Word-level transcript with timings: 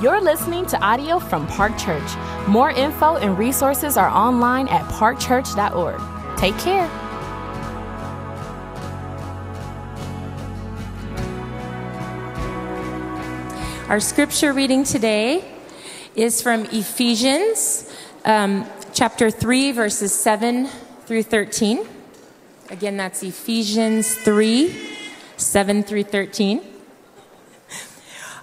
You're 0.00 0.22
listening 0.22 0.64
to 0.68 0.80
audio 0.80 1.18
from 1.18 1.46
Park 1.46 1.76
Church. 1.76 2.10
More 2.48 2.70
info 2.70 3.16
and 3.16 3.36
resources 3.36 3.98
are 3.98 4.08
online 4.08 4.66
at 4.68 4.80
parkchurch.org. 4.92 6.38
Take 6.38 6.56
care. 6.56 6.88
Our 13.90 14.00
scripture 14.00 14.54
reading 14.54 14.84
today 14.84 15.44
is 16.14 16.40
from 16.40 16.64
Ephesians 16.72 17.94
um, 18.24 18.64
chapter 18.94 19.30
3, 19.30 19.72
verses 19.72 20.14
7 20.14 20.66
through 21.04 21.24
13. 21.24 21.86
Again, 22.70 22.96
that's 22.96 23.22
Ephesians 23.22 24.14
3, 24.14 24.74
7 25.36 25.82
through 25.82 26.04
13. 26.04 26.79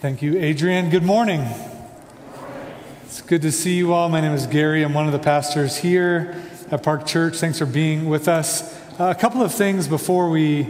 Thank 0.00 0.22
you, 0.22 0.38
Adrian. 0.38 0.90
Good 0.90 1.02
morning. 1.02 1.44
It's 3.02 3.20
good 3.20 3.42
to 3.42 3.50
see 3.50 3.74
you 3.74 3.92
all. 3.92 4.08
My 4.08 4.20
name 4.20 4.30
is 4.30 4.46
Gary. 4.46 4.84
I'm 4.84 4.94
one 4.94 5.06
of 5.06 5.12
the 5.12 5.18
pastors 5.18 5.76
here 5.76 6.40
at 6.70 6.84
Park 6.84 7.04
Church. 7.04 7.38
Thanks 7.38 7.58
for 7.58 7.66
being 7.66 8.08
with 8.08 8.28
us. 8.28 8.78
Uh, 9.00 9.12
a 9.16 9.20
couple 9.20 9.42
of 9.42 9.52
things 9.52 9.88
before 9.88 10.30
we 10.30 10.62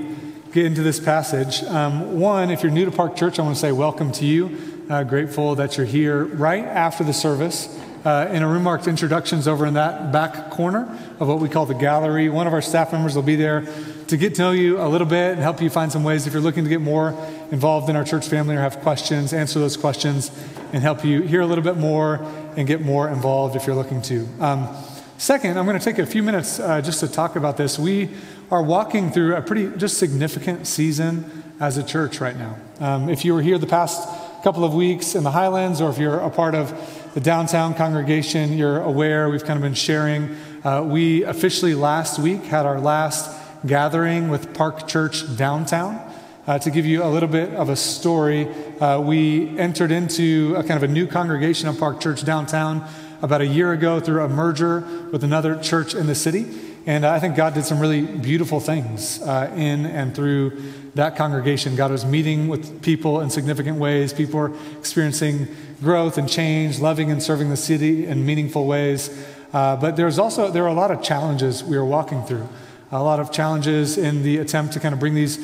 get 0.55 0.65
into 0.65 0.83
this 0.83 0.99
passage. 0.99 1.63
Um, 1.65 2.19
one, 2.19 2.51
if 2.51 2.63
you're 2.63 2.73
new 2.73 2.87
to 2.87 2.91
Park 2.91 3.17
Church, 3.17 3.39
I 3.39 3.43
want 3.43 3.55
to 3.55 3.61
say 3.61 3.71
welcome 3.71 4.13
to 4.13 4.25
you. 4.25 4.87
Uh, 4.89 5.03
grateful 5.03 5.55
that 5.57 5.77
you're 5.77 5.85
here 5.85 6.25
right 6.25 6.65
after 6.65 7.05
the 7.05 7.13
service. 7.13 7.79
Uh, 8.07 8.31
in 8.33 8.43
a 8.43 8.49
room 8.49 8.63
marked 8.63 8.89
introductions 8.89 9.47
over 9.47 9.67
in 9.67 9.75
that 9.75 10.11
back 10.11 10.51
corner 10.51 10.89
of 11.21 11.29
what 11.29 11.41
we 11.41 11.51
call 11.51 11.67
the 11.67 11.75
gallery. 11.75 12.31
One 12.31 12.47
of 12.47 12.55
our 12.55 12.63
staff 12.63 12.93
members 12.93 13.15
will 13.15 13.23
be 13.23 13.37
there 13.37 13.67
to 14.07 14.17
get 14.17 14.37
to 14.37 14.43
know 14.43 14.51
you 14.53 14.81
a 14.81 14.89
little 14.89 15.07
bit 15.07 15.33
and 15.33 15.41
help 15.43 15.61
you 15.61 15.69
find 15.69 15.93
some 15.93 16.03
ways 16.03 16.27
if 16.27 16.33
you're 16.33 16.41
looking 16.41 16.65
to 16.65 16.71
get 16.71 16.81
more 16.81 17.11
involved 17.51 17.89
in 17.89 17.97
our 17.97 18.05
church 18.05 18.29
family 18.29 18.57
or 18.57 18.61
have 18.61 18.81
questions, 18.81 19.33
answer 19.33 19.59
those 19.59 19.77
questions 19.77 20.31
and 20.73 20.83
help 20.83 21.05
you 21.05 21.23
hear 21.23 21.41
a 21.41 21.47
little 21.47 21.65
bit 21.65 21.77
more 21.77 22.17
and 22.57 22.67
get 22.67 22.81
more 22.81 23.09
involved 23.09 23.57
if 23.57 23.67
you're 23.67 23.77
looking 23.77 24.03
to. 24.03 24.29
Um, 24.41 24.69
second, 25.17 25.59
I'm 25.59 25.65
going 25.65 25.79
to 25.79 25.85
take 25.85 25.99
a 25.99 26.07
few 26.07 26.23
minutes 26.23 26.61
uh, 26.61 26.81
just 26.81 27.01
to 27.01 27.09
talk 27.09 27.37
about 27.37 27.57
this. 27.57 27.79
We 27.79 28.11
are 28.51 28.63
walking 28.63 29.11
through 29.11 29.37
a 29.37 29.43
pretty 29.43 29.77
just 29.77 29.99
significant 29.99 30.67
season 30.67 31.45
as 31.61 31.77
a 31.77 31.83
church 31.83 32.21
right 32.21 32.37
now. 32.37 32.57
Um, 32.81 33.09
if 33.09 33.25
you 33.25 33.35
were 33.35 33.43
here 33.43 33.59
the 33.59 33.67
past 33.67 34.07
couple 34.43 34.65
of 34.65 34.75
weeks 34.75 35.15
in 35.15 35.25
the 35.25 35.31
Highlands, 35.31 35.81
or 35.81 35.91
if 35.91 35.99
you're 35.99 36.21
a 36.21 36.31
part 36.31 36.55
of 36.55 36.73
the 37.15 37.21
downtown 37.21 37.75
congregation, 37.75 38.57
you're 38.57 38.81
aware 38.81 39.29
we've 39.29 39.45
kind 39.45 39.57
of 39.57 39.63
been 39.63 39.75
sharing. 39.75 40.37
Uh, 40.65 40.83
we 40.87 41.25
officially 41.25 41.75
last 41.75 42.19
week 42.19 42.45
had 42.45 42.65
our 42.65 42.81
last 42.81 43.37
gathering 43.67 44.29
with 44.29 44.55
Park 44.55 44.87
Church 44.87 45.37
downtown. 45.37 46.08
Uh, 46.49 46.59
to 46.59 46.71
give 46.71 46.87
you 46.87 47.05
a 47.05 47.11
little 47.11 47.29
bit 47.29 47.53
of 47.53 47.69
a 47.69 47.77
story, 47.77 48.49
uh, 48.81 48.99
we 48.99 49.59
entered 49.59 49.93
into 49.93 50.55
a 50.57 50.65
kind 50.65 50.83
of 50.83 50.83
a 50.83 50.91
new 50.91 51.07
congregation 51.07 51.69
of 51.69 51.79
Park 51.79 52.01
Church 52.01 52.25
downtown 52.25 52.89
about 53.21 53.43
a 53.43 53.47
year 53.47 53.75
ago 53.75 54.01
through 54.01 54.25
a 54.25 54.29
merger 54.31 54.81
with 55.13 55.23
another 55.23 55.61
church 55.61 55.95
in 55.95 56.07
the 56.07 56.15
city. 56.15 56.47
And 56.87 57.05
I 57.05 57.19
think 57.21 57.37
God 57.37 57.53
did 57.53 57.67
some 57.67 57.79
really 57.79 58.01
beautiful 58.01 58.61
things 58.61 59.21
uh, 59.21 59.53
in 59.55 59.85
and 59.85 60.15
through 60.15 60.73
that 60.95 61.17
congregation. 61.17 61.77
God 61.77 61.91
was 61.91 62.07
meeting 62.07 62.49
with 62.49 62.81
people 62.81 63.21
in 63.21 63.29
significant 63.29 63.77
ways. 63.77 64.15
People 64.15 64.41
were 64.41 64.53
experiencing 64.79 65.49
growth 65.83 66.17
and 66.17 66.31
change, 66.31 66.79
loving 66.79 67.11
and 67.11 67.23
serving 67.23 67.51
the 67.51 67.59
city 67.59 68.07
in 68.07 68.25
meaningful 68.25 68.65
ways. 68.65 69.11
Uh, 69.53 69.77
but 69.77 69.97
there's 69.97 70.19
also 70.19 70.51
there 70.51 70.65
are 70.65 70.69
a 70.69 70.73
lot 70.73 70.91
of 70.91 71.03
challenges 71.03 71.63
we 71.63 71.77
were 71.77 71.85
walking 71.85 72.25
through 72.25 72.49
a 72.91 73.03
lot 73.03 73.21
of 73.21 73.31
challenges 73.31 73.99
in 73.99 74.23
the 74.23 74.39
attempt 74.39 74.73
to 74.73 74.81
kind 74.81 74.95
of 74.95 74.99
bring 74.99 75.15
these 75.15 75.37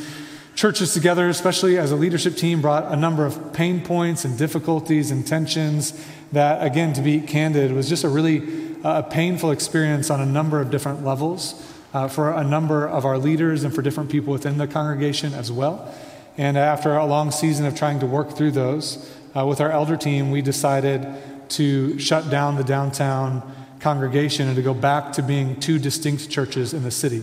churches 0.54 0.94
together, 0.94 1.28
especially 1.28 1.78
as 1.78 1.90
a 1.90 1.96
leadership 1.96 2.36
team, 2.36 2.60
brought 2.60 2.90
a 2.92 2.96
number 2.96 3.26
of 3.26 3.52
pain 3.52 3.80
points 3.80 4.24
and 4.24 4.38
difficulties 4.38 5.10
and 5.10 5.26
tensions 5.26 6.06
that, 6.32 6.64
again, 6.64 6.92
to 6.92 7.02
be 7.02 7.20
candid, 7.20 7.72
was 7.72 7.88
just 7.88 8.04
a 8.04 8.08
really 8.08 8.76
uh, 8.84 9.02
painful 9.02 9.50
experience 9.50 10.10
on 10.10 10.20
a 10.20 10.26
number 10.26 10.60
of 10.60 10.70
different 10.70 11.04
levels 11.04 11.70
uh, 11.92 12.08
for 12.08 12.32
a 12.32 12.44
number 12.44 12.86
of 12.86 13.04
our 13.04 13.18
leaders 13.18 13.64
and 13.64 13.74
for 13.74 13.82
different 13.82 14.10
people 14.10 14.32
within 14.32 14.58
the 14.58 14.66
congregation 14.66 15.32
as 15.34 15.50
well. 15.50 15.92
And 16.36 16.58
after 16.58 16.96
a 16.96 17.06
long 17.06 17.30
season 17.30 17.66
of 17.66 17.74
trying 17.74 18.00
to 18.00 18.06
work 18.06 18.36
through 18.36 18.52
those, 18.52 19.10
uh, 19.36 19.46
with 19.46 19.60
our 19.60 19.70
elder 19.70 19.96
team, 19.96 20.30
we 20.30 20.42
decided 20.42 21.06
to 21.50 21.98
shut 21.98 22.30
down 22.30 22.56
the 22.56 22.64
downtown 22.64 23.42
congregation 23.80 24.46
and 24.48 24.56
to 24.56 24.62
go 24.62 24.74
back 24.74 25.12
to 25.12 25.22
being 25.22 25.58
two 25.60 25.78
distinct 25.78 26.30
churches 26.30 26.72
in 26.72 26.82
the 26.82 26.90
city. 26.90 27.22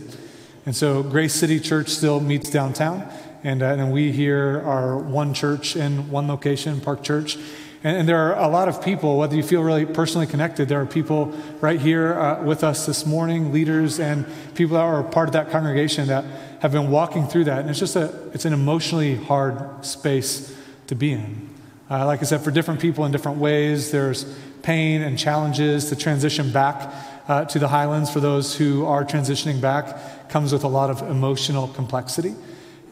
And 0.66 0.75
so 0.75 1.01
Grace 1.01 1.33
City 1.33 1.59
Church 1.59 1.89
still 1.89 2.19
meets 2.19 2.49
downtown, 2.49 3.11
and, 3.44 3.63
uh, 3.63 3.66
and 3.66 3.91
we 3.91 4.11
here 4.11 4.61
are 4.63 4.95
one 4.95 5.33
church 5.33 5.75
in 5.75 6.11
one 6.11 6.27
location, 6.27 6.79
Park 6.79 7.03
Church. 7.03 7.38
And, 7.83 7.97
and, 7.97 8.07
there 8.07 8.19
are 8.19 8.38
a 8.38 8.47
lot 8.47 8.67
of 8.67 8.83
people, 8.83 9.17
whether 9.17 9.35
you 9.35 9.41
feel 9.41 9.63
really 9.63 9.88
personally 9.88 10.27
connected, 10.27 10.69
there 10.69 10.79
are 10.79 10.85
people 10.85 11.33
right 11.61 11.81
here 11.81 12.13
uh, 12.13 12.44
with 12.44 12.63
us 12.63 12.85
this 12.85 13.07
morning, 13.07 13.51
leaders 13.51 14.00
and 14.00 14.27
people 14.53 14.75
that 14.75 14.83
are 14.83 15.01
part 15.01 15.29
of 15.29 15.33
that 15.33 15.50
congregation 15.50 16.07
that 16.09 16.23
have 16.61 16.71
been 16.71 16.91
walking 16.91 17.27
through 17.27 17.45
that. 17.45 17.61
And 17.61 17.69
it's 17.71 17.79
just 17.79 17.95
a, 17.95 18.13
it's 18.33 18.45
an 18.45 18.53
emotionally 18.53 19.16
hard 19.16 19.83
space 19.83 20.55
to 20.85 20.94
be 20.94 21.13
in. 21.13 21.50
Uh, 21.89 22.05
like 22.05 22.19
I 22.19 22.23
said, 22.23 22.41
for 22.41 22.51
different 22.51 22.79
people 22.79 23.03
in 23.05 23.11
different 23.11 23.39
ways, 23.39 23.89
there's 23.89 24.25
pain 24.61 25.01
and 25.01 25.17
challenges 25.17 25.89
to 25.89 25.95
transition 25.95 26.51
back 26.51 26.94
uh, 27.27 27.45
to 27.45 27.57
the 27.57 27.67
Highlands 27.67 28.11
for 28.11 28.19
those 28.19 28.55
who 28.55 28.85
are 28.85 29.03
transitioning 29.03 29.59
back 29.59 30.20
comes 30.31 30.52
with 30.53 30.64
a 30.64 30.68
lot 30.68 30.90
of 30.90 31.02
emotional 31.03 31.68
complexity. 31.68 32.34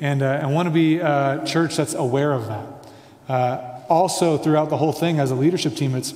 And 0.02 0.22
uh, 0.22 0.42
I 0.44 0.46
want 0.46 0.68
to 0.68 0.72
be 0.72 1.00
a 1.00 1.42
church 1.46 1.76
that's 1.76 1.94
aware 1.94 2.34
of 2.34 2.48
that. 2.48 2.88
Uh, 3.28 3.82
also, 3.90 4.38
throughout 4.38 4.70
the 4.70 4.78
whole 4.78 4.94
thing, 4.94 5.20
as 5.20 5.32
a 5.32 5.36
leadership 5.36 5.76
team, 5.76 5.96
it's 5.96 6.14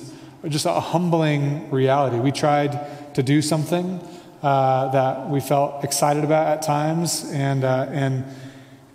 just 0.48 0.66
a 0.66 0.80
humbling 0.80 1.70
reality. 1.70 2.18
We 2.18 2.30
tried 2.30 3.14
to 3.14 3.22
do 3.22 3.42
something 3.42 4.00
uh, 4.42 4.88
that 4.92 5.28
we 5.28 5.40
felt 5.40 5.82
excited 5.82 6.24
about 6.24 6.46
at 6.46 6.62
times, 6.62 7.30
and, 7.32 7.64
uh, 7.64 7.86
and 7.90 8.24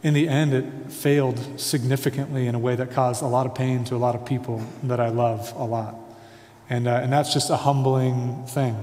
in 0.03 0.13
the 0.13 0.29
end, 0.29 0.53
it 0.53 0.91
failed 0.91 1.59
significantly 1.59 2.47
in 2.47 2.55
a 2.55 2.59
way 2.59 2.75
that 2.75 2.91
caused 2.91 3.21
a 3.21 3.27
lot 3.27 3.45
of 3.45 3.55
pain 3.55 3.83
to 3.85 3.95
a 3.95 3.97
lot 3.97 4.15
of 4.15 4.25
people 4.25 4.63
that 4.83 4.99
I 4.99 5.09
love 5.09 5.51
a 5.55 5.65
lot. 5.65 5.95
And, 6.69 6.87
uh, 6.87 7.01
and 7.01 7.11
that's 7.11 7.33
just 7.33 7.49
a 7.49 7.57
humbling 7.57 8.45
thing. 8.45 8.75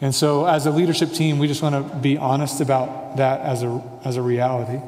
And 0.00 0.14
so, 0.14 0.44
as 0.44 0.66
a 0.66 0.70
leadership 0.70 1.12
team, 1.12 1.38
we 1.38 1.46
just 1.46 1.62
want 1.62 1.74
to 1.74 1.96
be 1.96 2.18
honest 2.18 2.60
about 2.60 3.16
that 3.16 3.40
as 3.40 3.62
a, 3.62 3.82
as 4.04 4.16
a 4.16 4.22
reality. 4.22 4.80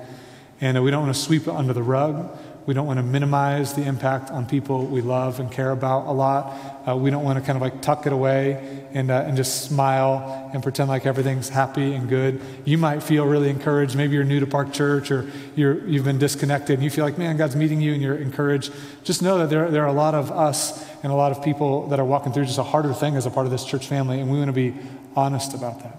And 0.61 0.83
we 0.83 0.91
don't 0.91 1.05
want 1.05 1.15
to 1.15 1.21
sweep 1.21 1.43
it 1.43 1.55
under 1.55 1.73
the 1.73 1.83
rug. 1.83 2.37
We 2.69 2.75
don't 2.75 2.87
want 2.87 2.99
to 2.99 3.03
minimize 3.03 3.73
the 3.73 3.85
impact 3.85 4.31
on 4.31 4.45
people 4.45 4.85
we 4.85 5.01
love 5.01 5.41
and 5.41 5.51
care 5.51 5.71
about 5.71 6.07
a 6.07 6.13
lot. 6.13 6.55
Uh, 6.87 6.95
we 6.97 7.09
don't 7.09 7.25
want 7.25 7.39
to 7.39 7.43
kind 7.43 7.57
of 7.57 7.63
like 7.63 7.81
tuck 7.81 8.05
it 8.05 8.13
away 8.13 8.87
and, 8.93 9.11
uh, 9.11 9.25
and 9.27 9.39
just 9.39 9.65
smile 9.65 10.51
and 10.53 10.63
pretend 10.63 10.91
like 10.91 11.07
everything's 11.07 11.49
happy 11.49 11.95
and 11.95 12.11
good. 12.11 12.43
You 12.67 12.77
might 12.77 13.03
feel 13.03 13.25
really 13.25 13.49
encouraged. 13.49 13.97
Maybe 13.97 14.17
you're 14.17 14.25
new 14.25 14.39
to 14.41 14.47
Park 14.47 14.75
Church 14.75 15.11
or 15.11 15.31
you're, 15.57 15.83
you've 15.89 16.05
been 16.05 16.19
disconnected 16.19 16.75
and 16.75 16.85
you 16.85 16.91
feel 16.91 17.07
like, 17.07 17.17
man, 17.17 17.39
God's 17.39 17.57
meeting 17.57 17.81
you 17.81 17.95
and 17.95 18.03
you're 18.03 18.19
encouraged. 18.19 18.71
Just 19.03 19.23
know 19.23 19.39
that 19.39 19.49
there, 19.49 19.71
there 19.71 19.85
are 19.85 19.89
a 19.89 19.95
lot 19.95 20.15
of 20.15 20.31
us 20.31 20.87
and 21.03 21.11
a 21.11 21.17
lot 21.17 21.33
of 21.33 21.43
people 21.43 21.89
that 21.89 21.99
are 21.99 22.05
walking 22.05 22.35
through 22.35 22.45
just 22.45 22.59
a 22.59 22.63
harder 22.63 22.93
thing 22.93 23.17
as 23.17 23.25
a 23.25 23.31
part 23.31 23.47
of 23.47 23.51
this 23.51 23.65
church 23.65 23.87
family, 23.87 24.21
and 24.21 24.31
we 24.31 24.37
want 24.37 24.49
to 24.49 24.53
be 24.53 24.75
honest 25.17 25.55
about 25.55 25.83
that. 25.85 25.99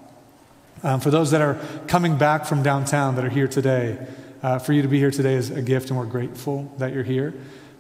Um, 0.84 1.00
for 1.00 1.10
those 1.10 1.32
that 1.32 1.42
are 1.42 1.60
coming 1.88 2.20
back 2.20 2.46
from 2.46 2.62
downtown 2.62 3.16
that 3.16 3.26
are 3.26 3.30
here 3.30 3.48
today, 3.48 3.98
uh, 4.42 4.60
for 4.60 4.74
you 4.74 4.82
to 4.82 4.88
be 4.88 5.00
here 5.00 5.12
today 5.12 5.34
is 5.34 5.50
a 5.50 5.62
gift, 5.62 5.90
and 5.90 6.00
we're 6.00 6.06
grateful 6.06 6.74
that 6.78 6.94
you're 6.94 7.04
here. 7.04 7.34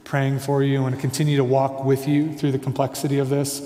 praying 0.03 0.39
for 0.39 0.63
you. 0.63 0.85
and 0.85 0.95
to 0.95 1.01
continue 1.01 1.37
to 1.37 1.43
walk 1.43 1.85
with 1.85 2.07
you 2.07 2.33
through 2.33 2.51
the 2.51 2.57
complexity 2.57 3.19
of 3.19 3.29
this. 3.29 3.61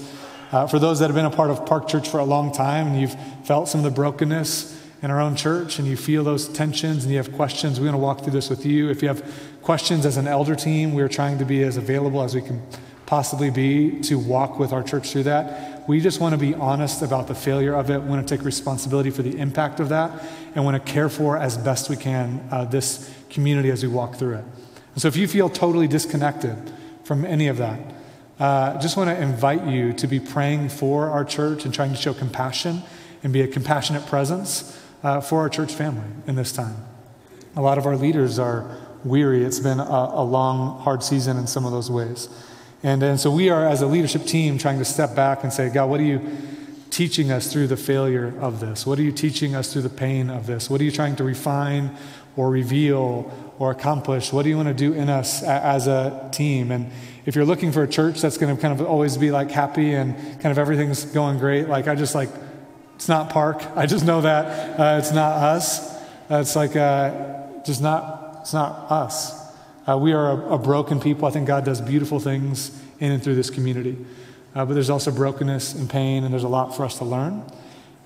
Uh, 0.51 0.67
for 0.67 0.77
those 0.77 0.99
that 0.99 1.05
have 1.07 1.15
been 1.15 1.25
a 1.25 1.29
part 1.29 1.49
of 1.49 1.65
Park 1.65 1.87
Church 1.87 2.09
for 2.09 2.19
a 2.19 2.25
long 2.25 2.51
time 2.51 2.87
and 2.87 2.99
you've 3.01 3.15
felt 3.45 3.69
some 3.69 3.79
of 3.79 3.85
the 3.85 3.91
brokenness 3.91 4.77
in 5.01 5.09
our 5.09 5.21
own 5.21 5.35
church 5.35 5.79
and 5.79 5.87
you 5.87 5.97
feel 5.97 6.23
those 6.23 6.47
tensions 6.49 7.03
and 7.03 7.11
you 7.11 7.17
have 7.17 7.31
questions, 7.33 7.79
we're 7.79 7.85
going 7.85 7.93
to 7.93 7.97
walk 7.97 8.21
through 8.21 8.33
this 8.33 8.49
with 8.49 8.65
you. 8.65 8.89
If 8.89 9.01
you 9.01 9.07
have 9.07 9.23
questions 9.61 10.05
as 10.05 10.17
an 10.17 10.27
elder 10.27 10.55
team, 10.55 10.93
we're 10.93 11.07
trying 11.07 11.39
to 11.39 11.45
be 11.45 11.63
as 11.63 11.77
available 11.77 12.21
as 12.21 12.35
we 12.35 12.41
can 12.41 12.61
possibly 13.05 13.49
be 13.49 14.01
to 14.01 14.19
walk 14.19 14.59
with 14.59 14.73
our 14.73 14.83
church 14.83 15.11
through 15.11 15.23
that. 15.23 15.72
We 15.85 15.99
just 15.99 16.21
want 16.21 16.33
to 16.33 16.37
be 16.37 16.53
honest 16.55 17.01
about 17.01 17.27
the 17.27 17.35
failure 17.35 17.73
of 17.73 17.89
it. 17.89 18.01
We 18.01 18.07
want 18.07 18.25
to 18.25 18.37
take 18.37 18.45
responsibility 18.45 19.09
for 19.09 19.21
the 19.21 19.37
impact 19.37 19.81
of 19.81 19.89
that 19.89 20.23
and 20.55 20.63
want 20.63 20.83
to 20.83 20.91
care 20.91 21.09
for 21.09 21.37
as 21.37 21.57
best 21.57 21.89
we 21.89 21.97
can 21.97 22.47
uh, 22.51 22.63
this 22.65 23.13
community 23.29 23.69
as 23.69 23.83
we 23.83 23.89
walk 23.89 24.15
through 24.15 24.35
it. 24.35 24.45
And 24.93 25.01
so 25.01 25.09
if 25.09 25.17
you 25.17 25.27
feel 25.27 25.49
totally 25.49 25.87
disconnected 25.87 26.55
from 27.03 27.25
any 27.25 27.47
of 27.47 27.57
that, 27.57 27.79
uh, 28.39 28.79
just 28.79 28.95
want 28.95 29.09
to 29.09 29.21
invite 29.21 29.65
you 29.65 29.91
to 29.93 30.07
be 30.07 30.19
praying 30.19 30.69
for 30.69 31.09
our 31.09 31.25
church 31.25 31.65
and 31.65 31.73
trying 31.73 31.91
to 31.91 31.97
show 31.97 32.13
compassion 32.13 32.81
and 33.21 33.33
be 33.33 33.41
a 33.41 33.47
compassionate 33.47 34.05
presence 34.05 34.79
uh, 35.03 35.19
for 35.19 35.39
our 35.39 35.49
church 35.49 35.73
family 35.73 36.07
in 36.27 36.35
this 36.35 36.53
time. 36.53 36.77
A 37.55 37.61
lot 37.61 37.77
of 37.77 37.85
our 37.85 37.97
leaders 37.97 38.39
are 38.39 38.77
weary. 39.03 39.43
It's 39.43 39.59
been 39.59 39.79
a, 39.79 40.09
a 40.13 40.23
long, 40.23 40.79
hard 40.79 41.03
season 41.03 41.37
in 41.37 41.45
some 41.45 41.65
of 41.65 41.71
those 41.71 41.91
ways. 41.91 42.29
And, 42.83 43.01
and 43.01 43.19
so 43.19 43.31
we 43.31 43.49
are, 43.49 43.65
as 43.65 43.81
a 43.81 43.87
leadership 43.87 44.25
team, 44.25 44.57
trying 44.57 44.77
to 44.79 44.85
step 44.85 45.15
back 45.15 45.43
and 45.43 45.53
say, 45.53 45.69
God, 45.69 45.89
what 45.89 46.01
are 46.01 46.03
you 46.03 46.21
teaching 46.89 47.31
us 47.31 47.51
through 47.51 47.67
the 47.67 47.77
failure 47.77 48.33
of 48.39 48.59
this? 48.59 48.85
What 48.85 48.99
are 48.99 49.01
you 49.01 49.13
teaching 49.13 49.55
us 49.55 49.71
through 49.71 49.83
the 49.83 49.89
pain 49.89 50.29
of 50.29 50.45
this? 50.45 50.69
What 50.69 50.81
are 50.81 50.83
you 50.83 50.91
trying 50.91 51.15
to 51.15 51.23
refine 51.23 51.95
or 52.35 52.49
reveal 52.49 53.31
or 53.57 53.71
accomplish? 53.71 54.33
What 54.33 54.43
do 54.43 54.49
you 54.49 54.57
want 54.57 54.67
to 54.67 54.73
do 54.73 54.93
in 54.93 55.09
us 55.09 55.43
as 55.43 55.87
a 55.87 56.29
team? 56.33 56.71
And 56.71 56.91
if 57.25 57.35
you're 57.35 57.45
looking 57.45 57.71
for 57.71 57.83
a 57.83 57.87
church 57.87 58.21
that's 58.21 58.37
going 58.37 58.53
to 58.53 58.61
kind 58.61 58.79
of 58.79 58.85
always 58.85 59.17
be 59.17 59.31
like 59.31 59.49
happy 59.49 59.93
and 59.93 60.15
kind 60.41 60.51
of 60.51 60.59
everything's 60.59 61.05
going 61.05 61.39
great, 61.39 61.69
like 61.69 61.87
I 61.87 61.95
just 61.95 62.13
like, 62.13 62.29
it's 62.95 63.07
not 63.07 63.29
Park. 63.29 63.63
I 63.77 63.85
just 63.85 64.05
know 64.05 64.21
that 64.21 64.79
uh, 64.79 64.99
it's 64.99 65.13
not 65.13 65.31
us. 65.31 65.95
Uh, 66.29 66.41
it's 66.41 66.55
like 66.55 66.75
uh, 66.75 67.63
just 67.63 67.81
not, 67.81 68.39
it's 68.41 68.53
not 68.53 68.91
us. 68.91 69.42
Uh, 69.85 69.97
we 69.97 70.13
are 70.13 70.31
a, 70.31 70.53
a, 70.53 70.57
broken 70.57 70.99
people. 70.99 71.27
I 71.27 71.31
think 71.31 71.45
God 71.45 71.65
does 71.65 71.81
beautiful 71.81 72.17
things 72.17 72.71
in 72.99 73.11
and 73.11 73.21
through 73.21 73.35
this 73.35 73.49
community. 73.49 73.97
Uh, 74.55 74.65
but 74.65 74.75
there's 74.75 74.89
also 74.89 75.11
brokenness 75.11 75.73
and 75.73 75.89
pain, 75.89 76.23
and 76.23 76.31
there's 76.31 76.45
a 76.45 76.49
lot 76.49 76.75
for 76.75 76.85
us 76.85 76.99
to 76.99 77.05
learn. 77.05 77.43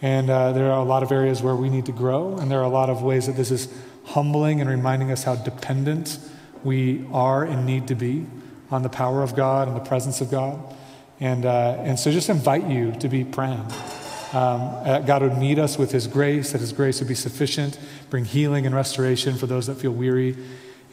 And 0.01 0.29
uh, 0.29 0.53
there 0.53 0.71
are 0.71 0.79
a 0.79 0.83
lot 0.83 1.03
of 1.03 1.11
areas 1.11 1.43
where 1.43 1.55
we 1.55 1.69
need 1.69 1.85
to 1.85 1.91
grow, 1.91 2.35
and 2.37 2.49
there 2.49 2.59
are 2.59 2.63
a 2.63 2.69
lot 2.69 2.89
of 2.89 3.03
ways 3.03 3.27
that 3.27 3.35
this 3.35 3.51
is 3.51 3.71
humbling 4.05 4.59
and 4.59 4.67
reminding 4.69 5.11
us 5.11 5.23
how 5.23 5.35
dependent 5.35 6.17
we 6.63 7.05
are 7.11 7.43
and 7.43 7.65
need 7.65 7.87
to 7.89 7.95
be 7.95 8.25
on 8.71 8.81
the 8.81 8.89
power 8.89 9.21
of 9.21 9.35
God 9.35 9.67
and 9.67 9.77
the 9.77 9.81
presence 9.81 10.19
of 10.19 10.31
God. 10.31 10.59
And, 11.19 11.45
uh, 11.45 11.77
and 11.79 11.99
so 11.99 12.11
just 12.11 12.29
invite 12.29 12.67
you 12.67 12.91
to 12.93 13.07
be 13.07 13.23
praying. 13.23 13.65
Um, 14.33 15.05
God 15.05 15.21
would 15.21 15.37
meet 15.37 15.59
us 15.59 15.77
with 15.77 15.91
His 15.91 16.07
grace, 16.07 16.53
that 16.53 16.61
His 16.61 16.73
grace 16.73 16.99
would 16.99 17.07
be 17.07 17.15
sufficient, 17.15 17.79
bring 18.09 18.25
healing 18.25 18.65
and 18.65 18.73
restoration 18.73 19.37
for 19.37 19.45
those 19.45 19.67
that 19.67 19.75
feel 19.75 19.91
weary, 19.91 20.35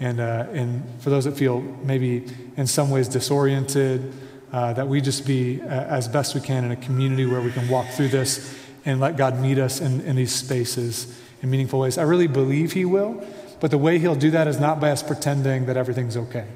and, 0.01 0.21
uh, 0.21 0.47
and 0.51 0.83
for 1.01 1.11
those 1.11 1.25
that 1.25 1.37
feel 1.37 1.61
maybe 1.61 2.27
in 2.57 2.67
some 2.67 2.91
ways 2.91 3.09
disoriented, 3.09 4.13
uh, 4.53 4.73
that 4.73 4.87
we 4.87 5.01
just 5.01 5.27
be 5.27 5.61
uh, 5.63 5.67
as 5.67 6.07
best 6.07 6.35
we 6.35 6.41
can 6.41 6.65
in 6.65 6.71
a 6.71 6.77
community 6.77 7.27
where 7.27 7.41
we 7.41 7.51
can 7.51 7.69
walk 7.69 7.89
through 7.89 8.09
this 8.09 8.57
and 8.85 9.01
let 9.01 9.17
God 9.17 9.41
meet 9.41 9.59
us 9.59 9.81
in, 9.81 10.01
in 10.03 10.17
these 10.17 10.35
spaces 10.35 11.21
in 11.43 11.51
meaningful 11.51 11.81
ways. 11.81 11.99
I 11.99 12.03
really 12.03 12.27
believe 12.27 12.73
He 12.73 12.85
will, 12.85 13.25
but 13.61 13.71
the 13.71 13.79
way 13.79 13.99
He'll 13.99 14.15
do 14.15 14.31
that 14.31 14.47
is 14.47 14.61
not 14.61 14.81
by 14.81 14.91
us 14.91 15.03
pretending 15.03 15.67
that 15.67 15.77
everything's 15.77 16.17
okay. 16.17 16.47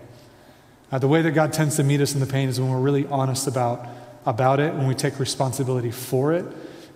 Uh, 0.90 0.98
the 0.98 1.08
way 1.08 1.22
that 1.22 1.32
God 1.32 1.52
tends 1.52 1.76
to 1.76 1.84
meet 1.84 2.00
us 2.00 2.14
in 2.14 2.20
the 2.20 2.26
pain 2.26 2.48
is 2.48 2.60
when 2.60 2.70
we're 2.70 2.80
really 2.80 3.06
honest 3.06 3.46
about, 3.46 3.86
about 4.26 4.60
it, 4.60 4.72
when 4.74 4.86
we 4.86 4.94
take 4.94 5.18
responsibility 5.18 5.90
for 5.90 6.32
it, 6.32 6.46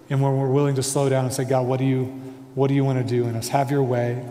and 0.08 0.22
when 0.22 0.36
we're 0.36 0.50
willing 0.50 0.74
to 0.76 0.82
slow 0.82 1.08
down 1.08 1.24
and 1.24 1.34
say, 1.34 1.44
God, 1.44 1.66
what 1.66 1.78
do 1.78 1.84
you, 1.84 2.04
what 2.54 2.68
do 2.68 2.74
you 2.74 2.84
want 2.84 2.98
to 2.98 3.04
do 3.04 3.26
in 3.26 3.36
us? 3.36 3.48
Have 3.48 3.70
your 3.70 3.82
way. 3.82 4.24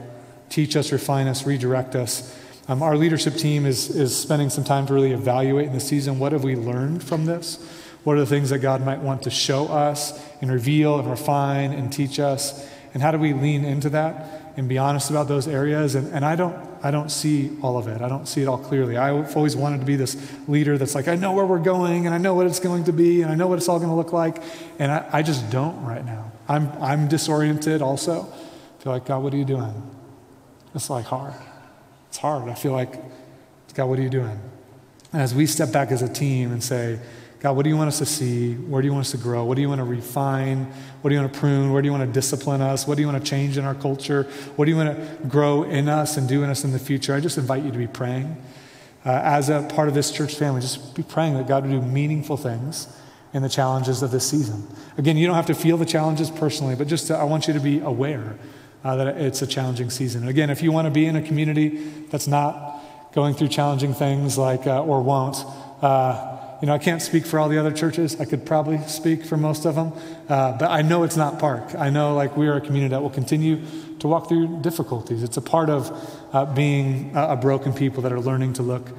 Teach 0.51 0.75
us, 0.75 0.91
refine 0.91 1.27
us, 1.27 1.45
redirect 1.45 1.95
us. 1.95 2.37
Um, 2.67 2.83
our 2.83 2.97
leadership 2.97 3.35
team 3.35 3.65
is, 3.65 3.89
is 3.89 4.15
spending 4.15 4.49
some 4.49 4.65
time 4.65 4.85
to 4.87 4.93
really 4.93 5.13
evaluate 5.13 5.67
in 5.67 5.73
the 5.73 5.79
season 5.79 6.19
what 6.19 6.33
have 6.33 6.43
we 6.43 6.57
learned 6.57 7.03
from 7.05 7.25
this? 7.25 7.57
What 8.03 8.17
are 8.17 8.19
the 8.19 8.25
things 8.25 8.49
that 8.49 8.59
God 8.59 8.85
might 8.85 8.99
want 8.99 9.23
to 9.23 9.29
show 9.29 9.67
us 9.69 10.21
and 10.41 10.51
reveal 10.51 10.99
and 10.99 11.09
refine 11.09 11.71
and 11.71 11.91
teach 11.91 12.19
us? 12.19 12.69
And 12.93 13.01
how 13.01 13.11
do 13.11 13.17
we 13.17 13.31
lean 13.31 13.63
into 13.63 13.91
that 13.91 14.53
and 14.57 14.67
be 14.67 14.77
honest 14.77 15.09
about 15.09 15.29
those 15.29 15.47
areas? 15.47 15.95
And, 15.95 16.11
and 16.13 16.25
I, 16.25 16.35
don't, 16.35 16.55
I 16.83 16.91
don't 16.91 17.09
see 17.09 17.57
all 17.61 17.77
of 17.77 17.87
it. 17.87 18.01
I 18.01 18.09
don't 18.09 18.27
see 18.27 18.41
it 18.41 18.49
all 18.49 18.57
clearly. 18.57 18.97
I've 18.97 19.37
always 19.37 19.55
wanted 19.55 19.79
to 19.79 19.85
be 19.85 19.95
this 19.95 20.17
leader 20.49 20.77
that's 20.77 20.95
like, 20.95 21.07
I 21.07 21.15
know 21.15 21.31
where 21.31 21.45
we're 21.45 21.59
going 21.59 22.07
and 22.07 22.13
I 22.13 22.17
know 22.17 22.33
what 22.33 22.47
it's 22.47 22.59
going 22.59 22.83
to 22.85 22.93
be 22.93 23.21
and 23.21 23.31
I 23.31 23.35
know 23.35 23.47
what 23.47 23.57
it's 23.57 23.69
all 23.69 23.79
going 23.79 23.89
to 23.89 23.95
look 23.95 24.11
like. 24.11 24.43
And 24.79 24.91
I, 24.91 25.07
I 25.13 25.21
just 25.21 25.49
don't 25.49 25.81
right 25.85 26.03
now. 26.03 26.29
I'm, 26.49 26.69
I'm 26.81 27.07
disoriented 27.07 27.81
also. 27.81 28.23
I 28.23 28.83
feel 28.83 28.91
like, 28.91 29.05
God, 29.05 29.23
what 29.23 29.33
are 29.33 29.37
you 29.37 29.45
doing? 29.45 30.00
It's 30.73 30.89
like 30.89 31.05
hard. 31.05 31.33
It's 32.09 32.17
hard. 32.17 32.49
I 32.49 32.53
feel 32.53 32.71
like, 32.71 32.93
God, 33.73 33.85
what 33.85 33.99
are 33.99 34.01
you 34.01 34.09
doing? 34.09 34.39
And 35.13 35.21
as 35.21 35.35
we 35.35 35.45
step 35.45 35.71
back 35.71 35.91
as 35.91 36.01
a 36.01 36.11
team 36.11 36.51
and 36.51 36.63
say, 36.63 36.99
God, 37.41 37.55
what 37.55 37.63
do 37.63 37.69
you 37.69 37.77
want 37.77 37.87
us 37.87 37.97
to 37.97 38.05
see? 38.05 38.53
Where 38.53 38.81
do 38.81 38.87
you 38.87 38.93
want 38.93 39.05
us 39.05 39.11
to 39.11 39.17
grow? 39.17 39.43
What 39.43 39.55
do 39.55 39.61
you 39.61 39.69
want 39.69 39.79
to 39.79 39.85
refine? 39.85 40.65
What 41.01 41.09
do 41.09 41.15
you 41.15 41.21
want 41.21 41.33
to 41.33 41.39
prune? 41.39 41.73
Where 41.73 41.81
do 41.81 41.87
you 41.87 41.91
want 41.91 42.05
to 42.07 42.13
discipline 42.13 42.61
us? 42.61 42.87
What 42.87 42.95
do 42.95 43.01
you 43.01 43.07
want 43.07 43.23
to 43.23 43.27
change 43.27 43.57
in 43.57 43.65
our 43.65 43.73
culture? 43.73 44.23
What 44.55 44.65
do 44.65 44.71
you 44.71 44.77
want 44.77 44.95
to 44.95 45.27
grow 45.27 45.63
in 45.63 45.89
us 45.89 46.17
and 46.17 46.29
do 46.29 46.43
in 46.43 46.51
us 46.51 46.63
in 46.63 46.71
the 46.71 46.79
future? 46.79 47.15
I 47.15 47.19
just 47.19 47.39
invite 47.39 47.63
you 47.63 47.71
to 47.71 47.77
be 47.77 47.87
praying. 47.87 48.37
Uh, 49.03 49.19
as 49.23 49.49
a 49.49 49.63
part 49.73 49.87
of 49.87 49.95
this 49.95 50.11
church 50.11 50.35
family, 50.35 50.61
just 50.61 50.93
be 50.93 51.01
praying 51.01 51.33
that 51.33 51.47
God 51.47 51.63
would 51.63 51.71
do 51.71 51.81
meaningful 51.81 52.37
things 52.37 52.87
in 53.33 53.41
the 53.41 53.49
challenges 53.49 54.03
of 54.03 54.11
this 54.11 54.29
season. 54.29 54.67
Again, 54.99 55.17
you 55.17 55.25
don't 55.25 55.35
have 55.35 55.47
to 55.47 55.55
feel 55.55 55.77
the 55.77 55.85
challenges 55.85 56.29
personally, 56.29 56.75
but 56.75 56.87
just 56.87 57.07
to, 57.07 57.17
I 57.17 57.23
want 57.23 57.47
you 57.47 57.53
to 57.55 57.59
be 57.59 57.79
aware 57.79 58.37
uh, 58.83 58.95
that 58.95 59.17
it's 59.17 59.41
a 59.41 59.47
challenging 59.47 59.89
season. 59.89 60.27
Again, 60.27 60.49
if 60.49 60.61
you 60.61 60.71
want 60.71 60.85
to 60.85 60.91
be 60.91 61.05
in 61.05 61.15
a 61.15 61.21
community 61.21 61.69
that's 62.09 62.27
not 62.27 62.81
going 63.13 63.33
through 63.33 63.49
challenging 63.49 63.93
things 63.93 64.37
like, 64.37 64.65
uh, 64.67 64.83
or 64.83 65.01
won't, 65.01 65.37
uh, 65.81 66.37
you 66.61 66.67
know, 66.67 66.73
I 66.73 66.77
can't 66.77 67.01
speak 67.01 67.25
for 67.25 67.39
all 67.39 67.49
the 67.49 67.57
other 67.57 67.71
churches. 67.71 68.19
I 68.21 68.25
could 68.25 68.45
probably 68.45 68.77
speak 68.87 69.25
for 69.25 69.35
most 69.35 69.65
of 69.65 69.73
them. 69.73 69.93
Uh, 70.29 70.57
but 70.57 70.69
I 70.69 70.83
know 70.83 71.03
it's 71.03 71.17
not 71.17 71.39
Park. 71.39 71.73
I 71.75 71.89
know, 71.89 72.13
like, 72.13 72.37
we 72.37 72.47
are 72.47 72.57
a 72.57 72.61
community 72.61 72.89
that 72.89 73.01
will 73.01 73.09
continue 73.09 73.65
to 73.99 74.07
walk 74.07 74.29
through 74.29 74.61
difficulties. 74.61 75.23
It's 75.23 75.37
a 75.37 75.41
part 75.41 75.69
of 75.71 75.91
uh, 76.33 76.45
being 76.45 77.15
a, 77.15 77.29
a, 77.29 77.35
broken 77.35 77.73
people 77.73 78.03
that 78.03 78.11
are 78.11 78.19
learning 78.19 78.53
to 78.53 78.63
look 78.63 78.89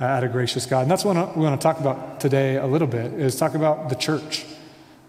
at 0.00 0.24
a 0.24 0.28
gracious 0.28 0.64
God. 0.64 0.82
And 0.82 0.90
that's 0.90 1.04
what 1.04 1.36
we 1.36 1.44
want 1.44 1.60
to 1.60 1.62
talk 1.62 1.78
about 1.78 2.20
today 2.20 2.56
a 2.56 2.66
little 2.66 2.88
bit, 2.88 3.12
is 3.12 3.36
talk 3.36 3.54
about 3.54 3.90
the 3.90 3.96
church. 3.96 4.46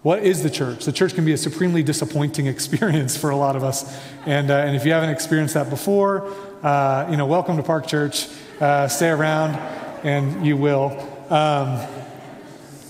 What 0.04 0.24
is 0.24 0.42
the 0.42 0.50
church? 0.50 0.86
The 0.86 0.92
church 0.92 1.14
can 1.14 1.26
be 1.26 1.34
a 1.34 1.38
supremely 1.38 1.84
disappointing 1.84 2.48
experience 2.48 3.16
for 3.16 3.30
a 3.30 3.36
lot 3.36 3.56
of 3.56 3.64
us. 3.64 4.02
And, 4.26 4.50
uh, 4.50 4.56
and 4.56 4.76
if 4.76 4.84
you 4.84 4.94
haven't 4.94 5.10
experienced 5.10 5.54
that 5.54 5.70
before, 5.70 6.34
uh, 6.64 7.08
you 7.12 7.18
know, 7.18 7.28
welcome 7.28 7.56
to 7.58 7.64
Park 7.64 7.86
Church. 7.86 8.28
Uh, 8.60 8.88
stay 8.88 9.10
around, 9.10 9.56
and 10.04 10.46
you 10.46 10.58
will. 10.58 10.98
Um, 11.30 11.88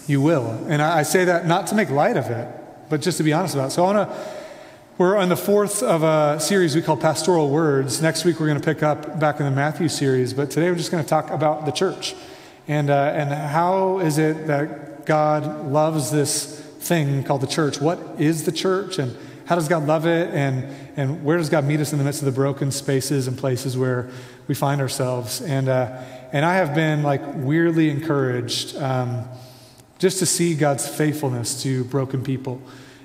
you 0.08 0.22
will. 0.22 0.52
And 0.70 0.82
I, 0.82 1.00
I 1.00 1.04
say 1.04 1.26
that 1.26 1.46
not 1.46 1.68
to 1.68 1.76
make 1.76 1.90
light 1.90 2.16
of 2.16 2.28
it, 2.28 2.48
but 2.90 3.02
just 3.02 3.18
to 3.18 3.24
be 3.24 3.34
honest 3.34 3.56
about 3.56 3.68
it. 3.68 3.72
So 3.72 3.84
I 3.84 3.94
want 3.94 4.10
to, 4.10 4.34
we're 4.98 5.18
on 5.18 5.28
the 5.28 5.38
fourth 5.38 5.84
of 5.84 6.04
a 6.04 6.40
series 6.40 6.76
we 6.76 6.82
call 6.82 6.96
Pastoral 6.96 7.50
Words. 7.50 8.02
Next 8.02 8.24
week 8.24 8.40
we're 8.40 8.48
going 8.48 8.60
to 8.60 8.66
pick 8.66 8.84
up 8.84 9.20
back 9.20 9.40
in 9.42 9.46
the 9.46 9.52
Matthew 9.52 9.90
series, 9.90 10.34
but 10.34 10.50
today 10.50 10.70
we're 10.70 10.78
just 10.78 10.92
going 10.92 11.04
to 11.04 11.10
talk 11.10 11.30
about 11.30 11.66
the 11.66 11.72
church. 11.72 12.16
And, 12.70 12.90
uh, 12.90 13.12
and 13.14 13.34
how 13.34 14.00
is 14.00 14.18
it 14.18 14.48
that 14.48 15.06
God 15.06 15.66
loves 15.66 16.10
this 16.10 16.61
thing 16.82 17.24
called 17.24 17.42
the 17.42 17.48
church? 17.48 17.80
What 17.80 18.00
is 18.20 18.44
the 18.44 18.52
church? 18.52 19.00
And 19.00 19.16
how 19.46 19.56
does 19.56 19.68
God 19.68 19.88
love 19.88 20.06
it? 20.06 20.30
And, 20.34 20.66
and 20.98 21.24
where 21.24 21.38
does 21.38 21.50
God 21.50 21.66
meet 21.66 21.80
us 21.80 21.92
in 21.92 21.98
the 21.98 22.04
midst 22.04 22.22
of 22.22 22.26
the 22.26 22.32
broken 22.32 22.72
spaces 22.72 23.28
and 23.28 23.38
places 23.38 23.78
where 23.78 24.10
we 24.48 24.56
find 24.56 24.82
ourselves? 24.82 25.42
And, 25.42 25.70
uh, 25.70 26.04
and 26.32 26.46
I 26.46 26.56
have 26.56 26.76
been 26.76 27.04
like 27.04 27.22
weirdly 27.36 27.90
encouraged. 27.90 28.76
Um, 28.78 29.26
just 30.02 30.18
to 30.18 30.26
see 30.26 30.56
God's 30.56 30.88
faithfulness 30.88 31.62
to 31.62 31.84
broken 31.84 32.24
people 32.24 32.60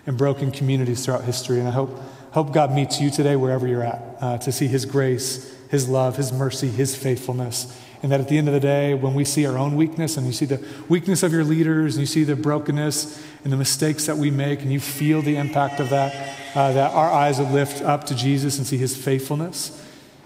and 0.07 0.17
broken 0.17 0.51
communities 0.51 1.05
throughout 1.05 1.25
history. 1.25 1.59
And 1.59 1.69
I 1.69 1.71
hope, 1.71 1.95
hope 2.31 2.55
God 2.55 2.73
meets 2.73 2.99
you 3.03 3.11
today 3.11 3.37
wherever 3.37 3.67
you're 3.67 3.83
at 3.85 4.17
uh, 4.19 4.39
to 4.39 4.51
see 4.51 4.67
His 4.67 4.87
grace, 4.87 5.55
His 5.69 5.91
love, 5.91 6.17
His 6.17 6.33
mercy, 6.33 6.69
His 6.69 6.97
faithfulness. 6.97 7.79
And 8.03 8.11
that 8.13 8.21
at 8.21 8.29
the 8.29 8.39
end 8.39 8.49
of 8.49 8.55
the 8.55 8.61
day, 8.61 8.95
when 8.95 9.13
we 9.13 9.27
see 9.27 9.45
our 9.45 9.59
own 9.59 9.77
weakness 9.77 10.17
and 10.17 10.27
you 10.27 10.33
see 10.33 10.47
the 10.47 10.67
weakness 10.89 11.23
of 11.23 11.33
your 11.33 11.45
leaders 11.45 11.97
and 11.97 12.01
you 12.01 12.07
see 12.07 12.25
the 12.25 12.35
brokenness 12.35 13.23
and 13.47 13.53
the 13.53 13.57
mistakes 13.57 14.07
that 14.07 14.17
we 14.17 14.29
make 14.29 14.63
and 14.63 14.73
you 14.73 14.81
feel 14.81 15.23
the 15.23 15.37
impact 15.37 15.79
of 15.79 15.91
that, 15.91 16.37
uh, 16.57 16.73
that 16.73 16.91
our 16.91 17.09
eyes 17.13 17.39
will 17.39 17.47
lift 17.47 17.81
up 17.81 18.03
to 18.03 18.13
Jesus 18.13 18.59
and 18.59 18.67
see 18.67 18.77
His 18.77 18.97
faithfulness, 18.97 19.81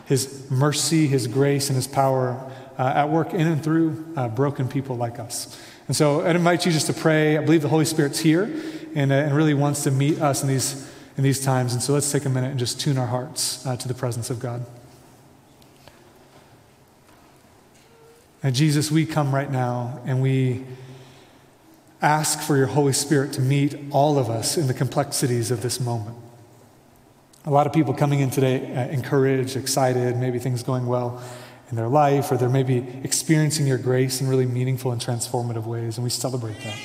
His 0.06 0.50
mercy, 0.50 1.06
His 1.06 1.26
grace, 1.26 1.68
and 1.68 1.76
His 1.76 1.86
power 1.86 2.50
uh, 2.78 2.92
at 2.96 3.10
work 3.10 3.34
in 3.34 3.46
and 3.46 3.62
through 3.62 4.10
uh, 4.16 4.28
broken 4.28 4.68
people 4.68 4.96
like 4.96 5.18
us. 5.18 5.60
And 5.86 5.94
so 5.94 6.26
I'd 6.26 6.34
invite 6.34 6.64
you 6.64 6.72
just 6.72 6.86
to 6.86 6.94
pray. 6.94 7.36
I 7.36 7.44
believe 7.44 7.60
the 7.60 7.68
Holy 7.68 7.84
Spirit's 7.84 8.20
here 8.20 8.44
and, 8.94 9.12
uh, 9.12 9.16
and 9.16 9.36
really 9.36 9.52
wants 9.52 9.82
to 9.82 9.90
meet 9.90 10.18
us 10.18 10.40
in 10.40 10.48
these, 10.48 10.90
in 11.18 11.22
these 11.22 11.44
times. 11.44 11.74
And 11.74 11.82
so 11.82 11.92
let's 11.92 12.10
take 12.10 12.24
a 12.24 12.30
minute 12.30 12.48
and 12.48 12.58
just 12.58 12.80
tune 12.80 12.96
our 12.96 13.08
hearts 13.08 13.66
uh, 13.66 13.76
to 13.76 13.86
the 13.86 13.92
presence 13.92 14.30
of 14.30 14.40
God. 14.40 14.64
And 18.42 18.54
Jesus, 18.54 18.90
we 18.90 19.04
come 19.04 19.34
right 19.34 19.50
now 19.50 20.00
and 20.06 20.22
we 20.22 20.64
ask 22.02 22.40
for 22.40 22.56
your 22.56 22.66
Holy 22.66 22.92
Spirit 22.92 23.32
to 23.34 23.40
meet 23.40 23.76
all 23.90 24.18
of 24.18 24.30
us 24.30 24.56
in 24.56 24.66
the 24.66 24.74
complexities 24.74 25.50
of 25.50 25.62
this 25.62 25.80
moment. 25.80 26.16
A 27.44 27.50
lot 27.50 27.66
of 27.66 27.72
people 27.72 27.94
coming 27.94 28.20
in 28.20 28.30
today 28.30 28.74
uh, 28.74 28.88
encouraged, 28.88 29.56
excited, 29.56 30.16
maybe 30.16 30.38
things 30.38 30.62
going 30.62 30.86
well 30.86 31.22
in 31.70 31.76
their 31.76 31.88
life, 31.88 32.32
or 32.32 32.36
they're 32.36 32.48
maybe 32.48 32.86
experiencing 33.04 33.66
your 33.66 33.78
grace 33.78 34.20
in 34.20 34.28
really 34.28 34.46
meaningful 34.46 34.92
and 34.92 35.00
transformative 35.00 35.66
ways, 35.66 35.96
and 35.96 36.04
we 36.04 36.10
celebrate 36.10 36.58
that. 36.64 36.76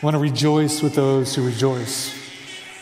We 0.00 0.06
want 0.06 0.14
to 0.14 0.20
rejoice 0.20 0.82
with 0.82 0.94
those 0.94 1.34
who 1.34 1.46
rejoice. 1.46 2.12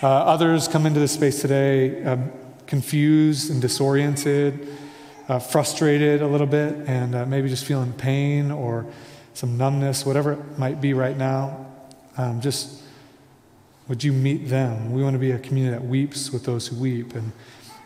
Uh, 0.03 0.09
others 0.09 0.67
come 0.67 0.87
into 0.87 0.99
this 0.99 1.13
space 1.13 1.41
today 1.41 2.03
um, 2.05 2.33
confused 2.67 3.51
and 3.51 3.61
disoriented, 3.61 4.67
uh, 5.29 5.39
frustrated 5.39 6.23
a 6.23 6.27
little 6.27 6.47
bit, 6.47 6.75
and 6.89 7.15
uh, 7.15 7.27
maybe 7.27 7.49
just 7.49 7.65
feeling 7.65 7.93
pain 7.93 8.51
or 8.51 8.87
some 9.35 9.57
numbness, 9.57 10.05
whatever 10.05 10.33
it 10.33 10.59
might 10.59 10.81
be 10.81 10.93
right 10.93 11.17
now. 11.17 11.67
Um, 12.17 12.41
just 12.41 12.83
would 13.89 14.05
you 14.05 14.13
meet 14.13 14.49
them? 14.49 14.93
We 14.93 15.03
want 15.03 15.15
to 15.15 15.19
be 15.19 15.33
a 15.33 15.39
community 15.39 15.77
that 15.77 15.85
weeps 15.85 16.31
with 16.31 16.45
those 16.45 16.69
who 16.69 16.77
weep. 16.77 17.15
And 17.15 17.33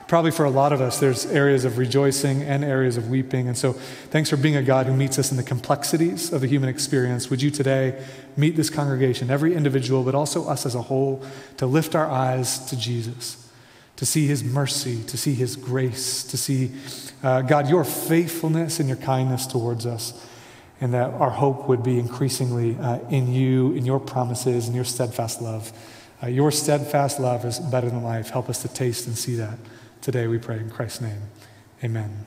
probably 0.06 0.30
for 0.30 0.44
a 0.44 0.50
lot 0.50 0.72
of 0.72 0.80
us, 0.80 1.00
there's 1.00 1.24
areas 1.26 1.64
of 1.64 1.78
rejoicing 1.78 2.42
and 2.42 2.62
areas 2.62 2.98
of 2.98 3.08
weeping. 3.08 3.48
And 3.48 3.56
so, 3.56 3.72
thanks 3.72 4.28
for 4.28 4.36
being 4.36 4.56
a 4.56 4.62
God 4.62 4.86
who 4.86 4.92
meets 4.94 5.18
us 5.18 5.30
in 5.30 5.38
the 5.38 5.42
complexities 5.42 6.30
of 6.30 6.42
the 6.42 6.46
human 6.46 6.68
experience. 6.68 7.30
Would 7.30 7.40
you 7.40 7.50
today 7.50 8.04
meet 8.36 8.54
this 8.54 8.68
congregation, 8.68 9.30
every 9.30 9.54
individual, 9.54 10.02
but 10.02 10.14
also 10.14 10.46
us 10.46 10.66
as 10.66 10.74
a 10.74 10.82
whole, 10.82 11.24
to 11.56 11.64
lift 11.66 11.94
our 11.94 12.10
eyes 12.10 12.58
to 12.66 12.76
Jesus, 12.76 13.50
to 13.96 14.04
see 14.04 14.26
his 14.26 14.44
mercy, 14.44 15.02
to 15.04 15.16
see 15.16 15.34
his 15.34 15.56
grace, 15.56 16.22
to 16.24 16.36
see, 16.36 16.72
uh, 17.22 17.40
God, 17.40 17.70
your 17.70 17.84
faithfulness 17.84 18.78
and 18.78 18.88
your 18.90 18.98
kindness 18.98 19.46
towards 19.46 19.86
us 19.86 20.12
and 20.80 20.92
that 20.92 21.10
our 21.14 21.30
hope 21.30 21.68
would 21.68 21.82
be 21.82 21.98
increasingly 21.98 22.76
uh, 22.80 22.98
in 23.10 23.32
you, 23.32 23.72
in 23.72 23.86
your 23.86 24.00
promises, 24.00 24.66
and 24.66 24.74
your 24.74 24.84
steadfast 24.84 25.40
love. 25.40 25.72
Uh, 26.22 26.26
your 26.26 26.50
steadfast 26.50 27.20
love 27.20 27.44
is 27.44 27.58
better 27.58 27.88
than 27.88 28.02
life. 28.02 28.30
Help 28.30 28.48
us 28.48 28.62
to 28.62 28.68
taste 28.68 29.06
and 29.06 29.16
see 29.16 29.34
that 29.36 29.58
today, 30.04 30.26
we 30.26 30.36
pray 30.36 30.58
in 30.58 30.68
Christ's 30.68 31.00
name. 31.00 31.22
Amen. 31.82 32.26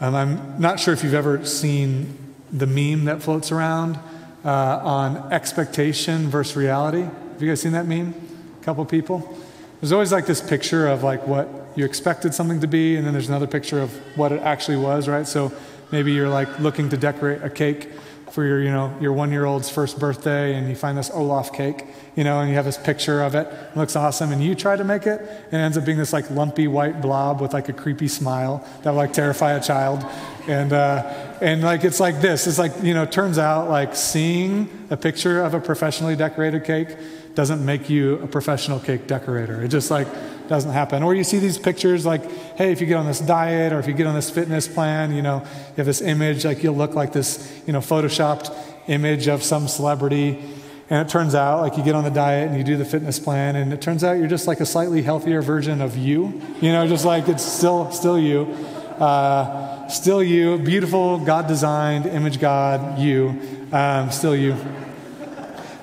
Um, 0.00 0.14
I'm 0.16 0.60
not 0.60 0.80
sure 0.80 0.92
if 0.92 1.04
you've 1.04 1.14
ever 1.14 1.46
seen 1.46 2.18
the 2.50 2.66
meme 2.66 3.04
that 3.04 3.22
floats 3.22 3.52
around 3.52 3.96
uh, 4.44 4.48
on 4.82 5.32
expectation 5.32 6.28
versus 6.28 6.56
reality. 6.56 7.02
Have 7.02 7.40
you 7.40 7.48
guys 7.48 7.60
seen 7.60 7.72
that 7.72 7.86
meme? 7.86 8.12
A 8.60 8.64
couple 8.64 8.84
people? 8.84 9.38
There's 9.80 9.92
always 9.92 10.10
like 10.10 10.26
this 10.26 10.40
picture 10.40 10.88
of 10.88 11.04
like 11.04 11.24
what 11.28 11.48
you 11.76 11.84
expected 11.84 12.34
something 12.34 12.60
to 12.60 12.66
be, 12.66 12.96
and 12.96 13.06
then 13.06 13.12
there's 13.12 13.28
another 13.28 13.46
picture 13.46 13.80
of 13.80 13.92
what 14.16 14.32
it 14.32 14.42
actually 14.42 14.78
was, 14.78 15.06
right? 15.06 15.28
So 15.28 15.52
Maybe 15.92 16.12
you're 16.12 16.28
like 16.28 16.58
looking 16.58 16.88
to 16.90 16.96
decorate 16.96 17.42
a 17.42 17.50
cake 17.50 17.90
for 18.30 18.44
your, 18.44 18.60
you 18.60 18.70
know, 18.70 18.94
your 19.00 19.12
one-year-old's 19.12 19.70
first 19.70 19.98
birthday, 19.98 20.54
and 20.54 20.68
you 20.68 20.74
find 20.74 20.98
this 20.98 21.10
Olaf 21.10 21.52
cake, 21.52 21.86
you 22.16 22.24
know, 22.24 22.40
and 22.40 22.50
you 22.50 22.56
have 22.56 22.64
this 22.64 22.76
picture 22.76 23.22
of 23.22 23.34
it. 23.34 23.46
it. 23.46 23.76
looks 23.76 23.96
awesome, 23.96 24.32
and 24.32 24.42
you 24.42 24.54
try 24.54 24.76
to 24.76 24.84
make 24.84 25.06
it, 25.06 25.20
and 25.20 25.54
it 25.54 25.64
ends 25.64 25.78
up 25.78 25.84
being 25.84 25.96
this 25.96 26.12
like 26.12 26.28
lumpy 26.30 26.68
white 26.68 27.00
blob 27.00 27.40
with 27.40 27.54
like 27.54 27.68
a 27.68 27.72
creepy 27.72 28.08
smile 28.08 28.66
that 28.82 28.90
would 28.90 28.96
like 28.96 29.12
terrify 29.12 29.52
a 29.52 29.62
child, 29.62 30.04
and 30.48 30.72
uh, 30.72 31.38
and 31.40 31.62
like 31.62 31.84
it's 31.84 32.00
like 32.00 32.20
this. 32.20 32.46
It's 32.46 32.58
like 32.58 32.72
you 32.82 32.94
know, 32.94 33.06
turns 33.06 33.38
out 33.38 33.70
like 33.70 33.94
seeing 33.94 34.68
a 34.90 34.96
picture 34.96 35.42
of 35.42 35.54
a 35.54 35.60
professionally 35.60 36.16
decorated 36.16 36.64
cake 36.64 36.88
doesn't 37.34 37.64
make 37.64 37.88
you 37.88 38.14
a 38.16 38.26
professional 38.26 38.80
cake 38.80 39.06
decorator. 39.06 39.62
It 39.62 39.68
just 39.68 39.90
like 39.90 40.08
doesn't 40.48 40.72
happen. 40.72 41.02
Or 41.02 41.14
you 41.14 41.24
see 41.24 41.38
these 41.38 41.58
pictures 41.58 42.06
like, 42.06 42.30
hey, 42.56 42.72
if 42.72 42.80
you 42.80 42.86
get 42.86 42.96
on 42.96 43.06
this 43.06 43.20
diet 43.20 43.72
or 43.72 43.78
if 43.78 43.86
you 43.86 43.94
get 43.94 44.06
on 44.06 44.14
this 44.14 44.30
fitness 44.30 44.68
plan, 44.68 45.14
you 45.14 45.22
know, 45.22 45.40
you 45.40 45.74
have 45.76 45.86
this 45.86 46.00
image, 46.00 46.44
like 46.44 46.62
you'll 46.62 46.76
look 46.76 46.94
like 46.94 47.12
this, 47.12 47.62
you 47.66 47.72
know, 47.72 47.80
photoshopped 47.80 48.56
image 48.88 49.28
of 49.28 49.42
some 49.42 49.68
celebrity. 49.68 50.42
And 50.88 51.04
it 51.04 51.10
turns 51.10 51.34
out, 51.34 51.62
like, 51.62 51.76
you 51.76 51.82
get 51.82 51.96
on 51.96 52.04
the 52.04 52.10
diet 52.10 52.48
and 52.48 52.56
you 52.56 52.62
do 52.62 52.76
the 52.76 52.84
fitness 52.84 53.18
plan, 53.18 53.56
and 53.56 53.72
it 53.72 53.82
turns 53.82 54.04
out 54.04 54.18
you're 54.18 54.28
just 54.28 54.46
like 54.46 54.60
a 54.60 54.66
slightly 54.66 55.02
healthier 55.02 55.42
version 55.42 55.80
of 55.80 55.96
you. 55.96 56.40
You 56.60 56.70
know, 56.70 56.86
just 56.86 57.04
like 57.04 57.28
it's 57.28 57.44
still, 57.44 57.90
still 57.90 58.16
you. 58.16 58.42
Uh, 59.00 59.88
still 59.88 60.22
you. 60.22 60.58
Beautiful, 60.58 61.18
God 61.18 61.48
designed, 61.48 62.06
image 62.06 62.38
God, 62.38 63.00
you. 63.00 63.40
Um, 63.72 64.12
still 64.12 64.36
you. 64.36 64.54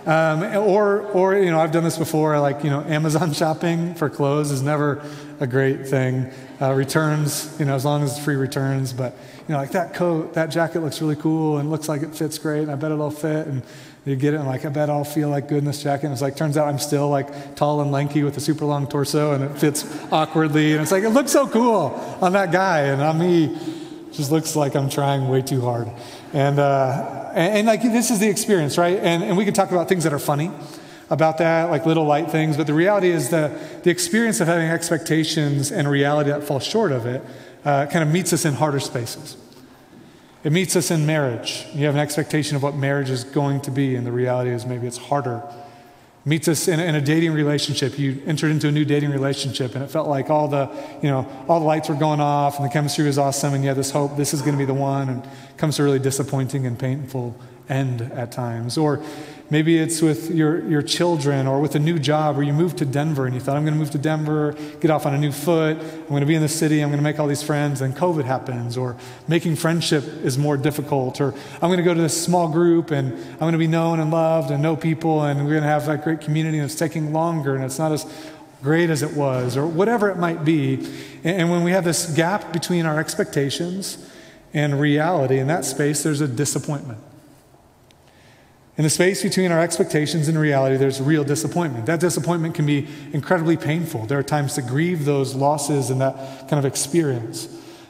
Um, 0.05 0.43
or, 0.43 1.01
or, 1.01 1.35
you 1.35 1.49
know, 1.49 1.59
I've 1.59 1.71
done 1.71 1.83
this 1.83 1.97
before, 1.97 2.37
like, 2.39 2.63
you 2.63 2.69
know, 2.69 2.81
Amazon 2.87 3.33
shopping 3.33 3.95
for 3.95 4.09
clothes 4.09 4.51
is 4.51 4.61
never 4.61 5.01
a 5.39 5.47
great 5.47 5.87
thing. 5.87 6.29
Uh, 6.61 6.73
returns, 6.73 7.55
you 7.59 7.65
know, 7.65 7.75
as 7.75 7.85
long 7.85 8.03
as 8.03 8.11
it's 8.11 8.23
free 8.23 8.35
returns, 8.35 8.91
but, 8.91 9.15
you 9.47 9.53
know, 9.53 9.57
like 9.57 9.71
that 9.71 9.93
coat, 9.93 10.33
that 10.33 10.47
jacket 10.47 10.81
looks 10.81 11.01
really 11.01 11.15
cool 11.15 11.57
and 11.57 11.71
looks 11.71 11.87
like 11.87 12.01
it 12.01 12.15
fits 12.15 12.37
great, 12.37 12.63
and 12.63 12.71
I 12.71 12.75
bet 12.75 12.91
it'll 12.91 13.11
fit. 13.11 13.47
And 13.47 13.63
you 14.05 14.17
get 14.17 14.33
it, 14.33 14.37
and 14.37 14.47
like, 14.47 14.65
I 14.65 14.69
bet 14.69 14.89
I'll 14.89 15.05
feel 15.05 15.29
like 15.29 15.47
good 15.47 15.59
in 15.59 15.65
this 15.65 15.81
jacket. 15.81 16.07
And 16.07 16.13
it's 16.13 16.21
like, 16.21 16.35
turns 16.35 16.57
out 16.57 16.67
I'm 16.67 16.79
still 16.79 17.09
like 17.09 17.55
tall 17.55 17.79
and 17.79 17.91
lanky 17.91 18.23
with 18.23 18.35
a 18.35 18.41
super 18.41 18.65
long 18.65 18.87
torso, 18.87 19.33
and 19.33 19.43
it 19.43 19.57
fits 19.57 19.85
awkwardly. 20.11 20.73
And 20.73 20.81
it's 20.81 20.91
like, 20.91 21.03
it 21.03 21.11
looks 21.11 21.31
so 21.31 21.47
cool 21.47 21.95
on 22.21 22.33
that 22.33 22.51
guy, 22.51 22.81
and 22.81 23.01
on 23.01 23.17
me, 23.17 23.57
just 24.11 24.31
looks 24.31 24.55
like 24.55 24.75
I'm 24.75 24.89
trying 24.89 25.29
way 25.29 25.41
too 25.41 25.61
hard. 25.61 25.89
And, 26.33 26.59
uh, 26.59 27.22
and, 27.33 27.57
and, 27.57 27.67
like 27.67 27.81
this 27.81 28.11
is 28.11 28.19
the 28.19 28.29
experience, 28.29 28.77
right? 28.77 28.97
And, 28.97 29.23
and 29.23 29.37
we 29.37 29.45
can 29.45 29.53
talk 29.53 29.71
about 29.71 29.89
things 29.89 30.03
that 30.03 30.13
are 30.13 30.19
funny 30.19 30.51
about 31.09 31.37
that, 31.39 31.69
like 31.69 31.85
little 31.85 32.05
light 32.05 32.31
things. 32.31 32.57
But 32.57 32.67
the 32.67 32.73
reality 32.73 33.09
is 33.09 33.29
that 33.29 33.83
the 33.83 33.89
experience 33.89 34.39
of 34.39 34.47
having 34.47 34.69
expectations 34.69 35.71
and 35.71 35.87
reality 35.87 36.29
that 36.29 36.43
fall 36.43 36.59
short 36.59 36.91
of 36.91 37.05
it 37.05 37.23
uh, 37.65 37.85
kind 37.87 38.03
of 38.03 38.13
meets 38.13 38.33
us 38.33 38.45
in 38.45 38.53
harder 38.53 38.79
spaces. 38.79 39.37
It 40.43 40.51
meets 40.51 40.75
us 40.75 40.91
in 40.91 41.05
marriage. 41.05 41.65
You 41.73 41.85
have 41.85 41.95
an 41.95 42.01
expectation 42.01 42.55
of 42.55 42.63
what 42.63 42.75
marriage 42.75 43.09
is 43.09 43.23
going 43.23 43.61
to 43.61 43.71
be, 43.71 43.95
and 43.95 44.05
the 44.05 44.11
reality 44.11 44.49
is 44.49 44.65
maybe 44.65 44.87
it's 44.87 44.97
harder 44.97 45.41
meets 46.25 46.47
us 46.47 46.67
in 46.67 46.79
a, 46.79 46.83
in 46.83 46.95
a, 46.95 47.01
dating 47.01 47.33
relationship. 47.33 47.99
You 47.99 48.21
entered 48.25 48.51
into 48.51 48.67
a 48.67 48.71
new 48.71 48.85
dating 48.85 49.11
relationship, 49.11 49.75
and 49.75 49.83
it 49.83 49.91
felt 49.91 50.07
like 50.07 50.29
all 50.29 50.47
the, 50.47 50.69
you 51.01 51.09
know, 51.09 51.27
all 51.47 51.59
the 51.59 51.65
lights 51.65 51.89
were 51.89 51.95
going 51.95 52.21
off, 52.21 52.57
and 52.57 52.65
the 52.65 52.71
chemistry 52.71 53.05
was 53.05 53.17
awesome, 53.17 53.53
and 53.53 53.63
you 53.63 53.67
had 53.67 53.77
this 53.77 53.91
hope 53.91 54.15
this 54.15 54.33
is 54.33 54.41
going 54.41 54.53
to 54.53 54.57
be 54.57 54.65
the 54.65 54.73
one, 54.73 55.09
and 55.09 55.27
comes 55.57 55.75
to 55.77 55.81
a 55.81 55.85
really 55.85 55.99
disappointing 55.99 56.65
and 56.65 56.79
painful 56.79 57.37
end 57.69 58.01
at 58.01 58.31
times. 58.31 58.77
Or 58.77 59.03
Maybe 59.53 59.77
it's 59.77 60.01
with 60.01 60.31
your, 60.31 60.67
your 60.67 60.81
children 60.81 61.45
or 61.45 61.61
with 61.61 61.75
a 61.75 61.79
new 61.79 61.99
job, 61.99 62.39
or 62.39 62.41
you 62.41 62.53
moved 62.53 62.79
to 62.79 62.85
Denver 62.85 63.27
and 63.27 63.35
you 63.35 63.39
thought, 63.39 63.55
I'm 63.55 63.61
going 63.61 63.75
to 63.75 63.79
move 63.79 63.91
to 63.91 63.99
Denver, 63.99 64.55
get 64.79 64.89
off 64.89 65.05
on 65.05 65.13
a 65.13 65.17
new 65.19 65.31
foot, 65.31 65.77
I'm 65.77 66.07
going 66.07 66.21
to 66.21 66.25
be 66.25 66.33
in 66.33 66.41
the 66.41 66.49
city, 66.49 66.81
I'm 66.81 66.89
going 66.89 66.97
to 66.97 67.03
make 67.03 67.19
all 67.19 67.27
these 67.27 67.43
friends, 67.43 67.79
and 67.79 67.95
COVID 67.95 68.23
happens, 68.23 68.77
or 68.77 68.97
making 69.27 69.57
friendship 69.57 70.05
is 70.23 70.39
more 70.39 70.57
difficult, 70.57 71.21
or 71.21 71.35
I'm 71.61 71.69
going 71.69 71.77
to 71.77 71.83
go 71.83 71.93
to 71.93 72.01
this 72.01 72.19
small 72.19 72.49
group 72.49 72.89
and 72.89 73.13
I'm 73.13 73.37
going 73.37 73.51
to 73.51 73.59
be 73.59 73.67
known 73.67 73.99
and 73.99 74.09
loved 74.09 74.49
and 74.49 74.63
know 74.63 74.75
people, 74.75 75.21
and 75.21 75.43
we're 75.43 75.51
going 75.51 75.61
to 75.61 75.69
have 75.69 75.85
that 75.85 76.03
great 76.03 76.21
community, 76.21 76.57
and 76.57 76.65
it's 76.65 76.73
taking 76.73 77.13
longer 77.13 77.53
and 77.53 77.63
it's 77.63 77.77
not 77.77 77.91
as 77.91 78.11
great 78.63 78.89
as 78.89 79.03
it 79.03 79.13
was, 79.13 79.55
or 79.55 79.67
whatever 79.67 80.09
it 80.09 80.17
might 80.17 80.43
be. 80.43 80.83
And 81.23 81.51
when 81.51 81.63
we 81.63 81.73
have 81.73 81.83
this 81.83 82.07
gap 82.15 82.51
between 82.53 82.87
our 82.87 82.99
expectations 82.99 84.11
and 84.51 84.79
reality, 84.79 85.37
in 85.37 85.45
that 85.45 85.63
space, 85.63 86.01
there's 86.01 86.21
a 86.21 86.27
disappointment. 86.27 86.97
In 88.75 88.83
the 88.83 88.89
space 88.89 89.21
between 89.21 89.51
our 89.51 89.59
expectations 89.59 90.27
and 90.27 90.37
reality, 90.37 90.77
there's 90.77 90.99
real 90.99 91.23
disappointment. 91.23 91.85
That 91.85 91.99
disappointment 91.99 92.55
can 92.55 92.65
be 92.65 92.87
incredibly 93.13 93.55
painful. 93.55 94.07
There 94.07 94.17
are 94.17 94.23
times 94.23 94.55
to 94.55 94.63
grieve 94.63 95.05
those 95.05 95.35
losses 95.35 95.91
and 95.91 96.01
that 96.01 96.15
kind 96.49 96.53
of 96.57 96.65
experience. 96.65 97.47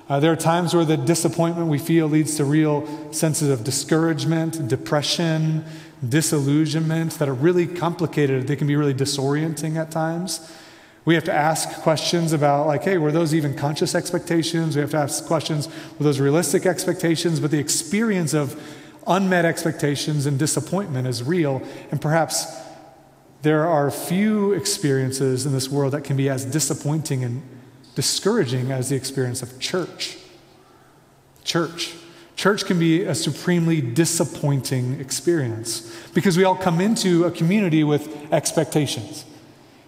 Uh, 0.09 0.19
there 0.19 0.33
are 0.33 0.35
times 0.35 0.73
where 0.73 0.83
the 0.83 0.97
disappointment 0.97 1.69
we 1.69 1.79
feel 1.79 2.07
leads 2.07 2.35
to 2.35 2.43
real 2.43 2.85
senses 3.13 3.49
of 3.49 3.63
discouragement, 3.63 4.67
depression, 4.67 5.63
disillusionment 6.07 7.13
that 7.13 7.29
are 7.29 7.33
really 7.33 7.65
complicated. 7.65 8.45
They 8.45 8.57
can 8.57 8.67
be 8.67 8.75
really 8.75 8.93
disorienting 8.93 9.77
at 9.77 9.89
times. 9.89 10.51
We 11.05 11.15
have 11.15 11.23
to 11.25 11.33
ask 11.33 11.81
questions 11.81 12.33
about, 12.33 12.67
like, 12.67 12.83
hey, 12.83 12.97
were 12.97 13.11
those 13.13 13.33
even 13.33 13.55
conscious 13.55 13.95
expectations? 13.95 14.75
We 14.75 14.81
have 14.81 14.91
to 14.91 14.97
ask 14.97 15.25
questions, 15.25 15.69
were 15.97 16.03
those 16.03 16.19
realistic 16.19 16.65
expectations? 16.65 17.39
But 17.39 17.51
the 17.51 17.59
experience 17.59 18.33
of 18.33 18.61
unmet 19.07 19.45
expectations 19.45 20.25
and 20.25 20.37
disappointment 20.39 21.07
is 21.07 21.23
real, 21.23 21.61
and 21.91 22.01
perhaps 22.01 22.45
there 23.41 23.67
are 23.67 23.91
few 23.91 24.53
experiences 24.53 25.45
in 25.45 25.51
this 25.51 25.69
world 25.69 25.93
that 25.93 26.03
can 26.03 26.15
be 26.15 26.29
as 26.29 26.45
disappointing 26.45 27.23
and 27.23 27.43
discouraging 27.95 28.71
as 28.71 28.89
the 28.89 28.95
experience 28.95 29.41
of 29.41 29.59
church. 29.59 30.17
Church. 31.43 31.93
Church 32.35 32.65
can 32.65 32.79
be 32.79 33.03
a 33.03 33.13
supremely 33.13 33.79
disappointing 33.81 34.99
experience 34.99 35.93
because 36.13 36.37
we 36.37 36.43
all 36.43 36.55
come 36.55 36.81
into 36.81 37.25
a 37.25 37.31
community 37.31 37.83
with 37.83 38.31
expectations. 38.33 39.25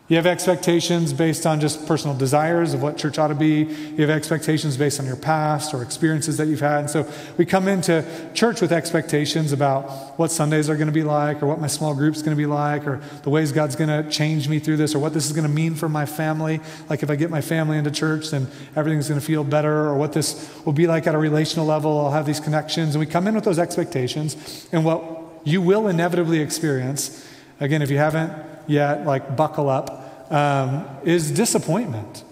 You 0.07 0.17
have 0.17 0.27
expectations 0.27 1.13
based 1.13 1.47
on 1.47 1.59
just 1.59 1.87
personal 1.87 2.15
desires 2.15 2.75
of 2.75 2.83
what 2.83 2.95
church 2.95 3.17
ought 3.17 3.29
to 3.29 3.35
be. 3.35 3.63
You 3.63 4.01
have 4.01 4.11
expectations 4.11 4.77
based 4.77 4.99
on 4.99 5.07
your 5.07 5.15
past 5.15 5.73
or 5.73 5.81
experiences 5.81 6.37
that 6.37 6.45
you've 6.47 6.59
had. 6.59 6.81
And 6.81 6.89
so 6.91 7.11
we 7.37 7.45
come 7.45 7.67
into 7.67 8.05
church 8.35 8.61
with 8.61 8.71
expectations 8.71 9.51
about 9.51 10.19
what 10.19 10.29
Sundays 10.29 10.69
are 10.69 10.75
going 10.75 10.89
to 10.89 10.93
be 10.93 11.01
like, 11.01 11.41
or 11.41 11.47
what 11.47 11.59
my 11.59 11.65
small 11.65 11.95
group's 11.95 12.21
going 12.21 12.37
to 12.37 12.39
be 12.39 12.45
like, 12.45 12.85
or 12.85 13.01
the 13.23 13.31
ways 13.31 13.51
God's 13.51 13.75
going 13.75 13.89
to 13.89 14.07
change 14.11 14.47
me 14.47 14.59
through 14.59 14.77
this, 14.77 14.93
or 14.93 14.99
what 14.99 15.11
this 15.11 15.25
is 15.25 15.31
going 15.31 15.47
to 15.47 15.51
mean 15.53 15.73
for 15.73 15.89
my 15.89 16.05
family. 16.05 16.59
Like 16.87 17.01
if 17.01 17.09
I 17.09 17.15
get 17.15 17.31
my 17.31 17.41
family 17.41 17.79
into 17.79 17.89
church, 17.89 18.29
then 18.29 18.47
everything's 18.75 19.07
going 19.07 19.19
to 19.19 19.25
feel 19.25 19.43
better, 19.43 19.87
or 19.87 19.97
what 19.97 20.13
this 20.13 20.55
will 20.65 20.73
be 20.73 20.85
like 20.85 21.07
at 21.07 21.15
a 21.15 21.17
relational 21.17 21.65
level. 21.65 22.05
I'll 22.05 22.11
have 22.11 22.27
these 22.27 22.39
connections. 22.39 22.93
And 22.93 22.99
we 22.99 23.07
come 23.07 23.25
in 23.25 23.33
with 23.33 23.43
those 23.43 23.57
expectations. 23.57 24.67
And 24.71 24.85
what 24.85 25.03
you 25.45 25.63
will 25.63 25.87
inevitably 25.87 26.41
experience, 26.41 27.27
again, 27.59 27.81
if 27.81 27.89
you 27.89 27.97
haven't 27.97 28.31
yet, 28.67 29.05
like 29.05 29.35
buckle 29.35 29.69
up, 29.69 30.31
um, 30.31 30.87
is 31.03 31.31
disappointment. 31.31 32.23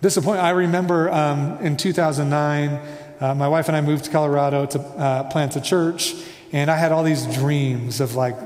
Disappointment. 0.00 0.44
I 0.44 0.50
remember 0.50 1.10
um, 1.10 1.58
in 1.58 1.76
2009, 1.76 2.70
uh, 3.20 3.34
my 3.34 3.48
wife 3.48 3.68
and 3.68 3.76
I 3.76 3.80
moved 3.80 4.04
to 4.04 4.10
Colorado 4.10 4.66
to 4.66 4.80
uh, 4.80 5.30
plant 5.30 5.54
a 5.56 5.60
church, 5.60 6.14
and 6.50 6.70
I 6.70 6.76
had 6.76 6.92
all 6.92 7.04
these 7.04 7.26
dreams 7.34 8.00
of 8.00 8.16
like 8.16 8.36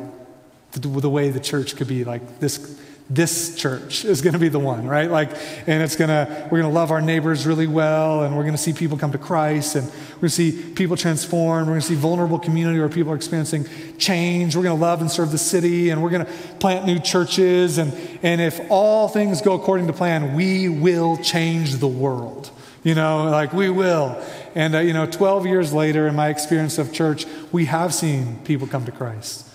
the, 0.72 0.80
the 0.80 1.10
way 1.10 1.30
the 1.30 1.40
church 1.40 1.76
could 1.76 1.88
be 1.88 2.04
like 2.04 2.40
this 2.40 2.80
this 3.08 3.54
church 3.54 4.04
is 4.04 4.20
going 4.20 4.32
to 4.32 4.38
be 4.38 4.48
the 4.48 4.58
one, 4.58 4.86
right? 4.86 5.08
Like, 5.08 5.30
and 5.68 5.80
it's 5.80 5.94
going 5.94 6.08
to, 6.08 6.48
we're 6.50 6.60
going 6.60 6.72
to 6.72 6.74
love 6.74 6.90
our 6.90 7.00
neighbors 7.00 7.46
really 7.46 7.68
well, 7.68 8.22
and 8.22 8.36
we're 8.36 8.42
going 8.42 8.54
to 8.54 8.58
see 8.58 8.72
people 8.72 8.98
come 8.98 9.12
to 9.12 9.18
Christ, 9.18 9.76
and 9.76 9.86
we're 9.86 10.22
going 10.22 10.28
to 10.28 10.30
see 10.30 10.72
people 10.74 10.96
transform. 10.96 11.66
We're 11.66 11.74
going 11.74 11.82
to 11.82 11.86
see 11.86 11.94
vulnerable 11.94 12.40
community 12.40 12.80
where 12.80 12.88
people 12.88 13.12
are 13.12 13.16
experiencing 13.16 13.66
change. 13.96 14.56
We're 14.56 14.64
going 14.64 14.76
to 14.76 14.82
love 14.82 15.00
and 15.00 15.10
serve 15.10 15.30
the 15.30 15.38
city, 15.38 15.90
and 15.90 16.02
we're 16.02 16.10
going 16.10 16.26
to 16.26 16.32
plant 16.58 16.84
new 16.84 16.98
churches. 16.98 17.78
And, 17.78 17.92
and 18.24 18.40
if 18.40 18.60
all 18.70 19.08
things 19.08 19.40
go 19.40 19.54
according 19.54 19.86
to 19.86 19.92
plan, 19.92 20.34
we 20.34 20.68
will 20.68 21.16
change 21.18 21.76
the 21.76 21.88
world. 21.88 22.50
You 22.82 22.94
know, 22.94 23.24
like 23.30 23.52
we 23.52 23.70
will. 23.70 24.20
And, 24.56 24.74
uh, 24.74 24.78
you 24.78 24.92
know, 24.92 25.06
12 25.06 25.46
years 25.46 25.72
later, 25.72 26.08
in 26.08 26.16
my 26.16 26.28
experience 26.28 26.78
of 26.78 26.92
church, 26.92 27.26
we 27.52 27.66
have 27.66 27.94
seen 27.94 28.38
people 28.44 28.66
come 28.66 28.84
to 28.84 28.92
Christ. 28.92 29.45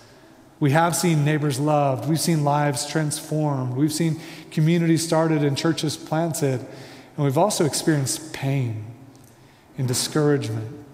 We 0.61 0.71
have 0.71 0.95
seen 0.95 1.25
neighbors 1.25 1.59
loved. 1.59 2.07
We've 2.07 2.19
seen 2.19 2.43
lives 2.43 2.85
transformed. 2.85 3.75
We've 3.75 3.91
seen 3.91 4.21
communities 4.51 5.03
started 5.03 5.43
and 5.43 5.57
churches 5.57 5.97
planted. 5.97 6.59
And 7.17 7.25
we've 7.25 7.37
also 7.37 7.65
experienced 7.65 8.31
pain 8.31 8.85
and 9.79 9.87
discouragement, 9.87 10.85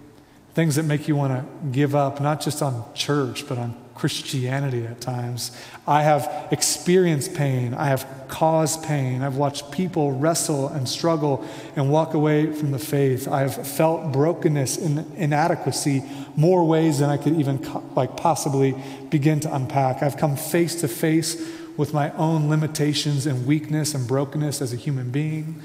things 0.53 0.77
that 0.77 0.83
make 0.83 1.09
you 1.09 1.17
want 1.17 1.33
to 1.33 1.69
give 1.69 1.95
up, 1.95 2.21
not 2.21 2.39
just 2.39 2.61
on 2.61 2.85
church, 2.93 3.45
but 3.49 3.57
on 3.57 3.75
Christianity 3.97 4.85
at 4.85 5.01
times. 5.01 5.51
I 5.87 6.03
have 6.03 6.47
experienced 6.51 7.33
pain. 7.33 7.73
I 7.73 7.85
have 7.85 8.07
caused 8.27 8.83
pain. 8.83 9.23
I've 9.23 9.37
watched 9.37 9.71
people 9.71 10.11
wrestle 10.11 10.67
and 10.67 10.87
struggle 10.87 11.43
and 11.75 11.89
walk 11.89 12.13
away 12.13 12.53
from 12.53 12.71
the 12.71 12.79
faith. 12.79 13.27
I've 13.27 13.67
felt 13.67 14.11
brokenness 14.13 14.77
and 14.77 15.11
inadequacy 15.15 16.03
more 16.35 16.63
ways 16.63 16.99
than 16.99 17.09
I 17.09 17.17
could 17.17 17.33
even 17.39 17.59
like 17.95 18.15
possibly 18.15 18.75
begin 19.09 19.39
to 19.41 19.55
unpack. 19.55 20.03
I've 20.03 20.17
come 20.17 20.35
face 20.35 20.75
to 20.81 20.87
face 20.87 21.41
with 21.75 21.93
my 21.93 22.11
own 22.13 22.49
limitations 22.49 23.25
and 23.25 23.47
weakness 23.47 23.95
and 23.95 24.07
brokenness 24.07 24.61
as 24.61 24.73
a 24.73 24.77
human 24.77 25.09
being 25.09 25.61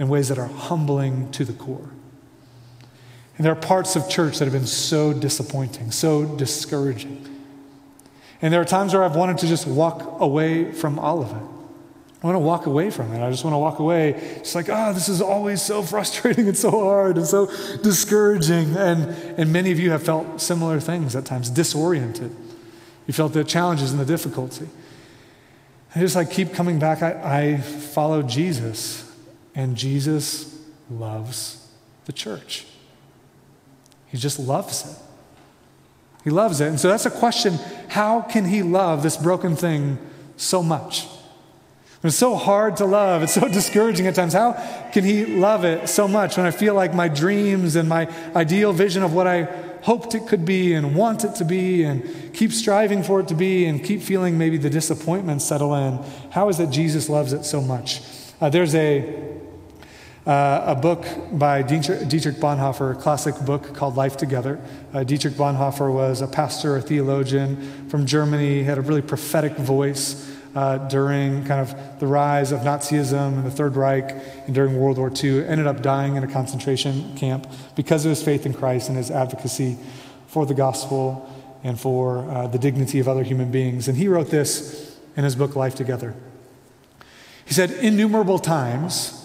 in 0.00 0.08
ways 0.08 0.28
that 0.28 0.38
are 0.38 0.46
humbling 0.46 1.30
to 1.32 1.44
the 1.44 1.52
core. 1.52 1.90
And 3.36 3.44
there 3.44 3.52
are 3.52 3.60
parts 3.60 3.94
of 3.94 4.08
church 4.08 4.38
that 4.38 4.46
have 4.46 4.52
been 4.52 4.66
so 4.66 5.12
disappointing, 5.12 5.92
so 5.92 6.24
discouraging. 6.36 7.37
And 8.40 8.52
there 8.52 8.60
are 8.60 8.64
times 8.64 8.94
where 8.94 9.02
I've 9.02 9.16
wanted 9.16 9.38
to 9.38 9.46
just 9.46 9.66
walk 9.66 10.20
away 10.20 10.72
from 10.72 10.98
all 10.98 11.22
of 11.22 11.30
it. 11.30 11.42
I 12.22 12.26
want 12.26 12.34
to 12.34 12.40
walk 12.40 12.66
away 12.66 12.90
from 12.90 13.12
it. 13.12 13.24
I 13.24 13.30
just 13.30 13.44
want 13.44 13.54
to 13.54 13.58
walk 13.58 13.78
away. 13.78 14.10
It's 14.10 14.54
like, 14.54 14.68
oh, 14.68 14.92
this 14.92 15.08
is 15.08 15.20
always 15.20 15.62
so 15.62 15.82
frustrating 15.84 16.48
and 16.48 16.56
so 16.56 16.70
hard 16.70 17.16
and 17.16 17.26
so 17.26 17.46
discouraging. 17.82 18.76
And, 18.76 19.10
and 19.38 19.52
many 19.52 19.70
of 19.70 19.78
you 19.78 19.90
have 19.90 20.02
felt 20.02 20.40
similar 20.40 20.80
things 20.80 21.14
at 21.14 21.24
times, 21.24 21.48
disoriented. 21.48 22.34
You 23.06 23.14
felt 23.14 23.32
the 23.32 23.44
challenges 23.44 23.92
and 23.92 24.00
the 24.00 24.04
difficulty. 24.04 24.68
I 25.94 26.00
just 26.00 26.16
like 26.16 26.30
keep 26.30 26.52
coming 26.52 26.78
back. 26.78 27.02
I, 27.02 27.54
I 27.54 27.56
follow 27.58 28.22
Jesus, 28.22 29.10
and 29.54 29.76
Jesus 29.76 30.60
loves 30.90 31.68
the 32.04 32.12
church. 32.12 32.66
He 34.08 34.18
just 34.18 34.38
loves 34.38 34.90
it. 34.90 35.07
He 36.24 36.30
loves 36.30 36.60
it. 36.60 36.68
And 36.68 36.80
so 36.80 36.88
that's 36.88 37.06
a 37.06 37.10
question 37.10 37.58
how 37.88 38.20
can 38.20 38.44
he 38.44 38.62
love 38.62 39.02
this 39.02 39.16
broken 39.16 39.56
thing 39.56 39.98
so 40.36 40.62
much? 40.62 41.06
It's 42.02 42.16
so 42.16 42.36
hard 42.36 42.76
to 42.76 42.84
love. 42.84 43.22
It's 43.22 43.34
so 43.34 43.48
discouraging 43.48 44.06
at 44.06 44.14
times. 44.14 44.32
How 44.32 44.52
can 44.92 45.04
he 45.04 45.26
love 45.26 45.64
it 45.64 45.88
so 45.88 46.06
much 46.06 46.36
when 46.36 46.46
I 46.46 46.50
feel 46.50 46.74
like 46.74 46.94
my 46.94 47.08
dreams 47.08 47.76
and 47.76 47.88
my 47.88 48.12
ideal 48.36 48.72
vision 48.72 49.02
of 49.02 49.14
what 49.14 49.26
I 49.26 49.44
hoped 49.82 50.14
it 50.14 50.26
could 50.26 50.44
be 50.44 50.74
and 50.74 50.94
want 50.94 51.24
it 51.24 51.34
to 51.36 51.44
be 51.44 51.82
and 51.84 52.34
keep 52.34 52.52
striving 52.52 53.02
for 53.02 53.20
it 53.20 53.28
to 53.28 53.34
be 53.34 53.64
and 53.64 53.82
keep 53.82 54.02
feeling 54.02 54.38
maybe 54.38 54.58
the 54.58 54.70
disappointment 54.70 55.42
settle 55.42 55.74
in? 55.74 55.98
How 56.30 56.48
is 56.48 56.60
it 56.60 56.70
Jesus 56.70 57.08
loves 57.08 57.32
it 57.32 57.44
so 57.44 57.60
much? 57.60 58.02
Uh, 58.40 58.48
there's 58.48 58.74
a 58.74 59.37
uh, 60.28 60.62
a 60.66 60.74
book 60.74 61.06
by 61.32 61.62
Dietrich 61.62 62.36
Bonhoeffer, 62.36 62.92
a 62.92 63.00
classic 63.00 63.34
book 63.46 63.74
called 63.74 63.96
Life 63.96 64.18
Together. 64.18 64.60
Uh, 64.92 65.02
Dietrich 65.02 65.32
Bonhoeffer 65.32 65.90
was 65.90 66.20
a 66.20 66.26
pastor, 66.26 66.76
a 66.76 66.82
theologian 66.82 67.88
from 67.88 68.04
Germany, 68.04 68.62
had 68.62 68.76
a 68.76 68.82
really 68.82 69.00
prophetic 69.00 69.56
voice 69.56 70.30
uh, 70.54 70.76
during 70.88 71.46
kind 71.46 71.62
of 71.62 71.98
the 71.98 72.06
rise 72.06 72.52
of 72.52 72.60
Nazism 72.60 73.38
and 73.38 73.46
the 73.46 73.50
Third 73.50 73.74
Reich 73.74 74.14
and 74.44 74.54
during 74.54 74.78
World 74.78 74.98
War 74.98 75.10
II, 75.10 75.46
ended 75.46 75.66
up 75.66 75.80
dying 75.80 76.16
in 76.16 76.24
a 76.24 76.28
concentration 76.28 77.16
camp 77.16 77.50
because 77.74 78.04
of 78.04 78.10
his 78.10 78.22
faith 78.22 78.44
in 78.44 78.52
Christ 78.52 78.90
and 78.90 78.98
his 78.98 79.10
advocacy 79.10 79.78
for 80.26 80.44
the 80.44 80.54
gospel 80.54 81.26
and 81.64 81.80
for 81.80 82.28
uh, 82.30 82.46
the 82.46 82.58
dignity 82.58 83.00
of 83.00 83.08
other 83.08 83.22
human 83.22 83.50
beings. 83.50 83.88
And 83.88 83.96
he 83.96 84.08
wrote 84.08 84.28
this 84.28 84.98
in 85.16 85.24
his 85.24 85.36
book, 85.36 85.56
Life 85.56 85.74
Together. 85.74 86.14
He 87.46 87.54
said, 87.54 87.70
Innumerable 87.70 88.38
times, 88.38 89.17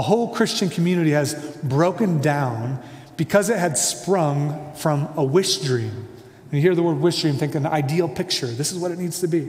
a 0.00 0.02
whole 0.02 0.34
Christian 0.34 0.70
community 0.70 1.10
has 1.10 1.34
broken 1.62 2.22
down 2.22 2.82
because 3.18 3.50
it 3.50 3.58
had 3.58 3.76
sprung 3.76 4.72
from 4.72 5.06
a 5.14 5.22
wish 5.22 5.58
dream. 5.58 5.90
And 5.90 6.52
you 6.52 6.62
hear 6.62 6.74
the 6.74 6.82
word 6.82 7.00
wish 7.00 7.20
dream, 7.20 7.34
think 7.34 7.54
an 7.54 7.66
ideal 7.66 8.08
picture. 8.08 8.46
This 8.46 8.72
is 8.72 8.78
what 8.78 8.92
it 8.92 8.98
needs 8.98 9.20
to 9.20 9.28
be. 9.28 9.46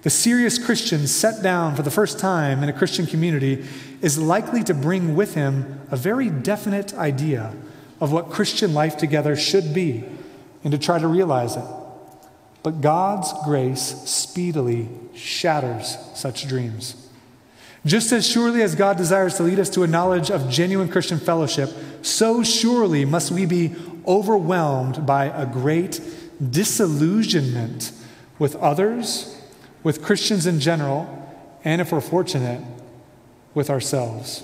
The 0.00 0.08
serious 0.08 0.56
Christian 0.56 1.06
set 1.06 1.42
down 1.42 1.76
for 1.76 1.82
the 1.82 1.90
first 1.90 2.18
time 2.18 2.62
in 2.62 2.70
a 2.70 2.72
Christian 2.72 3.04
community 3.04 3.66
is 4.00 4.16
likely 4.16 4.64
to 4.64 4.72
bring 4.72 5.14
with 5.14 5.34
him 5.34 5.78
a 5.90 5.96
very 5.96 6.30
definite 6.30 6.94
idea 6.94 7.52
of 8.00 8.12
what 8.12 8.30
Christian 8.30 8.72
life 8.72 8.96
together 8.96 9.36
should 9.36 9.74
be 9.74 10.04
and 10.64 10.72
to 10.72 10.78
try 10.78 10.98
to 10.98 11.06
realize 11.06 11.54
it. 11.54 11.64
But 12.62 12.80
God's 12.80 13.30
grace 13.44 13.82
speedily 14.06 14.88
shatters 15.14 15.98
such 16.14 16.48
dreams. 16.48 17.05
Just 17.86 18.10
as 18.10 18.26
surely 18.26 18.62
as 18.62 18.74
God 18.74 18.96
desires 18.96 19.36
to 19.36 19.44
lead 19.44 19.60
us 19.60 19.70
to 19.70 19.84
a 19.84 19.86
knowledge 19.86 20.28
of 20.28 20.50
genuine 20.50 20.88
Christian 20.88 21.20
fellowship, 21.20 21.70
so 22.02 22.42
surely 22.42 23.04
must 23.04 23.30
we 23.30 23.46
be 23.46 23.76
overwhelmed 24.08 25.06
by 25.06 25.26
a 25.26 25.46
great 25.46 26.00
disillusionment 26.50 27.92
with 28.40 28.56
others, 28.56 29.40
with 29.84 30.02
Christians 30.02 30.46
in 30.46 30.58
general, 30.58 31.08
and 31.64 31.80
if 31.80 31.92
we're 31.92 32.00
fortunate, 32.00 32.60
with 33.54 33.70
ourselves. 33.70 34.42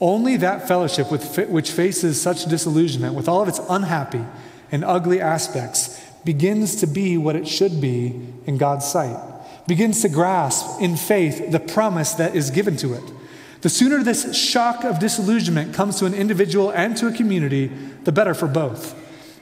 Only 0.00 0.38
that 0.38 0.66
fellowship 0.66 1.10
which 1.10 1.70
faces 1.70 2.20
such 2.20 2.46
disillusionment, 2.46 3.14
with 3.14 3.28
all 3.28 3.42
of 3.42 3.48
its 3.48 3.60
unhappy 3.68 4.24
and 4.72 4.84
ugly 4.84 5.20
aspects, 5.20 6.02
begins 6.24 6.76
to 6.76 6.86
be 6.86 7.18
what 7.18 7.36
it 7.36 7.46
should 7.46 7.78
be 7.78 8.18
in 8.46 8.56
God's 8.56 8.86
sight 8.86 9.18
begins 9.66 10.02
to 10.02 10.08
grasp 10.08 10.80
in 10.80 10.96
faith 10.96 11.50
the 11.50 11.60
promise 11.60 12.12
that 12.12 12.34
is 12.34 12.50
given 12.50 12.76
to 12.78 12.94
it. 12.94 13.02
The 13.62 13.68
sooner 13.68 14.02
this 14.02 14.36
shock 14.36 14.84
of 14.84 14.98
disillusionment 14.98 15.74
comes 15.74 15.98
to 15.98 16.06
an 16.06 16.14
individual 16.14 16.70
and 16.70 16.96
to 16.98 17.08
a 17.08 17.12
community, 17.12 17.66
the 18.04 18.12
better 18.12 18.34
for 18.34 18.46
both. 18.46 18.94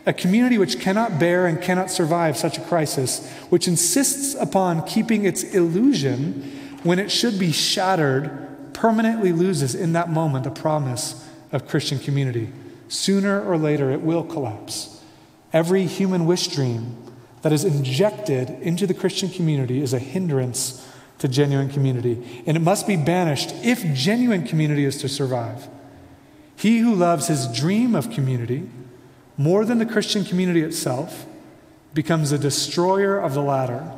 A 0.07 0.13
community 0.13 0.59
which 0.59 0.81
cannot 0.81 1.19
bear 1.19 1.47
and 1.47 1.61
cannot 1.61 1.91
survive 1.91 2.37
such 2.37 2.59
a 2.59 2.63
crisis, 2.63 3.29
which 3.51 3.69
insists 3.69 4.35
upon 4.35 4.87
keeping 4.87 5.25
its 5.25 5.43
illusion 5.43 6.79
when 6.83 6.99
it 6.99 7.11
should 7.11 7.39
be 7.39 7.53
shattered, 7.53 8.73
permanently 8.75 9.33
loses 9.33 9.75
in 9.75 9.93
that 9.93 10.11
moment 10.11 10.45
the 10.45 10.51
promise 10.51 11.29
of 11.53 11.69
Christian 11.69 11.99
community. 11.99 12.51
Sooner 12.89 13.43
or 13.43 13.57
later, 13.57 13.91
it 13.91 14.03
will 14.03 14.25
collapse. 14.25 15.03
Every 15.53 15.87
human 15.87 16.27
wish 16.27 16.49
dream 16.49 17.04
that 17.45 17.53
is 17.53 17.63
injected 17.63 18.49
into 18.63 18.87
the 18.87 18.95
Christian 18.95 19.29
community 19.29 19.83
is 19.83 19.93
a 19.93 19.99
hindrance 19.99 20.89
to 21.19 21.29
genuine 21.29 21.69
community. 21.69 22.43
And 22.47 22.57
it 22.57 22.61
must 22.61 22.87
be 22.87 22.97
banished 22.97 23.55
if 23.63 23.85
genuine 23.95 24.47
community 24.47 24.87
is 24.87 24.97
to 25.03 25.11
survive. 25.11 25.69
He 26.57 26.79
who 26.79 26.95
loves 26.95 27.27
his 27.27 27.47
dream 27.47 27.95
of 27.95 28.11
community 28.11 28.71
more 29.37 29.67
than 29.67 29.77
the 29.77 29.85
Christian 29.85 30.25
community 30.25 30.63
itself 30.63 31.27
becomes 31.93 32.33
a 32.33 32.39
destroyer 32.39 33.19
of 33.19 33.35
the 33.35 33.43
latter 33.43 33.93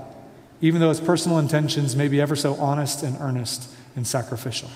even 0.60 0.80
though 0.80 0.88
his 0.88 1.00
personal 1.00 1.38
intentions 1.38 1.94
may 1.94 2.08
be 2.08 2.20
ever 2.20 2.34
so 2.34 2.54
honest 2.54 3.02
and 3.02 3.16
earnest 3.20 3.70
and 3.94 4.06
sacrificial. 4.06 4.70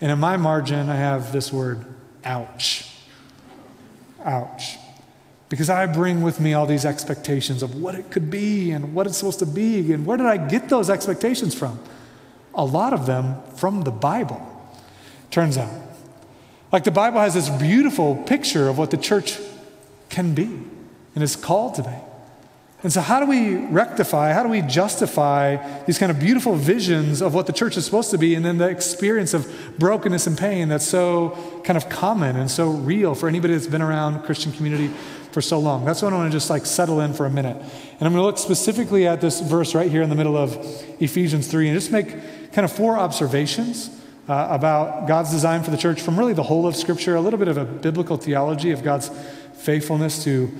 And 0.00 0.12
in 0.12 0.18
my 0.18 0.36
margin, 0.36 0.90
I 0.90 0.96
have 0.96 1.32
this 1.32 1.52
word, 1.52 1.84
ouch. 2.24 2.88
Ouch. 4.22 4.76
Because 5.48 5.70
I 5.70 5.86
bring 5.86 6.22
with 6.22 6.40
me 6.40 6.54
all 6.54 6.66
these 6.66 6.84
expectations 6.84 7.62
of 7.62 7.80
what 7.80 7.94
it 7.94 8.10
could 8.10 8.30
be 8.30 8.72
and 8.72 8.94
what 8.94 9.06
it's 9.06 9.18
supposed 9.18 9.38
to 9.38 9.46
be, 9.46 9.92
and 9.92 10.04
where 10.04 10.16
did 10.16 10.26
I 10.26 10.36
get 10.38 10.68
those 10.68 10.90
expectations 10.90 11.54
from? 11.54 11.78
A 12.54 12.64
lot 12.64 12.92
of 12.92 13.06
them 13.06 13.40
from 13.54 13.82
the 13.82 13.92
Bible, 13.92 14.44
turns 15.30 15.56
out. 15.56 15.72
Like 16.72 16.84
the 16.84 16.90
Bible 16.90 17.20
has 17.20 17.34
this 17.34 17.48
beautiful 17.48 18.16
picture 18.16 18.68
of 18.68 18.76
what 18.76 18.90
the 18.90 18.96
church 18.96 19.38
can 20.08 20.34
be 20.34 20.44
and 21.14 21.22
is 21.22 21.36
called 21.36 21.76
to 21.76 21.82
be. 21.82 21.94
And 22.82 22.92
so, 22.92 23.00
how 23.00 23.20
do 23.20 23.26
we 23.26 23.56
rectify, 23.56 24.32
how 24.32 24.42
do 24.42 24.48
we 24.48 24.60
justify 24.62 25.56
these 25.86 25.98
kind 25.98 26.12
of 26.12 26.20
beautiful 26.20 26.54
visions 26.54 27.22
of 27.22 27.34
what 27.34 27.46
the 27.46 27.52
church 27.52 27.76
is 27.76 27.84
supposed 27.84 28.10
to 28.10 28.18
be, 28.18 28.34
and 28.34 28.44
then 28.44 28.58
the 28.58 28.68
experience 28.68 29.32
of 29.32 29.50
brokenness 29.78 30.26
and 30.26 30.36
pain 30.36 30.68
that's 30.68 30.86
so 30.86 31.36
kind 31.64 31.76
of 31.76 31.88
common 31.88 32.36
and 32.36 32.50
so 32.50 32.68
real 32.70 33.14
for 33.14 33.28
anybody 33.28 33.54
that's 33.54 33.66
been 33.66 33.82
around 33.82 34.22
Christian 34.24 34.52
community 34.52 34.92
for 35.36 35.42
so 35.42 35.58
long? 35.58 35.84
That's 35.84 36.00
what 36.00 36.14
I 36.14 36.16
want 36.16 36.32
to 36.32 36.34
just 36.34 36.48
like 36.48 36.64
settle 36.64 36.98
in 37.00 37.12
for 37.12 37.26
a 37.26 37.30
minute. 37.30 37.58
And 37.58 38.00
I'm 38.00 38.14
going 38.14 38.22
to 38.22 38.22
look 38.22 38.38
specifically 38.38 39.06
at 39.06 39.20
this 39.20 39.40
verse 39.40 39.74
right 39.74 39.90
here 39.90 40.00
in 40.00 40.08
the 40.08 40.14
middle 40.14 40.34
of 40.34 40.56
Ephesians 40.98 41.46
3 41.46 41.68
and 41.68 41.78
just 41.78 41.92
make 41.92 42.08
kind 42.52 42.64
of 42.64 42.72
four 42.72 42.96
observations 42.96 43.90
uh, 44.30 44.48
about 44.48 45.06
God's 45.06 45.30
design 45.30 45.62
for 45.62 45.70
the 45.70 45.76
church 45.76 46.00
from 46.00 46.18
really 46.18 46.32
the 46.32 46.42
whole 46.42 46.66
of 46.66 46.74
Scripture, 46.74 47.16
a 47.16 47.20
little 47.20 47.38
bit 47.38 47.48
of 47.48 47.58
a 47.58 47.66
biblical 47.66 48.16
theology 48.16 48.70
of 48.70 48.82
God's 48.82 49.10
faithfulness 49.52 50.24
to 50.24 50.50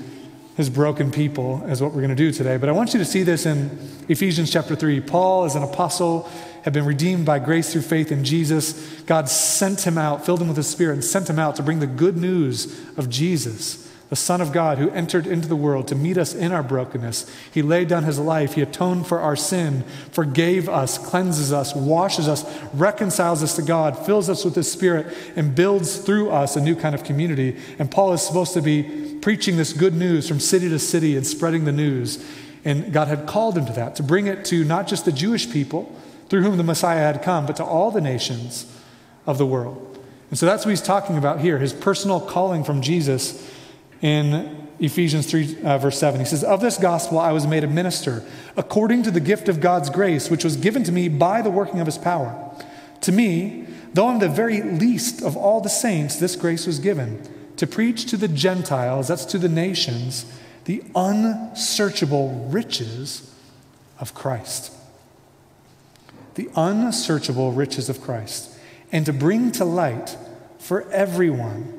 his 0.59 0.69
broken 0.69 1.11
people, 1.11 1.65
is 1.69 1.81
what 1.81 1.93
we're 1.93 2.03
going 2.03 2.11
to 2.11 2.15
do 2.15 2.31
today. 2.31 2.59
But 2.59 2.69
I 2.69 2.73
want 2.73 2.93
you 2.93 2.99
to 2.99 3.07
see 3.07 3.23
this 3.23 3.47
in 3.47 3.79
Ephesians 4.11 4.53
chapter 4.53 4.77
3. 4.77 5.01
Paul, 5.01 5.47
as 5.47 5.55
an 5.55 5.63
apostle, 5.63 6.31
had 6.65 6.75
been 6.75 6.85
redeemed 6.85 7.25
by 7.25 7.39
grace 7.39 7.73
through 7.73 7.81
faith 7.81 8.13
in 8.13 8.27
Jesus. 8.27 8.75
God 9.05 9.31
sent 9.31 9.87
him 9.87 9.97
out, 9.97 10.27
filled 10.27 10.43
him 10.43 10.49
with 10.49 10.59
his 10.59 10.69
Spirit, 10.69 10.93
and 10.93 11.05
sent 11.05 11.31
him 11.31 11.39
out 11.39 11.57
to 11.57 11.63
bring 11.63 11.79
the 11.79 11.87
good 11.87 12.19
news 12.19 12.79
of 12.99 13.09
Jesus 13.09 13.86
the 14.09 14.17
Son 14.17 14.41
of 14.41 14.53
God 14.53 14.79
who 14.79 14.91
entered 14.91 15.27
into 15.27 15.49
the 15.49 15.57
world 15.57 15.89
to 15.89 15.97
meet 15.97 16.17
us 16.17 16.33
in 16.33 16.53
our 16.53 16.63
brokenness. 16.63 17.29
He 17.53 17.61
laid 17.61 17.89
down 17.89 18.05
his 18.05 18.19
life. 18.19 18.55
He 18.55 18.63
atoned 18.63 19.07
for 19.09 19.19
our 19.19 19.35
sin, 19.35 19.83
forgave 20.13 20.69
us, 20.69 20.97
cleanses 20.97 21.53
us, 21.53 21.75
washes 21.75 22.29
us, 22.29 22.45
reconciles 22.73 23.43
us 23.43 23.57
to 23.57 23.63
God, 23.63 23.99
fills 24.07 24.31
us 24.31 24.45
with 24.45 24.55
his 24.55 24.71
Spirit, 24.71 25.13
and 25.35 25.55
builds 25.57 25.99
through 25.99 26.31
us 26.31 26.55
a 26.55 26.61
new 26.61 26.77
kind 26.77 26.95
of 26.95 27.03
community. 27.03 27.57
And 27.81 27.91
Paul 27.91 28.13
is 28.13 28.23
supposed 28.23 28.55
to 28.55 28.63
be 28.63 29.19
preaching 29.23 29.57
this 29.57 29.73
good 29.73 29.95
news 29.95 30.29
from 30.29 30.39
city 30.39 30.69
to 30.69 30.79
city 30.79 31.17
and 31.17 31.27
spreading 31.27 31.65
the 31.65 31.73
news. 31.73 32.25
And 32.65 32.93
God 32.93 33.09
had 33.09 33.27
called 33.27 33.59
him 33.59 33.67
to 33.67 33.73
that, 33.73 33.97
to 33.97 34.05
bring 34.05 34.29
it 34.29 34.45
to 34.47 34.65
not 34.65 34.87
just 34.87 35.05
the 35.05 35.13
Jewish 35.13 35.51
people 35.51 35.93
through 36.29 36.43
whom 36.43 36.57
the 36.57 36.65
Messiah 36.65 37.01
had 37.01 37.23
come, 37.23 37.47
but 37.47 37.57
to 37.57 37.65
all 37.65 37.91
the 37.91 38.01
nations 38.01 38.73
of 39.27 39.39
the 39.39 39.47
world. 39.47 39.83
And 40.31 40.39
so 40.39 40.47
that's 40.47 40.65
what 40.65 40.71
he's 40.71 40.83
talking 40.83 41.17
about 41.17 41.41
here 41.41 41.59
his 41.59 41.73
personal 41.73 42.21
calling 42.21 42.65
from 42.65 42.83
Jesus 42.83 43.53
in 44.03 44.69
Ephesians 44.79 45.27
3, 45.27 45.63
uh, 45.63 45.79
verse 45.79 45.99
7. 45.99 46.21
He 46.21 46.27
says, 46.27 46.45
Of 46.45 46.61
this 46.61 46.79
gospel 46.79 47.19
I 47.19 47.33
was 47.33 47.47
made 47.47 47.65
a 47.65 47.69
minister, 47.69 48.25
according 48.57 49.03
to 49.05 49.11
the 49.11 49.21
gift 49.21 49.49
of 49.49 49.61
God's 49.61 49.91
grace, 49.91 50.31
which 50.31 50.45
was 50.45 50.57
given 50.57 50.85
to 50.85 50.93
me 50.93 51.09
by 51.09 51.43
the 51.43 51.51
working 51.51 51.81
of 51.81 51.87
his 51.87 51.99
power. 51.99 52.55
To 53.03 53.13
me, 53.13 53.67
though 53.95 54.09
I'm 54.09 54.19
the 54.19 54.29
very 54.29 54.63
least 54.63 55.23
of 55.23 55.37
all 55.37 55.61
the 55.61 55.69
saints, 55.69 56.17
this 56.17 56.37
grace 56.37 56.67
was 56.67 56.79
given 56.79 57.23
to 57.57 57.67
preach 57.67 58.07
to 58.07 58.17
the 58.17 58.29
Gentiles, 58.29 59.09
that's 59.09 59.25
to 59.27 59.39
the 59.39 59.49
nations, 59.49 60.27
the 60.65 60.83
unsearchable 60.95 62.49
riches 62.51 63.35
of 63.99 64.15
Christ. 64.15 64.73
The 66.35 66.51
unsearchable 66.55 67.53
riches 67.53 67.89
of 67.89 68.03
Christ. 68.03 68.53
And 68.93 69.07
to 69.07 69.13
bring 69.13 69.53
to 69.53 69.65
light 69.65 70.17
for 70.59 70.91
everyone 70.91 71.76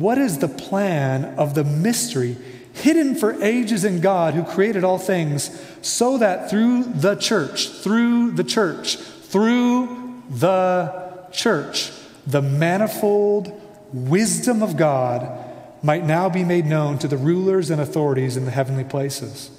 what 0.00 0.18
is 0.18 0.38
the 0.38 0.48
plan 0.48 1.24
of 1.36 1.54
the 1.54 1.64
mystery 1.64 2.36
hidden 2.72 3.14
for 3.14 3.42
ages 3.42 3.84
in 3.84 4.00
God 4.00 4.34
who 4.34 4.44
created 4.44 4.84
all 4.84 4.98
things, 4.98 5.50
so 5.82 6.18
that 6.18 6.48
through 6.48 6.84
the 6.84 7.16
church, 7.16 7.68
through 7.68 8.32
the 8.32 8.44
church, 8.44 8.96
through 8.96 10.22
the 10.30 11.28
church, 11.32 11.90
the 12.26 12.42
manifold 12.42 13.60
wisdom 13.92 14.62
of 14.62 14.76
God 14.76 15.44
might 15.82 16.04
now 16.04 16.28
be 16.28 16.44
made 16.44 16.66
known 16.66 16.98
to 16.98 17.08
the 17.08 17.16
rulers 17.16 17.70
and 17.70 17.80
authorities 17.80 18.36
in 18.36 18.44
the 18.44 18.50
heavenly 18.50 18.84
places. 18.84 19.50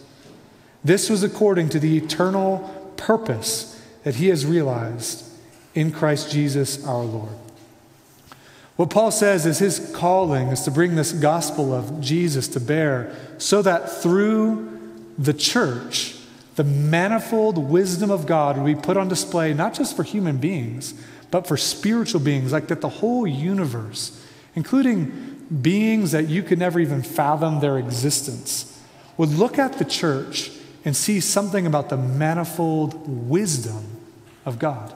This 0.84 1.10
was 1.10 1.24
according 1.24 1.70
to 1.70 1.80
the 1.80 1.98
eternal 1.98 2.94
purpose 2.96 3.82
that 4.04 4.16
He 4.16 4.28
has 4.28 4.46
realized 4.46 5.26
in 5.76 5.92
Christ 5.92 6.32
Jesus 6.32 6.86
our 6.86 7.04
Lord. 7.04 7.36
What 8.80 8.92
Paul 8.92 9.12
says 9.12 9.46
is 9.46 9.60
his 9.60 9.92
calling 9.94 10.48
is 10.48 10.62
to 10.62 10.72
bring 10.72 10.96
this 10.96 11.12
gospel 11.12 11.74
of 11.74 12.00
Jesus 12.00 12.48
to 12.48 12.62
bear 12.62 13.14
so 13.38 13.62
that 13.62 13.92
through 13.92 14.80
the 15.18 15.34
church, 15.34 16.16
the 16.56 16.64
manifold 16.64 17.58
wisdom 17.58 18.10
of 18.10 18.26
God 18.26 18.58
will 18.58 18.64
be 18.64 18.76
put 18.76 18.96
on 18.96 19.10
display, 19.10 19.54
not 19.54 19.74
just 19.74 19.98
for 19.98 20.04
human 20.04 20.38
beings, 20.38 20.94
but 21.30 21.46
for 21.46 21.58
spiritual 21.58 22.22
beings, 22.22 22.54
like 22.54 22.70
that 22.70 22.80
the 22.80 22.88
whole 22.88 23.28
universe, 23.28 24.26
including 24.56 25.46
beings 25.62 26.14
that 26.14 26.30
you 26.30 26.42
could 26.42 26.58
never 26.58 26.80
even 26.80 27.02
fathom 27.02 27.60
their 27.60 27.78
existence, 27.78 28.82
would 29.18 29.28
look 29.28 29.60
at 29.60 29.74
the 29.74 29.84
church 29.84 30.52
and 30.86 30.96
see 30.96 31.20
something 31.20 31.68
about 31.68 31.90
the 31.90 31.98
manifold 31.98 33.28
wisdom 33.28 33.84
of 34.46 34.58
God. 34.58 34.94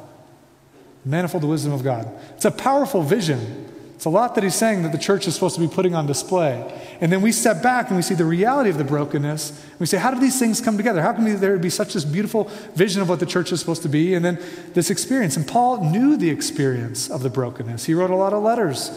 Manifold 1.04 1.44
wisdom 1.44 1.74
of 1.74 1.84
God. 1.84 2.10
It's 2.36 2.46
a 2.46 2.52
powerful 2.52 3.02
vision. 3.02 3.63
It's 4.04 4.06
a 4.06 4.10
lot 4.10 4.36
that 4.36 4.44
he's 4.44 4.54
saying 4.54 4.84
that 4.84 4.92
the 4.92 4.98
church 4.98 5.30
is 5.30 5.34
supposed 5.34 5.56
to 5.56 5.62
be 5.62 5.74
putting 5.74 5.96
on 5.96 6.06
display. 6.06 6.70
And 7.00 7.10
then 7.10 7.22
we 7.22 7.32
step 7.32 7.64
back 7.64 7.88
and 7.88 7.96
we 7.96 8.02
see 8.02 8.16
the 8.16 8.26
reality 8.26 8.70
of 8.70 8.78
the 8.78 8.84
brokenness. 8.84 9.66
We 9.80 9.86
say, 9.86 9.98
how 9.98 10.12
do 10.12 10.20
these 10.20 10.38
things 10.38 10.60
come 10.60 10.76
together? 10.76 11.02
How 11.02 11.14
can 11.14 11.40
there 11.40 11.58
be 11.58 11.70
such 11.70 11.94
this 11.94 12.04
beautiful 12.04 12.52
vision 12.76 13.02
of 13.02 13.08
what 13.08 13.22
the 13.22 13.26
church 13.26 13.54
is 13.54 13.62
supposed 13.62 13.82
to 13.84 13.88
be? 13.88 14.14
And 14.14 14.26
then 14.26 14.44
this 14.74 14.90
experience. 14.90 15.38
And 15.38 15.48
Paul 15.48 15.90
knew 15.90 16.18
the 16.18 16.30
experience 16.30 17.10
of 17.10 17.24
the 17.24 17.30
brokenness. 17.30 17.86
He 17.86 17.94
wrote 17.94 18.10
a 18.10 18.16
lot 18.18 18.34
of 18.34 18.44
letters 18.44 18.92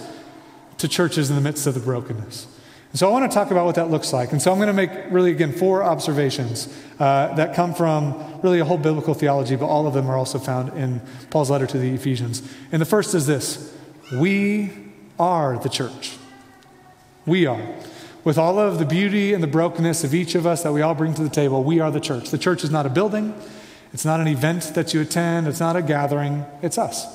to 0.79 0.89
churches 0.89 1.31
in 1.31 1.37
the 1.37 1.41
midst 1.41 1.69
of 1.69 1.75
the 1.75 1.81
brokenness. 1.81 2.49
And 2.91 2.99
so 2.99 3.09
I 3.09 3.13
want 3.13 3.31
to 3.31 3.33
talk 3.33 3.53
about 3.53 3.65
what 3.65 3.77
that 3.77 3.89
looks 3.93 4.13
like. 4.13 4.33
And 4.33 4.43
so 4.43 4.51
I'm 4.51 4.59
going 4.59 4.67
to 4.67 4.73
make 4.73 4.91
really, 5.13 5.31
again, 5.31 5.53
four 5.53 5.85
observations 5.85 6.67
uh, 6.99 7.33
that 7.37 7.55
come 7.55 7.75
from 7.75 8.41
really 8.43 8.59
a 8.59 8.65
whole 8.65 8.77
biblical 8.77 9.15
theology, 9.15 9.55
but 9.55 9.67
all 9.67 9.87
of 9.87 9.95
them 9.95 10.11
are 10.11 10.17
also 10.17 10.41
found 10.41 10.77
in 10.77 11.01
Paul's 11.31 11.49
letter 11.49 11.69
to 11.69 11.79
the 11.79 11.95
Ephesians. 11.95 12.43
And 12.73 12.83
the 12.83 12.87
first 12.87 13.15
is 13.15 13.29
this 13.29 13.73
we 14.13 14.86
are 15.19 15.59
the 15.59 15.69
church. 15.69 16.17
We 17.25 17.47
are. 17.47 17.61
With 18.25 18.39
all 18.39 18.59
of 18.59 18.79
the 18.79 18.85
beauty 18.85 19.33
and 19.33 19.43
the 19.43 19.49
brokenness 19.49 20.03
of 20.03 20.15
each 20.15 20.35
of 20.35 20.47
us 20.47 20.63
that 20.63 20.73
we 20.73 20.83
all 20.83 20.95
bring 20.95 21.15
to 21.15 21.23
the 21.23 21.31
table, 21.31 21.63
we 21.63 21.81
are 21.81 21.91
the 21.91 22.01
church. 22.01 22.31
The 22.31 22.39
church 22.39 22.65
is 22.65 22.71
not 22.71 22.87
a 22.87 22.89
building, 22.89 23.35
it's 23.93 24.05
not 24.05 24.21
an 24.21 24.27
event 24.27 24.75
that 24.75 24.93
you 24.93 25.01
attend, 25.01 25.47
it's 25.47 25.61
not 25.61 25.77
a 25.77 25.83
gathering, 25.83 26.45
it's 26.61 26.79
us. 26.79 27.07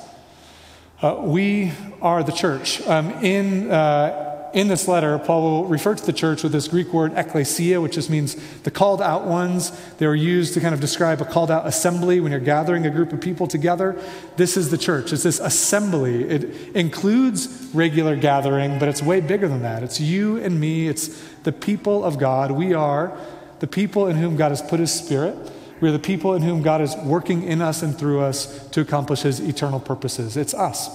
Uh, 1.02 1.18
we 1.20 1.72
are 2.02 2.24
the 2.24 2.32
church. 2.32 2.82
Um, 2.88 3.10
in 3.24 3.72
uh, 3.72 4.31
in 4.54 4.68
this 4.68 4.88
letter, 4.88 5.18
Paul 5.18 5.42
will 5.42 5.66
refer 5.66 5.96
to 5.96 6.06
the 6.06 6.14
church 6.14 6.44
with 6.44 6.52
this 6.52 6.68
Greek 6.68 6.92
word 6.92 7.14
ekklesia, 7.14 7.82
which 7.82 7.94
just 7.94 8.10
means 8.10 8.36
the 8.64 8.72
called 8.72 9.02
out 9.02 9.26
ones. 9.26 9.72
They 9.98 10.08
were 10.08 10.16
used 10.16 10.54
to 10.56 10.60
kind 10.60 10.74
of 10.74 10.82
describe 10.82 11.22
a 11.22 11.26
called 11.26 11.50
out 11.50 11.66
assembly 11.66 12.20
when 12.20 12.32
you're 12.32 12.42
gathering 12.42 12.86
a 12.86 12.90
group 12.90 13.14
of 13.14 13.22
people 13.22 13.48
together. 13.48 14.02
This 14.36 14.58
is 14.58 14.70
the 14.70 14.78
church. 14.78 15.14
It's 15.14 15.24
this 15.24 15.40
assembly. 15.40 16.24
It 16.24 16.76
includes 16.76 17.70
regular 17.74 18.16
gathering, 18.16 18.78
but 18.78 18.90
it's 18.90 19.02
way 19.02 19.22
bigger 19.22 19.48
than 19.48 19.62
that. 19.62 19.84
It's 19.84 20.02
you 20.02 20.38
and 20.38 20.60
me, 20.60 20.88
it's 20.88 21.08
the 21.44 21.54
people 21.54 22.04
of 22.04 22.18
God. 22.18 22.52
We 22.52 22.74
are 22.74 23.18
the 23.60 23.68
people 23.68 24.08
in 24.08 24.18
whom 24.18 24.36
God 24.36 24.50
has 24.50 24.62
put 24.62 24.80
his 24.80 24.94
spirit. 24.94 25.36
We're 25.80 25.92
the 25.92 26.00
people 26.00 26.36
in 26.36 26.42
whom 26.42 26.62
God 26.62 26.82
is 26.82 26.96
working 26.98 27.44
in 27.44 27.62
us 27.62 27.82
and 27.82 27.98
through 27.98 28.22
us 28.22 28.68
to 28.70 28.82
accomplish 28.82 29.22
his 29.22 29.40
eternal 29.40 29.80
purposes. 29.80 30.38
It's 30.38 30.54
us. 30.54 30.90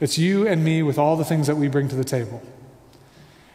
It's 0.00 0.18
you 0.18 0.46
and 0.46 0.64
me 0.64 0.82
with 0.82 0.98
all 0.98 1.16
the 1.16 1.24
things 1.24 1.46
that 1.46 1.56
we 1.56 1.68
bring 1.68 1.88
to 1.88 1.96
the 1.96 2.04
table. 2.04 2.42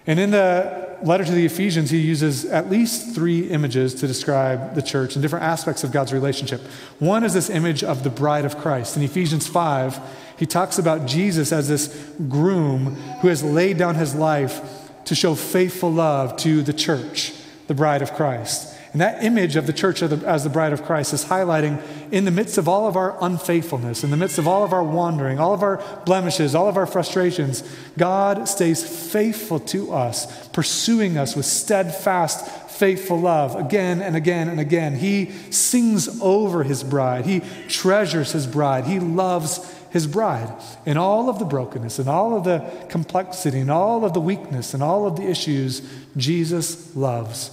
And 0.08 0.20
in 0.20 0.32
the 0.32 0.98
letter 1.04 1.26
to 1.26 1.32
the 1.32 1.46
Ephesians, 1.46 1.90
he 1.90 1.98
uses 1.98 2.46
at 2.46 2.70
least 2.70 3.16
three 3.16 3.50
images 3.50 3.96
to 3.96 4.08
describe 4.08 4.76
the 4.76 4.82
church 4.82 5.16
and 5.16 5.22
different 5.22 5.46
aspects 5.46 5.84
of 5.84 5.92
God's 5.92 6.14
relationship. 6.14 6.62
One 7.00 7.24
is 7.24 7.34
this 7.34 7.50
image 7.50 7.84
of 7.84 8.04
the 8.04 8.12
bride 8.12 8.46
of 8.46 8.58
Christ. 8.58 8.96
In 8.96 9.04
Ephesians 9.04 9.48
5, 9.48 10.00
he 10.38 10.46
talks 10.46 10.78
about 10.78 11.08
Jesus 11.08 11.52
as 11.52 11.68
this 11.68 12.12
groom 12.30 12.96
who 13.22 13.30
has 13.30 13.44
laid 13.44 13.78
down 13.78 13.96
his 13.96 14.14
life 14.14 14.62
to 15.06 15.16
show 15.16 15.34
faithful 15.34 15.92
love 15.92 16.38
to 16.38 16.62
the 16.62 16.74
church, 16.74 17.34
the 17.68 17.74
bride 17.74 18.02
of 18.02 18.14
Christ. 18.14 18.75
And 18.96 19.02
that 19.02 19.26
image 19.26 19.58
of 19.58 19.68
the 19.68 19.74
church 19.74 20.02
as 20.02 20.46
the 20.46 20.50
bride 20.50 20.72
of 20.72 20.86
Christ 20.86 21.12
is 21.12 21.26
highlighting 21.26 21.84
in 22.14 22.24
the 22.24 22.32
midst 22.32 22.58
of 22.58 22.70
all 22.70 22.88
of 22.88 22.96
our 22.96 23.18
unfaithfulness, 23.20 24.06
in 24.06 24.10
the 24.10 24.16
midst 24.16 24.38
of 24.38 24.48
all 24.48 24.64
of 24.64 24.72
our 24.72 24.86
wandering, 24.86 25.38
all 25.38 25.54
of 25.54 25.64
our 25.64 25.84
blemishes, 26.06 26.56
all 26.56 26.70
of 26.70 26.78
our 26.78 26.86
frustrations, 26.86 27.62
God 27.98 28.48
stays 28.48 29.12
faithful 29.12 29.60
to 29.60 29.92
us, 29.92 30.48
pursuing 30.48 31.18
us 31.18 31.36
with 31.36 31.46
steadfast, 31.46 32.50
faithful 32.72 33.20
love 33.20 33.58
again 33.58 34.02
and 34.02 34.16
again 34.16 34.48
and 34.48 34.62
again. 34.62 34.96
He 34.96 35.30
sings 35.52 36.22
over 36.22 36.64
his 36.64 36.82
bride, 36.82 37.26
he 37.26 37.42
treasures 37.68 38.32
his 38.32 38.48
bride, 38.48 38.86
he 38.86 39.02
loves 39.02 39.76
his 39.90 40.08
bride. 40.08 40.58
In 40.86 40.96
all 40.96 41.30
of 41.30 41.38
the 41.38 41.44
brokenness, 41.44 42.00
in 42.00 42.08
all 42.08 42.38
of 42.38 42.46
the 42.46 42.66
complexity, 42.88 43.60
in 43.60 43.70
all 43.70 44.06
of 44.06 44.14
the 44.14 44.22
weakness, 44.22 44.74
in 44.74 44.82
all 44.82 45.06
of 45.06 45.18
the 45.18 45.30
issues, 45.30 45.82
Jesus 46.16 46.96
loves 46.96 47.52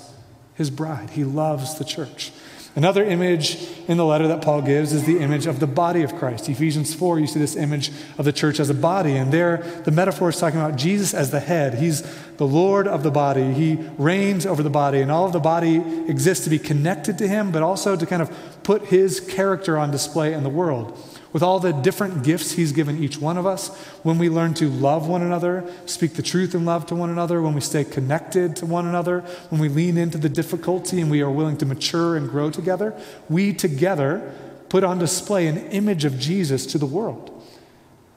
his 0.62 0.70
bride. 0.70 1.10
He 1.10 1.24
loves 1.24 1.74
the 1.74 1.84
church. 1.84 2.30
Another 2.74 3.04
image 3.04 3.58
in 3.88 3.98
the 3.98 4.04
letter 4.04 4.28
that 4.28 4.40
Paul 4.40 4.62
gives 4.62 4.94
is 4.94 5.04
the 5.04 5.18
image 5.18 5.46
of 5.46 5.60
the 5.60 5.66
body 5.66 6.02
of 6.02 6.14
Christ. 6.14 6.48
Ephesians 6.48 6.94
4, 6.94 7.18
you 7.18 7.26
see 7.26 7.40
this 7.40 7.56
image 7.56 7.90
of 8.16 8.24
the 8.24 8.32
church 8.32 8.60
as 8.60 8.70
a 8.70 8.74
body. 8.74 9.16
And 9.16 9.30
there, 9.30 9.58
the 9.84 9.90
metaphor 9.90 10.30
is 10.30 10.38
talking 10.38 10.58
about 10.58 10.76
Jesus 10.76 11.12
as 11.12 11.30
the 11.30 11.40
head. 11.40 11.74
He's 11.74 12.00
the 12.36 12.46
Lord 12.46 12.88
of 12.88 13.02
the 13.02 13.10
body. 13.10 13.52
He 13.52 13.74
reigns 13.98 14.46
over 14.46 14.62
the 14.62 14.70
body. 14.70 15.00
And 15.02 15.10
all 15.10 15.26
of 15.26 15.32
the 15.32 15.40
body 15.40 15.76
exists 16.08 16.44
to 16.44 16.50
be 16.50 16.58
connected 16.58 17.18
to 17.18 17.28
him, 17.28 17.50
but 17.50 17.62
also 17.62 17.94
to 17.94 18.06
kind 18.06 18.22
of 18.22 18.30
put 18.62 18.86
his 18.86 19.20
character 19.20 19.76
on 19.76 19.90
display 19.90 20.32
in 20.32 20.42
the 20.42 20.48
world 20.48 20.96
with 21.32 21.42
all 21.42 21.58
the 21.58 21.72
different 21.72 22.24
gifts 22.24 22.52
He's 22.52 22.72
given 22.72 23.02
each 23.02 23.18
one 23.18 23.38
of 23.38 23.46
us, 23.46 23.74
when 24.02 24.18
we 24.18 24.28
learn 24.28 24.54
to 24.54 24.68
love 24.68 25.08
one 25.08 25.22
another, 25.22 25.64
speak 25.86 26.14
the 26.14 26.22
truth 26.22 26.54
in 26.54 26.64
love 26.64 26.86
to 26.86 26.94
one 26.94 27.10
another, 27.10 27.40
when 27.40 27.54
we 27.54 27.60
stay 27.60 27.84
connected 27.84 28.56
to 28.56 28.66
one 28.66 28.86
another, 28.86 29.20
when 29.48 29.60
we 29.60 29.68
lean 29.68 29.96
into 29.96 30.18
the 30.18 30.28
difficulty 30.28 31.00
and 31.00 31.10
we 31.10 31.22
are 31.22 31.30
willing 31.30 31.56
to 31.58 31.66
mature 31.66 32.16
and 32.16 32.28
grow 32.28 32.50
together, 32.50 32.94
we 33.28 33.52
together 33.52 34.34
put 34.68 34.84
on 34.84 34.98
display 34.98 35.46
an 35.46 35.58
image 35.68 36.04
of 36.04 36.18
Jesus 36.18 36.66
to 36.66 36.78
the 36.78 36.86
world. 36.86 37.28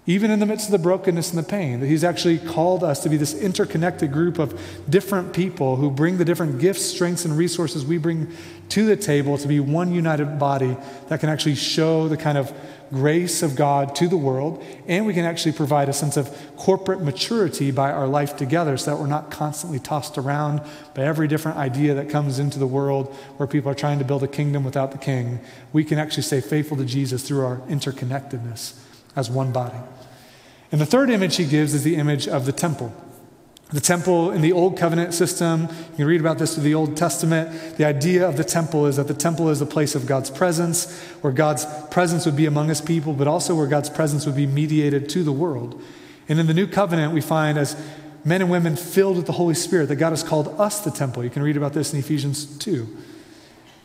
Even 0.08 0.30
in 0.30 0.40
the 0.40 0.46
midst 0.46 0.68
of 0.68 0.72
the 0.72 0.78
brokenness 0.78 1.32
and 1.32 1.44
the 1.44 1.48
pain, 1.48 1.80
that 1.80 1.88
He's 1.88 2.04
actually 2.04 2.38
called 2.38 2.84
us 2.84 3.02
to 3.02 3.10
be 3.10 3.18
this 3.18 3.34
interconnected 3.34 4.12
group 4.12 4.38
of 4.38 4.60
different 4.88 5.34
people 5.34 5.78
who 5.78 5.90
bring 5.90 6.18
the 6.18 6.26
different 6.26 6.60
gifts, 6.60 6.86
strengths, 6.86 7.26
and 7.26 7.36
resources 7.36 7.86
we 7.86 7.98
bring 7.98 8.32
to 8.70 8.86
the 8.86 8.96
table 8.96 9.38
to 9.38 9.48
be 9.48 9.60
one 9.60 9.92
united 9.92 10.38
body 10.38 10.78
that 11.08 11.20
can 11.20 11.30
actually 11.30 11.56
show 11.56 12.08
the 12.08 12.18
kind 12.18 12.38
of 12.38 12.54
grace 12.96 13.44
of 13.44 13.56
God 13.56 13.96
to 13.96 14.08
the 14.08 14.18
world, 14.18 14.64
and 14.88 15.06
we 15.06 15.14
can 15.14 15.26
actually 15.26 15.52
provide 15.52 15.90
a 15.90 15.94
sense 15.94 16.18
of 16.18 16.36
corporate 16.56 17.02
maturity 17.02 17.70
by 17.70 17.92
our 17.92 18.08
life 18.08 18.38
together 18.38 18.78
so 18.78 18.92
that 18.92 19.02
we're 19.02 19.08
not 19.08 19.30
constantly 19.30 19.80
tossed 19.80 20.18
around 20.18 20.62
by 20.94 21.04
every 21.04 21.28
different 21.28 21.58
idea 21.58 21.94
that 21.94 22.10
comes 22.10 22.40
into 22.40 22.58
the 22.58 22.68
world 22.68 23.14
where 23.38 23.48
people 23.48 23.70
are 23.70 23.76
trying 23.76 24.00
to 24.00 24.06
build 24.06 24.24
a 24.24 24.28
kingdom 24.28 24.64
without 24.64 24.92
the 24.92 24.98
king. 24.98 25.40
We 25.74 25.84
can 25.84 26.00
actually 26.00 26.24
stay 26.24 26.42
faithful 26.42 26.78
to 26.78 26.86
Jesus 26.86 27.28
through 27.28 27.46
our 27.46 27.58
interconnectedness 27.68 28.80
as 29.16 29.30
one 29.30 29.52
body. 29.52 29.80
And 30.72 30.82
the 30.82 30.86
third 30.86 31.10
image 31.10 31.36
he 31.36 31.46
gives 31.46 31.74
is 31.74 31.84
the 31.84 31.96
image 31.96 32.28
of 32.28 32.46
the 32.46 32.52
temple. 32.52 32.94
The 33.76 33.82
temple 33.82 34.32
in 34.32 34.40
the 34.40 34.54
Old 34.54 34.78
Covenant 34.78 35.14
system, 35.14 35.64
you 35.64 35.96
can 35.98 36.06
read 36.06 36.22
about 36.22 36.38
this 36.38 36.54
through 36.54 36.64
the 36.64 36.76
Old 36.76 36.96
Testament. 36.96 37.76
The 37.76 37.84
idea 37.84 38.26
of 38.26 38.38
the 38.38 38.44
temple 38.46 38.86
is 38.86 38.96
that 38.96 39.10
the 39.10 39.14
temple 39.14 39.50
is 39.50 39.60
a 39.60 39.66
place 39.66 39.96
of 39.96 40.06
God's 40.06 40.30
presence, 40.30 40.98
where 41.20 41.34
God's 41.34 41.66
presence 41.92 42.26
would 42.26 42.38
be 42.38 42.46
among 42.46 42.70
his 42.70 42.80
people, 42.80 43.12
but 43.12 43.28
also 43.28 43.54
where 43.54 43.68
God's 43.68 43.90
presence 43.90 44.26
would 44.26 44.38
be 44.38 44.48
mediated 44.48 45.10
to 45.10 45.24
the 45.26 45.34
world. 45.34 45.84
And 46.30 46.40
in 46.40 46.48
the 46.48 46.54
New 46.54 46.68
Covenant, 46.68 47.12
we 47.12 47.20
find 47.20 47.58
as 47.58 47.76
men 48.24 48.42
and 48.42 48.50
women 48.50 48.78
filled 48.78 49.18
with 49.18 49.26
the 49.26 49.34
Holy 49.34 49.56
Spirit 49.56 49.90
that 49.90 49.98
God 49.98 50.12
has 50.12 50.24
called 50.24 50.56
us 50.58 50.80
the 50.80 50.90
temple. 50.90 51.26
You 51.26 51.30
can 51.30 51.44
read 51.44 51.58
about 51.58 51.74
this 51.74 51.92
in 51.92 52.00
Ephesians 52.00 52.46
2 52.60 52.88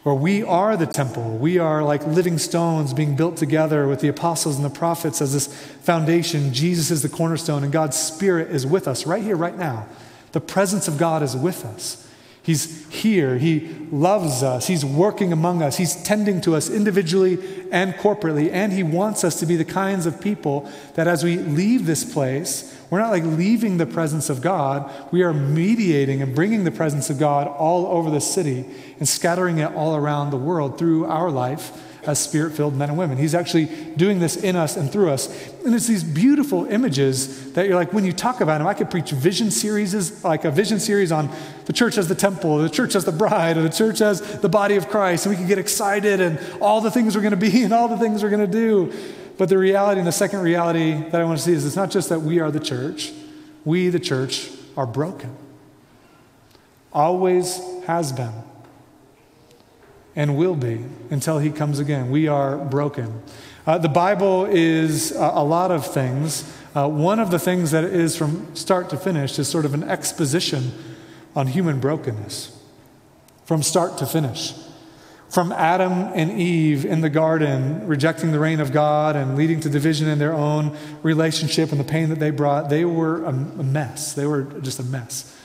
where 0.02 0.14
we 0.14 0.42
are 0.42 0.76
the 0.76 0.86
temple. 0.86 1.36
We 1.36 1.58
are 1.58 1.82
like 1.82 2.06
living 2.06 2.38
stones 2.38 2.94
being 2.94 3.16
built 3.16 3.36
together 3.36 3.86
with 3.86 4.00
the 4.00 4.08
apostles 4.08 4.56
and 4.56 4.64
the 4.64 4.70
prophets 4.70 5.20
as 5.20 5.34
this 5.34 5.46
foundation. 5.82 6.54
Jesus 6.54 6.90
is 6.90 7.02
the 7.02 7.08
cornerstone, 7.08 7.64
and 7.64 7.72
God's 7.72 7.98
Spirit 7.98 8.50
is 8.50 8.66
with 8.66 8.88
us 8.88 9.06
right 9.06 9.22
here, 9.22 9.36
right 9.36 9.56
now. 9.56 9.86
The 10.32 10.40
presence 10.40 10.88
of 10.88 10.96
God 10.96 11.22
is 11.22 11.36
with 11.36 11.64
us. 11.64 12.09
He's 12.42 12.88
here. 12.88 13.36
He 13.36 13.68
loves 13.90 14.42
us. 14.42 14.66
He's 14.66 14.84
working 14.84 15.32
among 15.32 15.62
us. 15.62 15.76
He's 15.76 15.94
tending 16.02 16.40
to 16.42 16.56
us 16.56 16.70
individually 16.70 17.38
and 17.70 17.94
corporately. 17.94 18.50
And 18.50 18.72
He 18.72 18.82
wants 18.82 19.24
us 19.24 19.38
to 19.40 19.46
be 19.46 19.56
the 19.56 19.64
kinds 19.64 20.06
of 20.06 20.20
people 20.20 20.70
that 20.94 21.06
as 21.06 21.22
we 21.22 21.36
leave 21.36 21.84
this 21.84 22.10
place, 22.10 22.76
we're 22.88 23.00
not 23.00 23.10
like 23.10 23.24
leaving 23.24 23.76
the 23.76 23.86
presence 23.86 24.30
of 24.30 24.40
God. 24.40 24.90
We 25.12 25.22
are 25.22 25.34
mediating 25.34 26.22
and 26.22 26.34
bringing 26.34 26.64
the 26.64 26.70
presence 26.70 27.10
of 27.10 27.18
God 27.18 27.46
all 27.46 27.86
over 27.86 28.10
the 28.10 28.20
city 28.20 28.64
and 28.98 29.08
scattering 29.08 29.58
it 29.58 29.74
all 29.74 29.94
around 29.94 30.30
the 30.30 30.36
world 30.36 30.78
through 30.78 31.06
our 31.06 31.30
life 31.30 31.86
as 32.06 32.18
spirit 32.18 32.52
filled 32.52 32.74
men 32.74 32.88
and 32.88 32.98
women. 32.98 33.18
He's 33.18 33.34
actually 33.34 33.66
doing 33.96 34.20
this 34.20 34.36
in 34.36 34.56
us 34.56 34.76
and 34.76 34.90
through 34.90 35.10
us. 35.10 35.28
And 35.64 35.74
it's 35.74 35.86
these 35.86 36.02
beautiful 36.02 36.64
images 36.66 37.52
that 37.52 37.66
you're 37.66 37.76
like, 37.76 37.92
when 37.92 38.04
you 38.04 38.12
talk 38.12 38.40
about 38.40 38.58
them, 38.58 38.66
I 38.66 38.74
could 38.74 38.90
preach 38.90 39.10
vision 39.10 39.50
series, 39.50 40.24
like 40.24 40.44
a 40.44 40.50
vision 40.50 40.80
series 40.80 41.12
on 41.12 41.30
the 41.66 41.72
church 41.72 41.98
as 41.98 42.08
the 42.08 42.14
temple, 42.14 42.52
or 42.52 42.62
the 42.62 42.70
church 42.70 42.94
as 42.94 43.04
the 43.04 43.12
bride, 43.12 43.56
or 43.56 43.62
the 43.62 43.68
church 43.68 44.00
as 44.00 44.40
the 44.40 44.48
body 44.48 44.76
of 44.76 44.88
Christ. 44.88 45.26
And 45.26 45.34
we 45.34 45.38
could 45.38 45.48
get 45.48 45.58
excited 45.58 46.20
and 46.20 46.38
all 46.60 46.80
the 46.80 46.90
things 46.90 47.14
we're 47.14 47.22
going 47.22 47.32
to 47.32 47.36
be 47.36 47.62
and 47.62 47.72
all 47.72 47.88
the 47.88 47.98
things 47.98 48.22
we're 48.22 48.30
going 48.30 48.40
to 48.40 48.46
do. 48.46 48.92
But 49.36 49.48
the 49.48 49.58
reality, 49.58 49.98
and 49.98 50.06
the 50.06 50.12
second 50.12 50.40
reality 50.40 50.92
that 50.92 51.20
I 51.20 51.24
want 51.24 51.38
to 51.38 51.44
see 51.44 51.52
is 51.52 51.64
it's 51.64 51.76
not 51.76 51.90
just 51.90 52.08
that 52.10 52.20
we 52.20 52.40
are 52.40 52.50
the 52.50 52.60
church, 52.60 53.12
we, 53.64 53.88
the 53.88 54.00
church, 54.00 54.50
are 54.76 54.86
broken. 54.86 55.36
Always 56.92 57.60
has 57.86 58.12
been 58.12 58.32
and 60.16 60.36
will 60.36 60.56
be 60.56 60.84
until 61.10 61.38
he 61.38 61.50
comes 61.50 61.78
again. 61.78 62.10
We 62.10 62.28
are 62.28 62.56
broken. 62.56 63.22
Uh, 63.66 63.78
the 63.78 63.88
Bible 63.88 64.46
is 64.46 65.12
uh, 65.12 65.30
a 65.34 65.44
lot 65.44 65.70
of 65.70 65.86
things. 65.86 66.50
Uh, 66.74 66.88
one 66.88 67.20
of 67.20 67.30
the 67.30 67.38
things 67.38 67.70
that 67.70 67.84
is 67.84 68.16
from 68.16 68.54
start 68.54 68.90
to 68.90 68.96
finish 68.96 69.38
is 69.38 69.48
sort 69.48 69.64
of 69.64 69.74
an 69.74 69.84
exposition 69.84 70.72
on 71.36 71.46
human 71.46 71.78
brokenness, 71.80 72.58
from 73.44 73.62
start 73.62 73.98
to 73.98 74.06
finish. 74.06 74.54
From 75.28 75.52
Adam 75.52 75.92
and 75.92 76.32
Eve 76.32 76.84
in 76.84 77.02
the 77.02 77.10
garden, 77.10 77.86
rejecting 77.86 78.32
the 78.32 78.40
reign 78.40 78.58
of 78.58 78.72
God 78.72 79.14
and 79.14 79.36
leading 79.36 79.60
to 79.60 79.68
division 79.68 80.08
in 80.08 80.18
their 80.18 80.32
own 80.32 80.76
relationship 81.04 81.70
and 81.70 81.78
the 81.78 81.84
pain 81.84 82.08
that 82.08 82.18
they 82.18 82.30
brought, 82.30 82.68
they 82.68 82.84
were 82.84 83.24
a 83.24 83.32
mess. 83.32 84.12
They 84.12 84.26
were 84.26 84.42
just 84.42 84.80
a 84.80 84.82
mess 84.82 85.36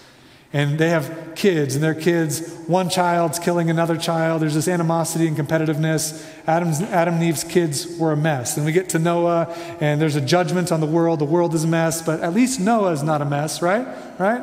and 0.56 0.80
they 0.80 0.88
have 0.88 1.34
kids, 1.36 1.76
and 1.76 1.84
their 1.84 1.94
kids, 1.94 2.50
one 2.66 2.90
child's 2.90 3.40
killing 3.40 3.70
another 3.70 3.98
child. 3.98 4.42
There's 4.42 4.54
this 4.54 4.70
animosity 4.70 5.28
and 5.28 5.36
competitiveness. 5.36 6.26
Adam's, 6.48 6.80
Adam 6.82 7.16
and 7.16 7.24
Eve's 7.26 7.44
kids 7.44 7.98
were 7.98 8.14
a 8.14 8.16
mess. 8.16 8.56
And 8.56 8.66
we 8.66 8.72
get 8.72 8.88
to 8.92 9.00
Noah, 9.00 9.54
and 9.82 10.00
there's 10.00 10.16
a 10.16 10.22
judgment 10.22 10.72
on 10.72 10.80
the 10.80 10.88
world. 10.88 11.20
The 11.20 11.26
world 11.26 11.54
is 11.56 11.66
a 11.66 11.68
mess, 11.68 12.02
but 12.02 12.22
at 12.22 12.34
least 12.34 12.62
Noah 12.62 12.94
is 12.94 13.04
not 13.04 13.22
a 13.22 13.26
mess, 13.26 13.62
right? 13.62 13.86
Right? 14.18 14.42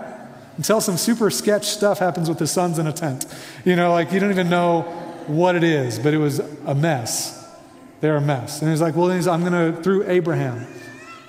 Until 0.58 0.82
some 0.82 0.98
super 0.98 1.30
sketch 1.30 1.64
stuff 1.64 1.98
happens 1.98 2.28
with 2.28 2.38
his 2.38 2.50
sons 2.50 2.78
in 2.78 2.86
a 2.86 2.92
tent. 2.92 3.24
You 3.64 3.74
know, 3.74 3.92
like 3.92 4.12
you 4.12 4.20
don't 4.20 4.32
even 4.32 4.50
know 4.50 4.82
what 5.28 5.56
it 5.56 5.64
is, 5.64 5.98
but 5.98 6.12
it 6.12 6.18
was 6.18 6.40
a 6.66 6.74
mess. 6.74 7.42
They're 8.02 8.16
a 8.16 8.20
mess. 8.20 8.60
And 8.60 8.70
he's 8.70 8.82
like, 8.82 8.96
well, 8.96 9.08
he's, 9.08 9.26
I'm 9.26 9.48
going 9.48 9.74
to, 9.74 9.82
through 9.82 10.06
Abraham, 10.10 10.66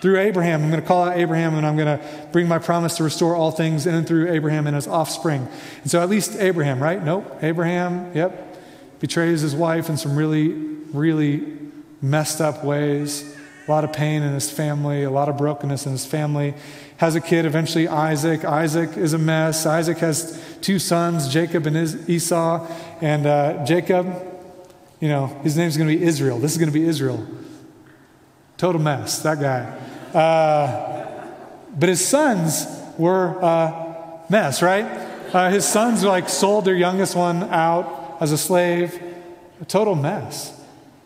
through 0.03 0.19
Abraham, 0.19 0.61
I'm 0.61 0.69
going 0.69 0.81
to 0.81 0.85
call 0.85 1.05
out 1.05 1.15
Abraham 1.15 1.55
and 1.55 1.65
I'm 1.65 1.77
going 1.77 1.97
to 1.97 2.27
bring 2.33 2.45
my 2.45 2.59
promise 2.59 2.97
to 2.97 3.05
restore 3.05 3.37
all 3.37 3.51
things 3.51 3.87
in 3.87 3.95
and 3.95 4.05
through 4.05 4.29
Abraham 4.33 4.67
and 4.67 4.75
his 4.75 4.85
offspring. 4.85 5.47
And 5.81 5.89
so 5.89 6.01
at 6.01 6.09
least 6.09 6.35
Abraham, 6.35 6.83
right? 6.83 7.01
Nope. 7.01 7.37
Abraham, 7.41 8.11
yep, 8.13 8.57
betrays 8.99 9.39
his 9.39 9.55
wife 9.55 9.87
in 9.87 9.95
some 9.95 10.17
really, 10.17 10.49
really 10.91 11.57
messed 12.01 12.41
up 12.41 12.65
ways. 12.65 13.33
A 13.65 13.71
lot 13.71 13.85
of 13.85 13.93
pain 13.93 14.23
in 14.23 14.33
his 14.33 14.51
family, 14.51 15.03
a 15.03 15.09
lot 15.09 15.29
of 15.29 15.37
brokenness 15.37 15.85
in 15.85 15.93
his 15.93 16.05
family. 16.05 16.53
Has 16.97 17.15
a 17.15 17.21
kid, 17.21 17.45
eventually 17.45 17.87
Isaac. 17.87 18.43
Isaac 18.43 18.97
is 18.97 19.13
a 19.13 19.17
mess. 19.17 19.65
Isaac 19.65 19.99
has 19.99 20.37
two 20.59 20.79
sons, 20.79 21.29
Jacob 21.29 21.65
and 21.65 21.77
Esau. 22.09 22.67
And 22.99 23.25
uh, 23.25 23.63
Jacob, 23.63 24.13
you 24.99 25.07
know, 25.07 25.27
his 25.43 25.55
name's 25.55 25.77
going 25.77 25.89
to 25.89 25.97
be 25.97 26.03
Israel. 26.03 26.39
This 26.39 26.51
is 26.51 26.57
going 26.57 26.73
to 26.73 26.77
be 26.77 26.85
Israel. 26.85 27.25
Total 28.57 28.81
mess, 28.81 29.21
that 29.23 29.39
guy. 29.39 29.91
Uh, 30.13 31.05
but 31.77 31.89
his 31.89 32.05
sons 32.05 32.67
were 32.97 33.39
a 33.39 34.21
mess, 34.29 34.61
right? 34.61 34.85
Uh, 35.33 35.49
his 35.49 35.65
sons 35.65 36.03
like 36.03 36.29
sold 36.29 36.65
their 36.65 36.75
youngest 36.75 37.15
one 37.15 37.43
out 37.43 38.17
as 38.21 38.31
a 38.31 38.37
slave. 38.37 39.01
A 39.61 39.65
total 39.65 39.95
mess. 39.95 40.59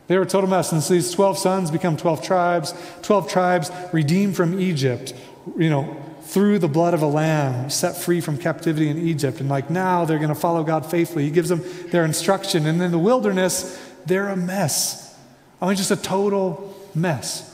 They 0.08 0.18
were 0.18 0.24
a 0.24 0.28
total 0.28 0.50
mess. 0.50 0.72
And 0.72 0.82
so 0.82 0.94
these 0.94 1.12
12 1.12 1.38
sons 1.38 1.72
become 1.72 1.96
12 1.96 2.24
tribes, 2.24 2.74
12 3.04 3.30
tribes 3.30 3.72
redeemed 3.94 4.36
from 4.36 4.60
Egypt, 4.60 5.14
you 5.58 5.70
know, 5.70 5.96
through 6.24 6.60
the 6.60 6.68
blood 6.68 6.94
of 6.94 7.02
a 7.02 7.08
lamb, 7.08 7.70
set 7.70 7.96
free 7.96 8.20
from 8.20 8.38
captivity 8.38 8.90
in 8.90 8.98
Egypt. 8.98 9.40
And 9.40 9.48
like 9.48 9.70
now 9.70 10.04
they're 10.06 10.18
going 10.18 10.30
to 10.30 10.36
follow 10.36 10.64
God 10.64 10.90
faithfully. 10.90 11.24
He 11.24 11.32
gives 11.32 11.50
them 11.50 11.64
their 11.92 12.04
instruction. 12.04 12.66
And 12.66 12.82
in 12.82 12.92
the 12.92 13.00
wilderness, 13.00 13.82
they're 14.06 14.28
a 14.28 14.36
mess. 14.36 15.18
I 15.62 15.68
mean, 15.68 15.78
just 15.78 15.92
a 15.92 15.96
total 15.96 16.76
mess. 16.94 17.47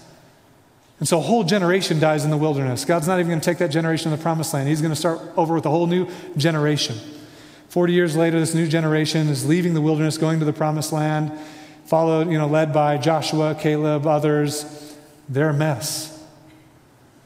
And 1.03 1.07
so 1.09 1.17
a 1.17 1.21
whole 1.21 1.43
generation 1.43 1.99
dies 1.99 2.23
in 2.23 2.31
the 2.31 2.37
wilderness. 2.37 2.85
God's 2.85 3.09
not 3.09 3.19
even 3.19 3.27
going 3.27 3.41
to 3.41 3.43
take 3.43 3.57
that 3.57 3.71
generation 3.71 4.09
to 4.09 4.15
the 4.15 4.23
promised 4.23 4.53
land. 4.53 4.69
He's 4.69 4.79
going 4.79 4.93
to 4.93 4.95
start 4.95 5.19
over 5.35 5.53
with 5.53 5.65
a 5.65 5.69
whole 5.69 5.85
new 5.85 6.07
generation. 6.37 6.95
40 7.67 7.91
years 7.91 8.15
later, 8.15 8.39
this 8.39 8.53
new 8.53 8.69
generation 8.69 9.27
is 9.27 9.45
leaving 9.45 9.73
the 9.73 9.81
wilderness, 9.81 10.17
going 10.17 10.39
to 10.39 10.45
the 10.45 10.53
promised 10.53 10.93
land, 10.93 11.37
followed, 11.83 12.31
you 12.31 12.37
know, 12.37 12.47
led 12.47 12.71
by 12.71 12.97
Joshua, 12.97 13.53
Caleb, 13.53 14.07
others. 14.07 14.95
They're 15.27 15.49
a 15.49 15.53
mess. 15.53 16.25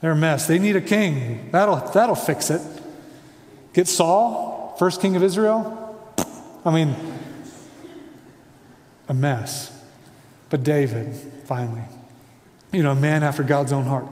They're 0.01 0.13
a 0.13 0.15
mess. 0.15 0.47
They 0.47 0.57
need 0.57 0.75
a 0.75 0.81
king. 0.81 1.49
That'll, 1.51 1.75
that'll 1.75 2.15
fix 2.15 2.49
it. 2.49 2.63
Get 3.73 3.87
Saul, 3.87 4.75
first 4.79 5.01
king 5.01 5.15
of 5.15 5.21
Israel. 5.21 6.03
I 6.65 6.73
mean, 6.73 6.95
a 9.07 9.13
mess. 9.13 9.71
But 10.49 10.63
David, 10.63 11.13
finally, 11.45 11.83
you 12.77 12.83
know, 12.83 12.91
a 12.91 12.95
man 12.95 13.23
after 13.23 13.41
God's 13.41 13.73
own 13.73 13.85
heart. 13.85 14.05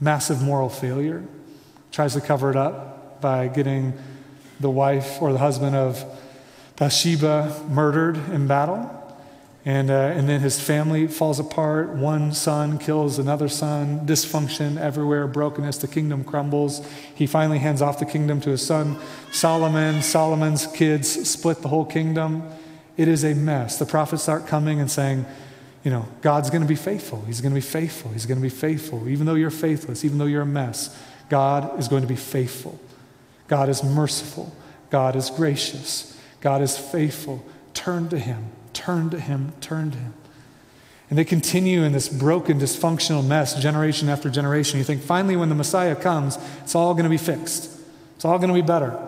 Massive 0.00 0.42
moral 0.42 0.68
failure. 0.68 1.24
Tries 1.92 2.12
to 2.12 2.20
cover 2.20 2.50
it 2.50 2.56
up 2.56 3.22
by 3.22 3.48
getting 3.48 3.94
the 4.60 4.68
wife 4.68 5.16
or 5.22 5.32
the 5.32 5.38
husband 5.38 5.74
of 5.74 6.04
Bathsheba 6.76 7.64
murdered 7.70 8.18
in 8.32 8.46
battle. 8.46 8.94
And, 9.64 9.90
uh, 9.90 10.12
and 10.14 10.28
then 10.28 10.42
his 10.42 10.60
family 10.60 11.06
falls 11.06 11.40
apart. 11.40 11.88
One 11.88 12.34
son 12.34 12.76
kills 12.76 13.18
another 13.18 13.48
son, 13.48 14.06
dysfunction 14.06 14.78
everywhere, 14.78 15.26
brokenness. 15.26 15.78
The 15.78 15.88
kingdom 15.88 16.22
crumbles. 16.22 16.86
He 17.14 17.26
finally 17.26 17.60
hands 17.60 17.80
off 17.80 17.98
the 17.98 18.04
kingdom 18.04 18.42
to 18.42 18.50
his 18.50 18.64
son 18.64 18.98
Solomon. 19.32 20.02
Solomon's 20.02 20.66
kids 20.66 21.30
split 21.30 21.62
the 21.62 21.68
whole 21.68 21.86
kingdom. 21.86 22.42
It 22.98 23.08
is 23.08 23.24
a 23.24 23.32
mess. 23.32 23.78
The 23.78 23.86
prophets 23.86 24.24
start 24.24 24.46
coming 24.46 24.80
and 24.80 24.90
saying, 24.90 25.24
you 25.84 25.90
know, 25.90 26.06
God's 26.22 26.50
going 26.50 26.62
to 26.62 26.68
be 26.68 26.74
faithful. 26.74 27.22
He's 27.26 27.40
going 27.40 27.52
to 27.52 27.54
be 27.54 27.60
faithful. 27.60 28.10
He's 28.10 28.26
going 28.26 28.38
to 28.38 28.42
be 28.42 28.48
faithful. 28.48 29.08
Even 29.08 29.26
though 29.26 29.34
you're 29.34 29.50
faithless, 29.50 30.04
even 30.04 30.18
though 30.18 30.26
you're 30.26 30.42
a 30.42 30.46
mess, 30.46 30.96
God 31.28 31.78
is 31.78 31.88
going 31.88 32.02
to 32.02 32.08
be 32.08 32.16
faithful. 32.16 32.78
God 33.46 33.68
is 33.68 33.82
merciful. 33.82 34.54
God 34.90 35.16
is 35.16 35.30
gracious. 35.30 36.18
God 36.40 36.62
is 36.62 36.76
faithful. 36.76 37.44
Turn 37.74 38.08
to 38.08 38.18
Him. 38.18 38.50
Turn 38.72 39.10
to 39.10 39.20
Him. 39.20 39.52
Turn 39.60 39.90
to 39.90 39.98
Him. 39.98 40.14
And 41.10 41.18
they 41.18 41.24
continue 41.24 41.84
in 41.84 41.92
this 41.92 42.08
broken, 42.08 42.58
dysfunctional 42.58 43.26
mess 43.26 43.60
generation 43.60 44.08
after 44.08 44.28
generation. 44.28 44.78
You 44.78 44.84
think 44.84 45.02
finally, 45.02 45.36
when 45.36 45.48
the 45.48 45.54
Messiah 45.54 45.96
comes, 45.96 46.38
it's 46.62 46.74
all 46.74 46.92
going 46.92 47.04
to 47.04 47.10
be 47.10 47.16
fixed, 47.16 47.70
it's 48.16 48.24
all 48.24 48.38
going 48.38 48.48
to 48.48 48.54
be 48.54 48.62
better. 48.62 48.98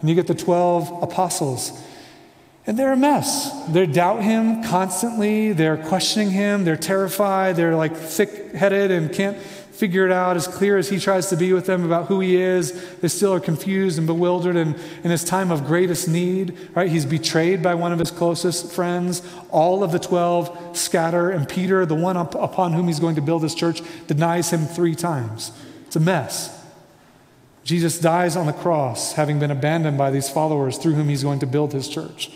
And 0.00 0.10
you 0.10 0.14
get 0.14 0.26
the 0.26 0.34
12 0.34 1.02
apostles 1.02 1.72
and 2.66 2.76
they're 2.76 2.92
a 2.92 2.96
mess. 2.96 3.52
They 3.68 3.86
doubt 3.86 4.24
him 4.24 4.62
constantly. 4.64 5.52
They're 5.52 5.76
questioning 5.76 6.30
him. 6.30 6.64
They're 6.64 6.76
terrified. 6.76 7.56
They're 7.56 7.76
like 7.76 7.96
thick 7.96 8.52
headed 8.54 8.90
and 8.90 9.12
can't 9.12 9.38
figure 9.38 10.06
it 10.06 10.10
out 10.10 10.36
as 10.36 10.48
clear 10.48 10.78
as 10.78 10.88
he 10.88 10.98
tries 10.98 11.28
to 11.28 11.36
be 11.36 11.52
with 11.52 11.66
them 11.66 11.84
about 11.84 12.06
who 12.06 12.18
he 12.20 12.36
is. 12.36 12.96
They 12.96 13.08
still 13.08 13.34
are 13.34 13.40
confused 13.40 13.98
and 13.98 14.06
bewildered. 14.06 14.56
And 14.56 14.74
in 15.04 15.10
his 15.10 15.22
time 15.22 15.52
of 15.52 15.66
greatest 15.66 16.08
need, 16.08 16.58
right, 16.74 16.90
he's 16.90 17.04
betrayed 17.04 17.62
by 17.62 17.74
one 17.74 17.92
of 17.92 17.98
his 18.00 18.10
closest 18.10 18.72
friends. 18.72 19.22
All 19.50 19.84
of 19.84 19.92
the 19.92 19.98
12 20.00 20.76
scatter. 20.76 21.30
And 21.30 21.48
Peter, 21.48 21.86
the 21.86 21.94
one 21.94 22.16
up, 22.16 22.34
upon 22.34 22.72
whom 22.72 22.88
he's 22.88 23.00
going 23.00 23.16
to 23.16 23.22
build 23.22 23.42
his 23.42 23.54
church, 23.54 23.80
denies 24.06 24.50
him 24.50 24.66
three 24.66 24.94
times. 24.96 25.52
It's 25.86 25.96
a 25.96 26.00
mess. 26.00 26.52
Jesus 27.62 27.98
dies 27.98 28.36
on 28.36 28.46
the 28.46 28.52
cross, 28.52 29.12
having 29.12 29.38
been 29.38 29.50
abandoned 29.50 29.98
by 29.98 30.10
these 30.10 30.30
followers 30.30 30.78
through 30.78 30.94
whom 30.94 31.08
he's 31.08 31.22
going 31.22 31.40
to 31.40 31.46
build 31.46 31.72
his 31.72 31.88
church. 31.88 32.30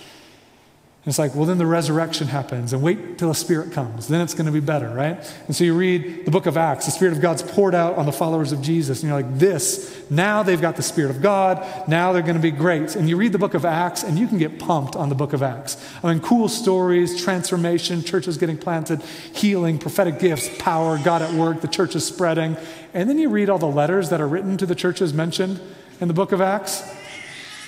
It's 1.06 1.18
like, 1.18 1.34
well, 1.34 1.46
then 1.46 1.56
the 1.56 1.64
resurrection 1.64 2.26
happens, 2.26 2.74
and 2.74 2.82
wait 2.82 3.16
till 3.16 3.28
the 3.28 3.34
Spirit 3.34 3.72
comes. 3.72 4.06
Then 4.08 4.20
it's 4.20 4.34
going 4.34 4.44
to 4.44 4.52
be 4.52 4.60
better, 4.60 4.90
right? 4.90 5.16
And 5.46 5.56
so 5.56 5.64
you 5.64 5.74
read 5.74 6.26
the 6.26 6.30
book 6.30 6.44
of 6.44 6.58
Acts, 6.58 6.84
the 6.84 6.90
Spirit 6.90 7.14
of 7.14 7.22
God's 7.22 7.40
poured 7.40 7.74
out 7.74 7.96
on 7.96 8.04
the 8.04 8.12
followers 8.12 8.52
of 8.52 8.60
Jesus, 8.60 9.02
and 9.02 9.08
you're 9.08 9.18
like, 9.18 9.38
this, 9.38 10.04
now 10.10 10.42
they've 10.42 10.60
got 10.60 10.76
the 10.76 10.82
Spirit 10.82 11.10
of 11.10 11.22
God, 11.22 11.88
now 11.88 12.12
they're 12.12 12.20
going 12.20 12.34
to 12.34 12.40
be 12.40 12.50
great. 12.50 12.96
And 12.96 13.08
you 13.08 13.16
read 13.16 13.32
the 13.32 13.38
book 13.38 13.54
of 13.54 13.64
Acts, 13.64 14.02
and 14.02 14.18
you 14.18 14.28
can 14.28 14.36
get 14.36 14.58
pumped 14.58 14.94
on 14.94 15.08
the 15.08 15.14
book 15.14 15.32
of 15.32 15.42
Acts. 15.42 15.82
I 16.04 16.12
mean, 16.12 16.20
cool 16.20 16.50
stories, 16.50 17.18
transformation, 17.24 18.04
churches 18.04 18.36
getting 18.36 18.58
planted, 18.58 19.00
healing, 19.32 19.78
prophetic 19.78 20.18
gifts, 20.18 20.50
power, 20.58 20.98
God 21.02 21.22
at 21.22 21.32
work, 21.32 21.62
the 21.62 21.68
church 21.68 21.96
is 21.96 22.04
spreading. 22.04 22.58
And 22.92 23.08
then 23.08 23.16
you 23.16 23.30
read 23.30 23.48
all 23.48 23.58
the 23.58 23.64
letters 23.64 24.10
that 24.10 24.20
are 24.20 24.28
written 24.28 24.58
to 24.58 24.66
the 24.66 24.74
churches 24.74 25.14
mentioned 25.14 25.62
in 25.98 26.08
the 26.08 26.14
book 26.14 26.32
of 26.32 26.42
Acts. 26.42 26.82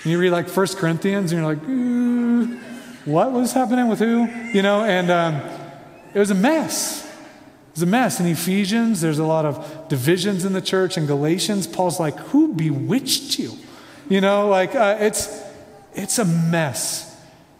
And 0.02 0.12
you 0.12 0.18
read 0.18 0.32
like 0.32 0.50
First 0.50 0.76
Corinthians, 0.76 1.32
and 1.32 1.40
you're 1.40 1.54
like, 1.54 1.66
ooh 1.66 2.71
what 3.04 3.32
was 3.32 3.52
happening 3.52 3.88
with 3.88 3.98
who? 3.98 4.26
You 4.52 4.62
know, 4.62 4.84
and 4.84 5.10
um, 5.10 5.34
it 6.14 6.18
was 6.18 6.30
a 6.30 6.34
mess. 6.34 7.04
It 7.04 7.74
was 7.74 7.82
a 7.82 7.86
mess. 7.86 8.20
In 8.20 8.26
Ephesians, 8.26 9.00
there's 9.00 9.18
a 9.18 9.24
lot 9.24 9.44
of 9.44 9.88
divisions 9.88 10.44
in 10.44 10.52
the 10.52 10.60
church. 10.60 10.96
In 10.96 11.06
Galatians, 11.06 11.66
Paul's 11.66 11.98
like, 11.98 12.16
who 12.16 12.54
bewitched 12.54 13.38
you? 13.38 13.52
You 14.08 14.20
know, 14.20 14.48
like 14.48 14.74
uh, 14.74 14.98
it's, 15.00 15.42
it's 15.94 16.18
a 16.18 16.24
mess. 16.24 17.08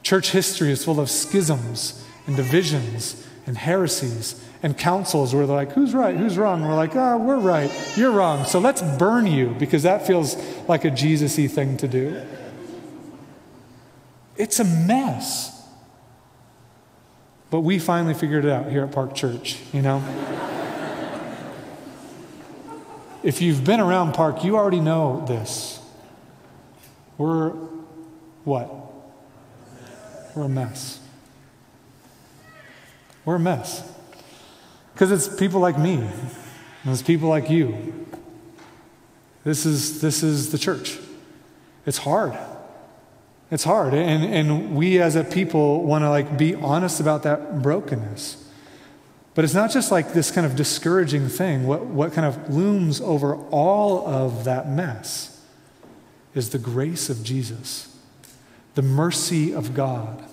Church 0.03 0.31
history 0.31 0.71
is 0.71 0.85
full 0.85 1.01
of 1.01 1.11
schisms 1.11 2.05
and 2.27 2.37
divisions 2.37 3.27
and 3.47 3.57
heresies 3.57 4.43
and 4.63 4.79
councils 4.79 5.35
where 5.35 5.47
they're 5.47 5.57
like, 5.57 5.73
who's 5.73 5.95
right, 5.95 6.17
who's 6.17 6.39
wrong? 6.39 6.63
we're 6.63 6.75
like, 6.75 6.95
oh, 6.95 7.19
we're 7.19 7.39
right, 7.39 7.71
you're 7.97 8.13
wrong. 8.13 8.45
So 8.45 8.61
let's 8.61 8.81
burn 8.99 9.27
you 9.27 9.57
because 9.59 9.83
that 9.83 10.07
feels 10.07 10.37
like 10.69 10.85
a 10.85 10.91
Jesus 10.91 11.37
y 11.37 11.49
thing 11.49 11.77
to 11.79 11.89
do. 11.89 12.23
It's 14.43 14.59
a 14.59 14.65
mess. 14.65 15.65
But 17.49 17.61
we 17.61 17.79
finally 17.79 18.13
figured 18.13 18.45
it 18.45 18.51
out 18.51 18.69
here 18.69 18.83
at 18.83 18.91
Park 18.91 19.15
Church, 19.15 19.61
you 19.73 19.83
know? 19.83 20.03
if 23.23 23.41
you've 23.41 23.63
been 23.63 23.79
around 23.79 24.15
Park, 24.15 24.43
you 24.43 24.57
already 24.57 24.81
know 24.81 25.25
this. 25.29 25.79
We're 27.19 27.51
what? 28.43 28.75
We're 30.35 30.47
a 30.47 30.49
mess. 30.49 30.99
We're 33.25 33.37
a 33.37 33.39
mess. 33.39 33.89
Because 34.93 35.13
it's 35.13 35.33
people 35.37 35.61
like 35.61 35.79
me, 35.79 35.99
and 35.99 36.11
it's 36.87 37.01
people 37.01 37.29
like 37.29 37.49
you. 37.49 38.09
This 39.45 39.65
is, 39.65 40.01
this 40.01 40.25
is 40.25 40.51
the 40.51 40.59
church. 40.59 40.99
It's 41.87 41.99
hard. 41.99 42.37
It's 43.53 43.65
hard. 43.65 43.93
And, 43.93 44.25
and 44.25 44.75
we 44.75 44.99
as 44.99 45.15
a 45.15 45.23
people 45.23 45.85
want 45.85 46.05
to 46.05 46.09
like 46.09 46.39
be 46.39 46.55
honest 46.55 47.01
about 47.01 47.23
that 47.25 47.61
brokenness. 47.61 48.43
But 49.35 49.45
it's 49.45 49.53
not 49.53 49.71
just 49.71 49.93
like 49.93 50.15
this 50.15 50.31
kind 50.31 50.47
of 50.47 50.57
discouraging 50.57 51.29
thing. 51.29 51.67
What, 51.67 51.85
what 51.85 52.15
kind 52.15 52.27
of 52.27 52.55
looms 52.55 53.03
over 53.03 53.37
all 53.51 54.09
of 54.09 54.45
that 54.45 54.71
mess 54.71 55.45
is 56.35 56.49
the 56.49 56.59
grace 56.59 57.11
of 57.11 57.23
Jesus, 57.23 57.95
the 58.75 58.81
mercy 58.81 59.53
of 59.53 59.75
God, 59.75 60.25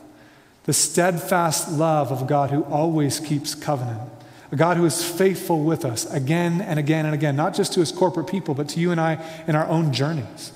the 0.63 0.71
steadfast 0.71 1.69
love 1.69 2.13
of 2.13 2.25
God 2.25 2.51
who 2.51 2.63
always 2.63 3.19
keeps 3.19 3.53
covenant, 3.53 4.09
a 4.49 4.55
God 4.55 4.77
who 4.77 4.85
is 4.85 5.03
faithful 5.03 5.61
with 5.65 5.83
us 5.83 6.09
again 6.13 6.61
and 6.61 6.79
again 6.79 7.05
and 7.05 7.13
again, 7.13 7.35
not 7.35 7.53
just 7.53 7.73
to 7.73 7.81
his 7.81 7.91
corporate 7.91 8.27
people, 8.27 8.53
but 8.53 8.69
to 8.69 8.79
you 8.79 8.91
and 8.91 9.01
I 9.01 9.43
in 9.45 9.55
our 9.57 9.67
own 9.67 9.91
journeys. 9.91 10.53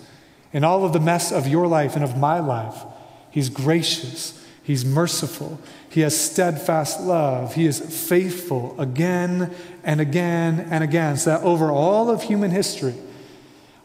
In 0.54 0.64
all 0.64 0.86
of 0.86 0.94
the 0.94 1.00
mess 1.00 1.32
of 1.32 1.48
your 1.48 1.68
life 1.68 1.96
and 1.96 2.04
of 2.04 2.18
my 2.18 2.40
life, 2.40 2.84
He's 3.32 3.50
gracious, 3.50 4.40
He's 4.62 4.86
merciful, 4.86 5.60
He 5.90 6.02
has 6.02 6.18
steadfast 6.18 7.02
love, 7.02 7.56
He 7.56 7.66
is 7.66 7.80
faithful 7.80 8.80
again 8.80 9.54
and 9.84 10.00
again 10.00 10.68
and 10.70 10.84
again. 10.84 11.18
So 11.18 11.32
that 11.32 11.42
over 11.42 11.72
all 11.72 12.12
of 12.12 12.22
human 12.24 12.52
history, 12.52 12.94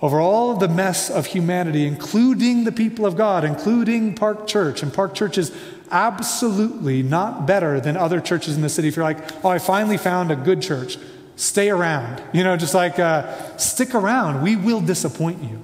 over 0.00 0.20
all 0.20 0.52
of 0.52 0.60
the 0.60 0.68
mess 0.68 1.10
of 1.10 1.26
humanity, 1.26 1.86
including 1.86 2.64
the 2.64 2.72
people 2.72 3.04
of 3.04 3.16
God, 3.16 3.44
including 3.44 4.14
Park 4.14 4.46
Church, 4.46 4.82
and 4.82 4.92
Park 4.92 5.14
Church 5.14 5.38
is 5.38 5.50
absolutely 5.90 7.02
not 7.02 7.46
better 7.46 7.80
than 7.80 7.96
other 7.96 8.20
churches 8.20 8.54
in 8.54 8.62
the 8.62 8.68
city. 8.68 8.88
If 8.88 8.96
you're 8.96 9.04
like, 9.04 9.44
oh, 9.44 9.48
I 9.48 9.58
finally 9.58 9.96
found 9.96 10.30
a 10.30 10.36
good 10.36 10.62
church, 10.62 10.98
stay 11.36 11.70
around. 11.70 12.22
You 12.32 12.44
know, 12.44 12.56
just 12.56 12.74
like 12.74 12.98
uh, 12.98 13.56
stick 13.56 13.94
around. 13.94 14.42
We 14.42 14.54
will 14.54 14.80
disappoint 14.80 15.42
you. 15.42 15.62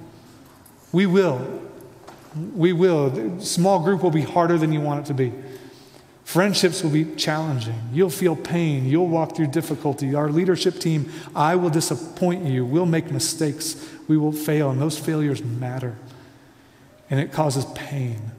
We 0.95 1.07
will. 1.07 1.61
We 2.53 2.71
will. 2.71 3.41
Small 3.41 3.83
group 3.83 4.01
will 4.01 4.11
be 4.11 4.21
harder 4.21 4.57
than 4.57 4.71
you 4.71 4.79
want 4.79 5.01
it 5.01 5.05
to 5.07 5.13
be. 5.13 5.33
Friendships 6.23 6.83
will 6.83 6.89
be 6.89 7.15
challenging. 7.15 7.77
You'll 7.91 8.09
feel 8.09 8.33
pain. 8.33 8.85
You'll 8.85 9.09
walk 9.09 9.35
through 9.35 9.47
difficulty. 9.47 10.15
Our 10.15 10.29
leadership 10.29 10.79
team, 10.79 11.11
I 11.35 11.57
will 11.57 11.69
disappoint 11.69 12.45
you. 12.45 12.63
We'll 12.63 12.85
make 12.85 13.11
mistakes. 13.11 13.75
We 14.07 14.15
will 14.15 14.31
fail, 14.31 14.71
and 14.71 14.81
those 14.81 14.97
failures 14.97 15.43
matter. 15.43 15.97
And 17.09 17.19
it 17.19 17.33
causes 17.33 17.65
pain. 17.75 18.31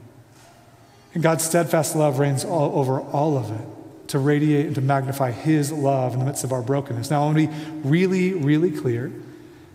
And 1.13 1.21
God's 1.21 1.43
steadfast 1.43 1.95
love 1.95 2.17
reigns 2.17 2.43
all, 2.43 2.79
over 2.79 2.99
all 2.99 3.37
of 3.37 3.51
it 3.51 4.07
to 4.07 4.17
radiate 4.17 4.65
and 4.65 4.73
to 4.73 4.81
magnify 4.81 5.29
His 5.29 5.71
love 5.71 6.13
in 6.13 6.19
the 6.19 6.25
midst 6.25 6.43
of 6.43 6.51
our 6.51 6.63
brokenness. 6.63 7.11
Now, 7.11 7.21
I 7.21 7.25
want 7.25 7.37
to 7.37 7.47
be 7.47 7.53
really, 7.87 8.33
really 8.33 8.71
clear 8.71 9.11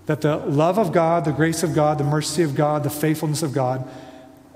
that 0.07 0.21
the 0.21 0.37
love 0.37 0.79
of 0.79 0.93
God, 0.93 1.25
the 1.25 1.33
grace 1.33 1.63
of 1.63 1.75
God, 1.75 1.99
the 1.99 2.05
mercy 2.05 2.43
of 2.43 2.55
God, 2.55 2.83
the 2.83 2.91
faithfulness 2.91 3.43
of 3.43 3.53
God 3.53 3.89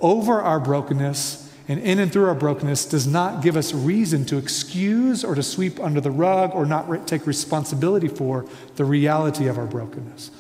over 0.00 0.40
our 0.42 0.60
brokenness 0.60 1.46
and 1.68 1.80
in 1.80 1.98
and 1.98 2.12
through 2.12 2.26
our 2.26 2.34
brokenness 2.34 2.86
does 2.86 3.06
not 3.06 3.42
give 3.42 3.56
us 3.56 3.74
reason 3.74 4.24
to 4.26 4.36
excuse 4.36 5.24
or 5.24 5.34
to 5.34 5.42
sweep 5.42 5.80
under 5.80 6.00
the 6.00 6.10
rug 6.10 6.54
or 6.54 6.64
not 6.64 6.88
re- 6.88 7.00
take 7.06 7.26
responsibility 7.26 8.06
for 8.06 8.46
the 8.76 8.84
reality 8.84 9.48
of 9.48 9.58
our 9.58 9.66
brokenness. 9.66 10.30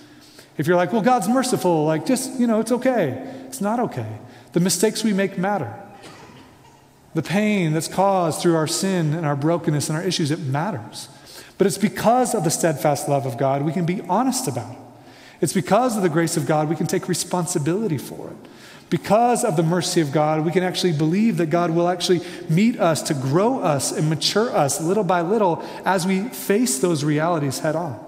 If 0.56 0.66
you're 0.66 0.76
like, 0.76 0.92
well, 0.92 1.02
God's 1.02 1.28
merciful, 1.28 1.84
like, 1.84 2.06
just, 2.06 2.38
you 2.38 2.46
know, 2.46 2.60
it's 2.60 2.70
okay. 2.70 3.28
It's 3.46 3.60
not 3.60 3.80
okay. 3.80 4.18
The 4.52 4.60
mistakes 4.60 5.02
we 5.02 5.12
make 5.12 5.36
matter. 5.36 5.74
The 7.14 7.22
pain 7.22 7.72
that's 7.72 7.88
caused 7.88 8.40
through 8.40 8.54
our 8.54 8.68
sin 8.68 9.12
and 9.12 9.26
our 9.26 9.36
brokenness 9.36 9.88
and 9.88 9.98
our 9.98 10.04
issues, 10.04 10.30
it 10.30 10.38
matters. 10.38 11.08
But 11.58 11.66
it's 11.66 11.78
because 11.78 12.34
of 12.34 12.44
the 12.44 12.50
steadfast 12.50 13.08
love 13.08 13.26
of 13.26 13.36
God 13.36 13.62
we 13.62 13.72
can 13.72 13.84
be 13.84 14.00
honest 14.02 14.46
about 14.46 14.72
it. 14.72 14.78
It's 15.40 15.52
because 15.52 15.96
of 15.96 16.02
the 16.02 16.08
grace 16.08 16.36
of 16.36 16.46
God 16.46 16.68
we 16.68 16.76
can 16.76 16.86
take 16.86 17.08
responsibility 17.08 17.98
for 17.98 18.30
it. 18.30 18.36
Because 18.88 19.44
of 19.44 19.56
the 19.56 19.64
mercy 19.64 20.00
of 20.00 20.12
God, 20.12 20.44
we 20.44 20.52
can 20.52 20.62
actually 20.62 20.92
believe 20.92 21.38
that 21.38 21.46
God 21.46 21.70
will 21.70 21.88
actually 21.88 22.20
meet 22.48 22.78
us 22.78 23.02
to 23.02 23.14
grow 23.14 23.58
us 23.58 23.90
and 23.90 24.08
mature 24.08 24.54
us 24.54 24.80
little 24.80 25.02
by 25.02 25.22
little 25.22 25.64
as 25.84 26.06
we 26.06 26.28
face 26.28 26.78
those 26.78 27.02
realities 27.02 27.58
head 27.58 27.74
on. 27.74 27.98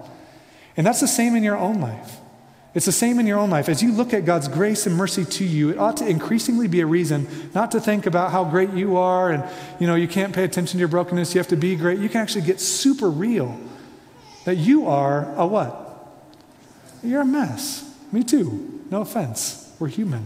And 0.77 0.87
that's 0.87 1.01
the 1.01 1.07
same 1.07 1.35
in 1.35 1.43
your 1.43 1.57
own 1.57 1.81
life. 1.81 2.17
It's 2.73 2.85
the 2.85 2.93
same 2.93 3.19
in 3.19 3.27
your 3.27 3.39
own 3.39 3.49
life. 3.49 3.67
As 3.67 3.83
you 3.83 3.91
look 3.91 4.13
at 4.13 4.23
God's 4.23 4.47
grace 4.47 4.85
and 4.85 4.95
mercy 4.95 5.25
to 5.25 5.43
you, 5.43 5.71
it 5.71 5.77
ought 5.77 5.97
to 5.97 6.07
increasingly 6.07 6.67
be 6.67 6.79
a 6.79 6.85
reason 6.85 7.27
not 7.53 7.71
to 7.71 7.81
think 7.81 8.05
about 8.05 8.31
how 8.31 8.45
great 8.45 8.69
you 8.69 8.95
are 8.95 9.31
and 9.31 9.43
you 9.79 9.87
know 9.87 9.95
you 9.95 10.07
can't 10.07 10.33
pay 10.33 10.43
attention 10.43 10.73
to 10.73 10.79
your 10.79 10.87
brokenness, 10.87 11.33
you 11.33 11.39
have 11.39 11.47
to 11.47 11.57
be 11.57 11.75
great. 11.75 11.99
You 11.99 12.07
can 12.07 12.21
actually 12.21 12.45
get 12.45 12.61
super 12.61 13.09
real 13.09 13.59
that 14.45 14.55
you 14.55 14.87
are 14.87 15.33
a 15.35 15.45
what? 15.45 15.88
You're 17.03 17.21
a 17.21 17.25
mess. 17.25 17.95
Me 18.11 18.23
too. 18.23 18.83
No 18.89 19.01
offense. 19.01 19.73
We're 19.79 19.87
human. 19.87 20.25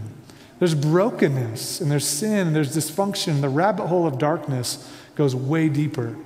There's 0.58 0.74
brokenness 0.74 1.80
and 1.80 1.90
there's 1.90 2.06
sin 2.06 2.48
and 2.48 2.56
there's 2.56 2.74
dysfunction. 2.76 3.40
The 3.40 3.48
rabbit 3.48 3.86
hole 3.86 4.06
of 4.06 4.18
darkness 4.18 4.90
goes 5.14 5.34
way 5.34 5.68
deeper 5.68 6.16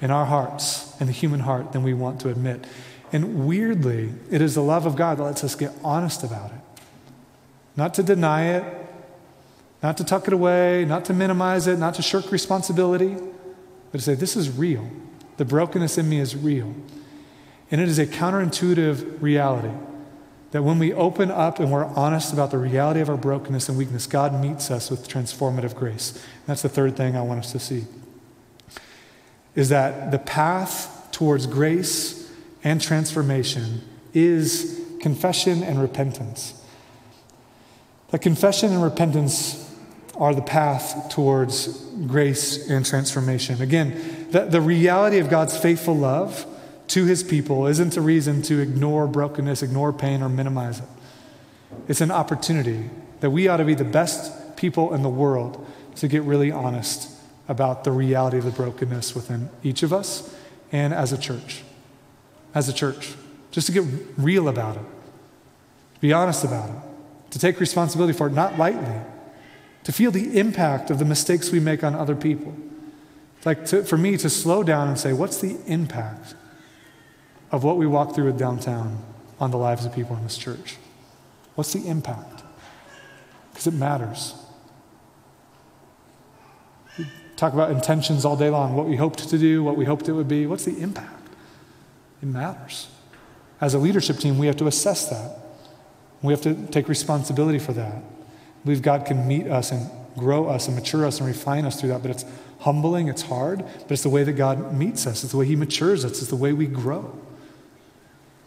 in 0.00 0.10
our 0.10 0.26
hearts 0.26 0.94
and 1.00 1.08
the 1.08 1.12
human 1.12 1.40
heart 1.40 1.72
than 1.72 1.82
we 1.82 1.94
want 1.94 2.20
to 2.20 2.28
admit. 2.28 2.66
And 3.12 3.46
weirdly, 3.46 4.12
it 4.30 4.42
is 4.42 4.54
the 4.54 4.62
love 4.62 4.86
of 4.86 4.96
God 4.96 5.18
that 5.18 5.22
lets 5.22 5.44
us 5.44 5.54
get 5.54 5.72
honest 5.84 6.22
about 6.22 6.50
it. 6.50 6.60
Not 7.76 7.94
to 7.94 8.02
deny 8.02 8.56
it, 8.56 8.64
not 9.82 9.96
to 9.98 10.04
tuck 10.04 10.26
it 10.26 10.32
away, 10.32 10.84
not 10.84 11.04
to 11.06 11.14
minimize 11.14 11.66
it, 11.66 11.78
not 11.78 11.94
to 11.94 12.02
shirk 12.02 12.32
responsibility, 12.32 13.16
but 13.92 13.98
to 13.98 14.04
say, 14.04 14.14
this 14.14 14.36
is 14.36 14.50
real. 14.50 14.90
The 15.36 15.44
brokenness 15.44 15.98
in 15.98 16.08
me 16.08 16.18
is 16.18 16.34
real. 16.34 16.74
And 17.70 17.80
it 17.80 17.88
is 17.88 17.98
a 17.98 18.06
counterintuitive 18.06 19.20
reality 19.20 19.74
that 20.52 20.62
when 20.62 20.78
we 20.78 20.92
open 20.92 21.30
up 21.30 21.58
and 21.58 21.70
we're 21.70 21.84
honest 21.84 22.32
about 22.32 22.50
the 22.50 22.58
reality 22.58 23.00
of 23.00 23.10
our 23.10 23.16
brokenness 23.16 23.68
and 23.68 23.76
weakness, 23.76 24.06
God 24.06 24.40
meets 24.40 24.70
us 24.70 24.90
with 24.90 25.08
transformative 25.08 25.74
grace. 25.74 26.12
And 26.12 26.46
that's 26.46 26.62
the 26.62 26.68
third 26.68 26.96
thing 26.96 27.16
I 27.16 27.22
want 27.22 27.40
us 27.40 27.52
to 27.52 27.58
see. 27.58 27.84
Is 29.54 29.68
that 29.70 30.12
the 30.12 30.18
path 30.18 31.08
towards 31.10 31.46
grace 31.46 32.32
and 32.62 32.80
transformation 32.80 33.82
is 34.14 34.80
confession 35.00 35.62
and 35.62 35.80
repentance. 35.80 36.62
That 38.10 38.22
confession 38.22 38.72
and 38.72 38.82
repentance 38.82 39.74
are 40.14 40.34
the 40.34 40.42
path 40.42 41.10
towards 41.10 41.68
grace 42.06 42.70
and 42.70 42.86
transformation. 42.86 43.60
Again, 43.60 44.28
the, 44.30 44.46
the 44.46 44.60
reality 44.60 45.18
of 45.18 45.28
God's 45.28 45.56
faithful 45.56 45.96
love 45.96 46.46
to 46.88 47.04
his 47.04 47.22
people 47.22 47.66
isn't 47.66 47.96
a 47.96 48.00
reason 48.00 48.42
to 48.42 48.60
ignore 48.60 49.06
brokenness, 49.06 49.62
ignore 49.62 49.92
pain, 49.92 50.22
or 50.22 50.28
minimize 50.28 50.78
it. 50.78 50.88
It's 51.88 52.00
an 52.00 52.10
opportunity 52.10 52.90
that 53.20 53.30
we 53.30 53.48
ought 53.48 53.56
to 53.58 53.64
be 53.64 53.74
the 53.74 53.84
best 53.84 54.56
people 54.56 54.94
in 54.94 55.02
the 55.02 55.08
world 55.08 55.66
to 55.96 56.08
get 56.08 56.22
really 56.22 56.50
honest 56.50 57.10
about 57.48 57.84
the 57.84 57.92
reality 57.92 58.38
of 58.38 58.44
the 58.44 58.50
brokenness 58.50 59.14
within 59.14 59.48
each 59.62 59.82
of 59.82 59.92
us 59.92 60.34
and 60.72 60.92
as 60.92 61.12
a 61.12 61.18
church. 61.18 61.62
As 62.54 62.68
a 62.68 62.72
church, 62.72 63.14
just 63.50 63.66
to 63.66 63.72
get 63.72 63.84
real 64.16 64.48
about 64.48 64.76
it, 64.76 64.84
to 65.94 66.00
be 66.00 66.12
honest 66.12 66.44
about 66.44 66.70
it, 66.70 66.76
to 67.30 67.38
take 67.38 67.60
responsibility 67.60 68.12
for 68.12 68.28
it, 68.28 68.32
not 68.32 68.58
lightly, 68.58 69.00
to 69.84 69.92
feel 69.92 70.10
the 70.10 70.38
impact 70.38 70.90
of 70.90 70.98
the 70.98 71.04
mistakes 71.04 71.50
we 71.50 71.60
make 71.60 71.84
on 71.84 71.94
other 71.94 72.16
people. 72.16 72.54
Like 73.44 73.66
to, 73.66 73.84
for 73.84 73.96
me 73.96 74.16
to 74.16 74.28
slow 74.28 74.64
down 74.64 74.88
and 74.88 74.98
say, 74.98 75.12
what's 75.12 75.40
the 75.40 75.56
impact 75.66 76.34
of 77.50 77.64
what 77.64 77.76
we 77.76 77.86
walk 77.86 78.14
through 78.14 78.26
with 78.26 78.38
downtown 78.38 79.02
on 79.38 79.50
the 79.50 79.56
lives 79.56 79.84
of 79.84 79.94
people 79.94 80.16
in 80.16 80.22
this 80.22 80.38
church? 80.38 80.76
What's 81.54 81.72
the 81.72 81.86
impact? 81.86 82.42
Because 83.50 83.66
it 83.66 83.74
matters. 83.74 84.34
We 86.98 87.06
talk 87.36 87.52
about 87.52 87.70
intentions 87.70 88.24
all 88.24 88.36
day 88.36 88.50
long, 88.50 88.74
what 88.74 88.86
we 88.86 88.96
hoped 88.96 89.28
to 89.28 89.38
do, 89.38 89.62
what 89.62 89.76
we 89.76 89.84
hoped 89.84 90.08
it 90.08 90.12
would 90.12 90.28
be. 90.28 90.46
What's 90.46 90.64
the 90.64 90.78
impact? 90.78 91.28
It 92.22 92.26
matters. 92.26 92.88
As 93.60 93.74
a 93.74 93.78
leadership 93.78 94.18
team, 94.18 94.38
we 94.38 94.46
have 94.46 94.56
to 94.56 94.66
assess 94.66 95.08
that. 95.08 95.38
We 96.22 96.32
have 96.32 96.42
to 96.42 96.54
take 96.66 96.88
responsibility 96.88 97.58
for 97.58 97.72
that. 97.72 97.94
I 97.94 98.64
believe 98.64 98.82
God 98.82 99.06
can 99.06 99.26
meet 99.26 99.46
us 99.46 99.70
and 99.70 99.90
grow 100.16 100.48
us 100.48 100.66
and 100.66 100.76
mature 100.76 101.06
us 101.06 101.18
and 101.18 101.26
refine 101.26 101.64
us 101.64 101.80
through 101.80 101.90
that, 101.90 102.02
but 102.02 102.10
it's 102.10 102.24
humbling, 102.60 103.08
it's 103.08 103.22
hard, 103.22 103.64
but 103.64 103.92
it's 103.92 104.02
the 104.02 104.08
way 104.08 104.24
that 104.24 104.32
God 104.32 104.74
meets 104.74 105.06
us, 105.06 105.22
it's 105.22 105.32
the 105.32 105.38
way 105.38 105.46
He 105.46 105.56
matures 105.56 106.04
us, 106.04 106.20
it's 106.20 106.30
the 106.30 106.36
way 106.36 106.52
we 106.52 106.66
grow. 106.66 107.16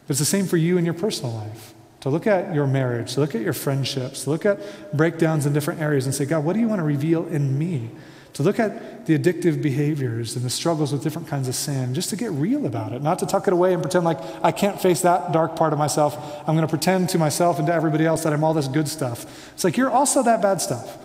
But 0.10 0.14
it's 0.14 0.22
the 0.22 0.26
same 0.26 0.48
for 0.48 0.58
you 0.58 0.80
in 0.80 0.86
your 0.86 0.96
personal 0.96 1.36
life. 1.36 1.76
To 2.00 2.10
look 2.10 2.26
at 2.26 2.56
your 2.56 2.66
marriage, 2.66 3.14
to 3.14 3.20
look 3.20 3.36
at 3.36 3.42
your 3.42 3.54
friendships, 3.54 4.24
to 4.24 4.32
look 4.32 4.44
at 4.44 4.58
breakdowns 4.92 5.46
in 5.46 5.54
different 5.54 5.82
areas 5.82 6.08
and 6.08 6.16
say, 6.16 6.26
God, 6.26 6.44
what 6.44 6.54
do 6.54 6.60
you 6.60 6.68
want 6.68 6.80
to 6.80 6.84
reveal 6.84 7.28
in 7.28 7.60
me? 7.60 7.92
To 8.34 8.42
look 8.42 8.60
at 8.60 9.06
the 9.06 9.16
addictive 9.20 9.62
behaviors 9.62 10.36
and 10.36 10.44
the 10.44 10.50
struggles 10.50 10.92
with 10.92 11.04
different 11.04 11.28
kinds 11.28 11.48
of 11.48 11.54
sin, 11.54 11.94
just 11.94 12.10
to 12.10 12.16
get 12.16 12.32
real 12.32 12.66
about 12.66 12.92
it, 12.92 13.04
not 13.04 13.20
to 13.20 13.28
tuck 13.28 13.46
it 13.46 13.54
away 13.54 13.72
and 13.72 13.84
pretend 13.84 14.04
like 14.04 14.18
I 14.44 14.52
can't 14.52 14.82
face 14.82 15.02
that 15.02 15.32
dark 15.32 15.56
part 15.56 15.74
of 15.74 15.78
myself. 15.78 16.18
I'm 16.40 16.56
going 16.56 16.66
to 16.66 16.68
pretend 16.68 17.10
to 17.10 17.20
myself 17.20 17.60
and 17.60 17.68
to 17.68 17.74
everybody 17.76 18.08
else 18.08 18.24
that 18.24 18.34
I'm 18.34 18.44
all 18.44 18.56
this 18.56 18.68
good 18.68 18.88
stuff. 18.88 19.52
It's 19.54 19.64
like 19.64 19.78
you're 19.78 19.92
also 19.92 20.24
that 20.24 20.42
bad 20.42 20.60
stuff. 20.60 20.98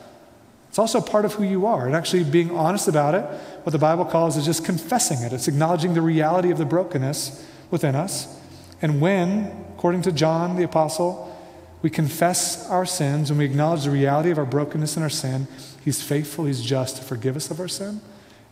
It's 0.70 0.78
also 0.78 1.02
part 1.02 1.26
of 1.26 1.34
who 1.34 1.44
you 1.44 1.66
are. 1.66 1.84
And 1.84 1.94
actually, 1.94 2.24
being 2.24 2.56
honest 2.56 2.88
about 2.88 3.14
it, 3.14 3.24
what 3.64 3.72
the 3.72 3.78
Bible 3.78 4.06
calls 4.06 4.38
is 4.38 4.46
just 4.46 4.64
confessing 4.64 5.18
it. 5.18 5.34
It's 5.34 5.46
acknowledging 5.46 5.92
the 5.92 6.00
reality 6.00 6.50
of 6.50 6.56
the 6.56 6.64
brokenness 6.64 7.44
within 7.70 7.94
us 7.94 8.40
and 8.84 9.00
when, 9.00 9.50
according 9.74 10.02
to 10.02 10.12
John 10.12 10.56
the 10.56 10.62
Apostle, 10.62 11.34
we 11.80 11.88
confess 11.88 12.68
our 12.68 12.84
sins 12.84 13.30
and 13.30 13.38
we 13.38 13.46
acknowledge 13.46 13.84
the 13.84 13.90
reality 13.90 14.30
of 14.30 14.36
our 14.36 14.44
brokenness 14.44 14.94
and 14.96 15.02
our 15.02 15.08
sin, 15.08 15.48
He's 15.82 16.02
faithful, 16.02 16.44
He's 16.44 16.60
just 16.60 16.98
to 16.98 17.02
forgive 17.02 17.34
us 17.34 17.50
of 17.50 17.60
our 17.60 17.68
sin 17.68 18.02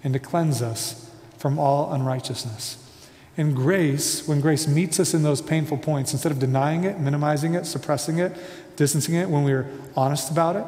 and 0.03 0.15
to 0.15 0.19
cleanse 0.19 0.63
us 0.63 1.11
from 1.37 1.59
all 1.59 1.93
unrighteousness. 1.93 2.79
And 3.37 3.55
grace, 3.55 4.27
when 4.27 4.41
grace 4.41 4.67
meets 4.67 4.99
us 4.99 5.13
in 5.13 5.23
those 5.23 5.43
painful 5.43 5.77
points, 5.77 6.15
instead 6.15 6.33
of 6.33 6.39
denying 6.39 6.85
it, 6.85 6.99
minimizing 6.99 7.53
it, 7.53 7.67
suppressing 7.67 8.19
it, 8.19 8.33
distancing 8.77 9.17
it, 9.17 9.29
when 9.29 9.45
we're 9.45 9.71
honest 9.95 10.31
about 10.31 10.57
it, 10.57 10.65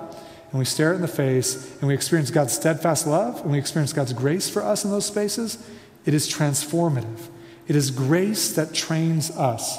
and 0.50 0.58
we 0.58 0.66
stare 0.66 0.92
it 0.92 0.96
in 0.96 1.00
the 1.00 1.08
face, 1.08 1.74
and 1.80 1.88
we 1.88 1.94
experience 1.94 2.30
God's 2.30 2.52
steadfast 2.52 3.06
love, 3.06 3.40
and 3.40 3.50
we 3.50 3.58
experience 3.58 3.94
God's 3.94 4.12
grace 4.12 4.46
for 4.46 4.62
us 4.62 4.84
in 4.84 4.90
those 4.90 5.06
spaces, 5.06 5.56
it 6.04 6.12
is 6.12 6.30
transformative. 6.30 7.30
It 7.66 7.76
is 7.76 7.90
grace 7.90 8.52
that 8.54 8.74
trains 8.74 9.30
us 9.30 9.78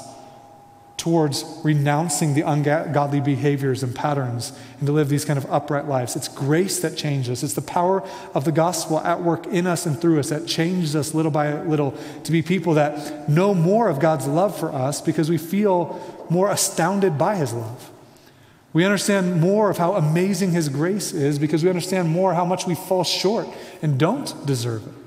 towards 0.96 1.44
renouncing 1.62 2.34
the 2.34 2.40
ungodly 2.40 3.20
behaviors 3.20 3.82
and 3.82 3.94
patterns 3.94 4.52
and 4.78 4.86
to 4.86 4.92
live 4.92 5.08
these 5.08 5.24
kind 5.24 5.38
of 5.38 5.46
upright 5.52 5.86
lives. 5.86 6.16
It's 6.16 6.26
grace 6.26 6.80
that 6.80 6.96
changes. 6.96 7.30
Us. 7.30 7.42
It's 7.44 7.54
the 7.54 7.62
power 7.62 8.02
of 8.34 8.44
the 8.44 8.52
gospel 8.52 8.98
at 8.98 9.22
work 9.22 9.46
in 9.46 9.66
us 9.66 9.86
and 9.86 10.00
through 10.00 10.18
us 10.18 10.30
that 10.30 10.46
changes 10.46 10.96
us 10.96 11.14
little 11.14 11.30
by 11.30 11.62
little 11.62 11.94
to 12.24 12.32
be 12.32 12.42
people 12.42 12.74
that 12.74 13.28
know 13.28 13.54
more 13.54 13.88
of 13.88 14.00
God's 14.00 14.26
love 14.26 14.58
for 14.58 14.72
us 14.72 15.00
because 15.00 15.30
we 15.30 15.38
feel 15.38 16.26
more 16.28 16.50
astounded 16.50 17.16
by 17.18 17.36
his 17.36 17.52
love. 17.52 17.90
We 18.72 18.84
understand 18.84 19.40
more 19.40 19.70
of 19.70 19.78
how 19.78 19.94
amazing 19.94 20.50
his 20.50 20.68
grace 20.68 21.12
is 21.12 21.38
because 21.38 21.62
we 21.62 21.68
understand 21.68 22.08
more 22.08 22.34
how 22.34 22.44
much 22.44 22.66
we 22.66 22.74
fall 22.74 23.04
short 23.04 23.46
and 23.80 23.98
don't 23.98 24.34
deserve 24.44 24.86
it. 24.86 25.05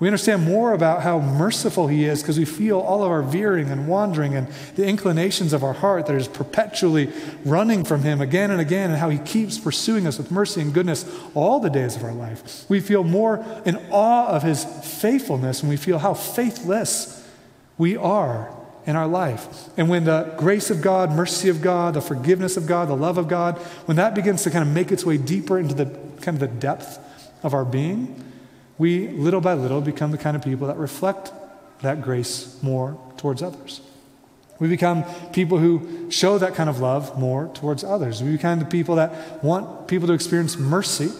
We 0.00 0.08
understand 0.08 0.44
more 0.44 0.72
about 0.72 1.02
how 1.02 1.20
merciful 1.20 1.86
He 1.86 2.06
is 2.06 2.22
because 2.22 2.38
we 2.38 2.46
feel 2.46 2.80
all 2.80 3.04
of 3.04 3.10
our 3.10 3.22
veering 3.22 3.68
and 3.68 3.86
wandering 3.86 4.34
and 4.34 4.48
the 4.74 4.86
inclinations 4.86 5.52
of 5.52 5.62
our 5.62 5.74
heart 5.74 6.06
that 6.06 6.16
is 6.16 6.26
perpetually 6.26 7.12
running 7.44 7.84
from 7.84 8.02
Him 8.02 8.22
again 8.22 8.50
and 8.50 8.62
again, 8.62 8.90
and 8.90 8.98
how 8.98 9.10
He 9.10 9.18
keeps 9.18 9.58
pursuing 9.58 10.06
us 10.06 10.16
with 10.16 10.30
mercy 10.30 10.62
and 10.62 10.72
goodness 10.72 11.04
all 11.34 11.60
the 11.60 11.68
days 11.68 11.96
of 11.96 12.02
our 12.02 12.14
life. 12.14 12.64
We 12.70 12.80
feel 12.80 13.04
more 13.04 13.44
in 13.66 13.76
awe 13.90 14.28
of 14.28 14.42
His 14.42 14.64
faithfulness, 14.64 15.60
and 15.60 15.68
we 15.68 15.76
feel 15.76 15.98
how 15.98 16.14
faithless 16.14 17.28
we 17.76 17.94
are 17.94 18.50
in 18.86 18.96
our 18.96 19.06
life. 19.06 19.68
And 19.76 19.90
when 19.90 20.04
the 20.04 20.34
grace 20.38 20.70
of 20.70 20.80
God, 20.80 21.12
mercy 21.12 21.50
of 21.50 21.60
God, 21.60 21.92
the 21.92 22.00
forgiveness 22.00 22.56
of 22.56 22.66
God, 22.66 22.88
the 22.88 22.96
love 22.96 23.18
of 23.18 23.28
God, 23.28 23.58
when 23.84 23.98
that 23.98 24.14
begins 24.14 24.44
to 24.44 24.50
kind 24.50 24.66
of 24.66 24.72
make 24.74 24.90
its 24.90 25.04
way 25.04 25.18
deeper 25.18 25.58
into 25.58 25.74
the 25.74 25.84
kind 26.22 26.36
of 26.36 26.38
the 26.40 26.48
depth 26.48 26.98
of 27.42 27.52
our 27.52 27.66
being, 27.66 28.24
we 28.80 29.08
little 29.08 29.42
by 29.42 29.52
little 29.52 29.82
become 29.82 30.10
the 30.10 30.16
kind 30.16 30.34
of 30.34 30.42
people 30.42 30.66
that 30.68 30.78
reflect 30.78 31.30
that 31.82 32.00
grace 32.00 32.58
more 32.62 32.98
towards 33.18 33.42
others. 33.42 33.82
We 34.58 34.68
become 34.68 35.04
people 35.34 35.58
who 35.58 36.10
show 36.10 36.38
that 36.38 36.54
kind 36.54 36.70
of 36.70 36.80
love 36.80 37.18
more 37.18 37.50
towards 37.52 37.84
others. 37.84 38.22
We 38.22 38.32
become 38.32 38.58
the 38.58 38.64
people 38.64 38.94
that 38.94 39.44
want 39.44 39.86
people 39.86 40.08
to 40.08 40.14
experience 40.14 40.56
mercy 40.56 41.10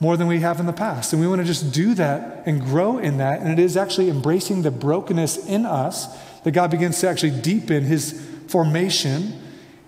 more 0.00 0.16
than 0.16 0.26
we 0.26 0.40
have 0.40 0.58
in 0.58 0.66
the 0.66 0.72
past. 0.72 1.12
And 1.12 1.22
we 1.22 1.28
want 1.28 1.40
to 1.40 1.46
just 1.46 1.72
do 1.72 1.94
that 1.94 2.42
and 2.46 2.60
grow 2.60 2.98
in 2.98 3.18
that. 3.18 3.42
And 3.42 3.52
it 3.52 3.60
is 3.60 3.76
actually 3.76 4.10
embracing 4.10 4.62
the 4.62 4.72
brokenness 4.72 5.46
in 5.46 5.64
us 5.64 6.08
that 6.42 6.50
God 6.50 6.72
begins 6.72 6.98
to 7.00 7.08
actually 7.08 7.40
deepen 7.40 7.84
his 7.84 8.20
formation 8.48 9.40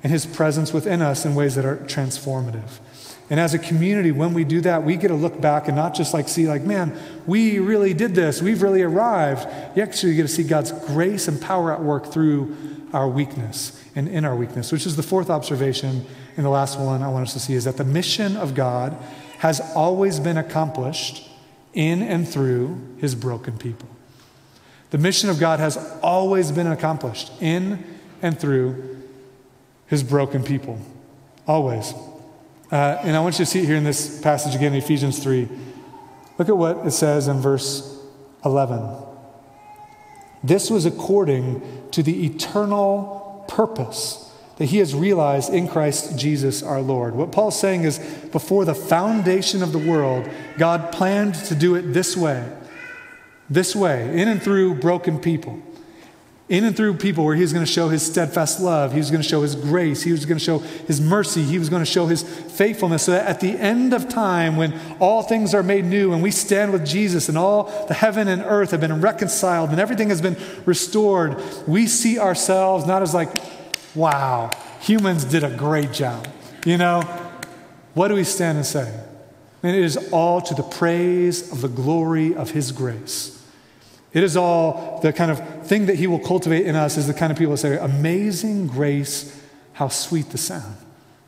and 0.05 0.13
his 0.13 0.27
presence 0.27 0.73
within 0.73 1.03
us 1.03 1.25
in 1.25 1.35
ways 1.35 1.57
that 1.57 1.65
are 1.65 1.79
transformative. 1.79 2.79
And 3.31 3.41
as 3.41 3.55
a 3.55 3.59
community, 3.59 4.13
when 4.13 4.35
we 4.35 4.45
do 4.45 4.61
that, 4.63 4.85
we 4.85 4.97
get 4.97 5.09
to 5.09 5.15
look 5.15 5.41
back 5.41 5.69
and 5.69 5.77
not 5.77 5.95
just 5.95 6.13
like 6.13 6.29
see, 6.29 6.47
like, 6.47 6.63
man, 6.63 6.99
we 7.27 7.59
really 7.59 7.95
did 7.95 8.15
this, 8.15 8.43
we've 8.43 8.63
really 8.63 8.83
arrived. 8.83 9.49
You 9.77 9.83
actually 9.83 10.15
get 10.17 10.23
to 10.23 10.29
see 10.29 10.45
God's 10.45 10.73
grace 10.73 11.29
and 11.29 11.41
power 11.41 11.73
at 11.73 11.83
work 11.83 12.07
through 12.07 12.57
our 12.93 13.09
weakness 13.09 13.83
and 13.95 14.09
in 14.09 14.25
our 14.25 14.37
weakness, 14.37 14.71
which 14.71 14.87
is 14.87 14.97
the 14.97 15.03
fourth 15.03 15.31
observation. 15.31 16.05
And 16.37 16.45
the 16.45 16.51
last 16.51 16.79
one 16.79 17.03
I 17.03 17.09
want 17.09 17.27
us 17.29 17.33
to 17.35 17.41
see 17.41 17.55
is 17.55 17.65
that 17.65 17.77
the 17.77 17.85
mission 17.85 18.37
of 18.37 18.55
God 18.55 18.97
has 19.39 19.61
always 19.75 20.21
been 20.21 20.37
accomplished 20.37 21.29
in 21.73 22.03
and 22.03 22.29
through 22.29 22.81
his 22.99 23.15
broken 23.15 23.57
people. 23.57 23.89
The 24.91 24.99
mission 24.99 25.31
of 25.31 25.41
God 25.41 25.59
has 25.59 25.79
always 26.03 26.53
been 26.53 26.67
accomplished 26.67 27.33
in 27.41 27.83
and 28.21 28.39
through 28.39 29.03
his 29.87 30.03
broken 30.03 30.43
people. 30.43 30.79
Always. 31.47 31.95
Uh, 32.73 32.99
and 33.03 33.15
I 33.15 33.21
want 33.21 33.39
you 33.39 33.45
to 33.45 33.51
see 33.51 33.67
here 33.67 33.77
in 33.77 33.85
this 33.85 34.19
passage 34.23 34.55
again, 34.55 34.73
Ephesians 34.73 35.23
3. 35.23 35.47
Look 36.39 36.49
at 36.49 36.57
what 36.57 36.87
it 36.87 36.93
says 36.93 37.29
in 37.29 37.39
verse 37.39 38.01
11. 38.47 38.97
This 40.43 40.71
was 40.71 40.87
according 40.87 41.91
to 41.91 42.03
the 42.03 42.25
eternal 42.25 43.45
purpose 43.47 44.33
that 44.57 44.67
he 44.67 44.79
has 44.79 44.95
realized 44.95 45.53
in 45.53 45.69
Christ 45.69 46.19
Jesus 46.19 46.63
our 46.63 46.81
Lord. 46.81 47.15
What 47.15 47.31
Paul's 47.31 47.61
saying 47.61 47.85
is 47.85 47.99
before 48.33 48.65
the 48.65 48.75
foundation 48.75 49.63
of 49.63 49.73
the 49.73 49.79
world, 49.79 50.27
God 50.57 50.93
planned 50.93 51.35
to 51.35 51.55
do 51.55 51.75
it 51.75 51.93
this 51.93 52.17
way, 52.17 52.51
this 53.51 53.77
way, 53.77 54.19
in 54.19 54.29
and 54.29 54.43
through 54.43 54.77
broken 54.77 55.19
people 55.21 55.63
in 56.53 56.65
and 56.65 56.77
through 56.77 56.93
people 56.93 57.25
where 57.25 57.35
he 57.35 57.41
was 57.41 57.51
going 57.55 57.65
to 57.65 57.73
show 57.73 57.89
his 57.89 58.03
steadfast 58.05 58.61
love, 58.61 58.93
he 58.93 58.99
was 58.99 59.11
going 59.11 59.23
to 59.23 59.29
show 59.29 59.41
his 59.41 59.55
grace, 59.55 60.03
he 60.03 60.13
was 60.13 60.27
going 60.27 60.37
to 60.37 60.45
show 60.45 60.59
his 60.59 61.01
mercy, 61.01 61.43
he 61.43 61.59
was 61.59 61.71
going 61.71 61.81
to 61.81 61.91
show 61.91 62.05
his 62.05 62.23
faithfulness. 62.23 63.05
So 63.05 63.13
that 63.13 63.27
at 63.27 63.41
the 63.41 63.53
end 63.53 63.95
of 63.95 64.07
time, 64.11 64.59
when 64.59 64.79
all 65.01 65.23
things 65.23 65.55
are 65.55 65.63
made 65.63 65.87
new 65.87 66.13
and 66.13 66.23
we 66.23 66.31
stand 66.31 66.71
with 66.71 66.85
Jesus 66.85 67.31
and 67.31 67.39
all 67.39 67.87
the 67.87 67.95
heaven 67.95 68.29
and 68.29 68.43
earth 68.43 68.73
have 68.73 68.83
been 68.83 69.01
reconciled 69.01 69.71
and 69.71 69.81
everything 69.81 70.11
has 70.11 70.21
been 70.21 70.37
restored, 70.67 71.43
we 71.67 71.87
see 71.87 72.19
ourselves 72.19 72.85
not 72.85 73.01
as 73.01 73.15
like, 73.15 73.31
wow, 73.95 74.51
humans 74.83 75.25
did 75.25 75.45
a 75.45 75.57
great 75.57 75.91
job. 75.91 76.29
You 76.67 76.77
know, 76.77 77.01
what 77.95 78.09
do 78.09 78.15
we 78.15 78.25
stand 78.25 78.59
and 78.59 78.67
say? 78.67 78.93
And 79.63 79.75
it 79.75 79.83
is 79.83 79.97
all 80.13 80.43
to 80.43 80.53
the 80.53 80.65
praise 80.65 81.51
of 81.51 81.63
the 81.63 81.69
glory 81.69 82.35
of 82.35 82.51
his 82.51 82.73
grace. 82.73 83.43
It 84.13 84.23
is 84.23 84.37
all 84.37 85.01
the 85.03 85.13
kind 85.13 85.31
of 85.31 85.62
thing 85.65 85.87
that 85.87 85.97
he 85.97 86.07
will 86.07 86.19
cultivate 86.19 86.67
in 86.67 86.77
us 86.77 86.97
is 86.97 87.07
the 87.07 87.15
kind 87.15 87.33
of 87.33 87.39
people 87.39 87.53
that 87.53 87.59
say, 87.59 87.77
Amazing 87.77 88.69
grace, 88.69 89.41
how 89.75 89.89
sweet 89.89 90.31
the 90.31 90.39
sound 90.39 90.77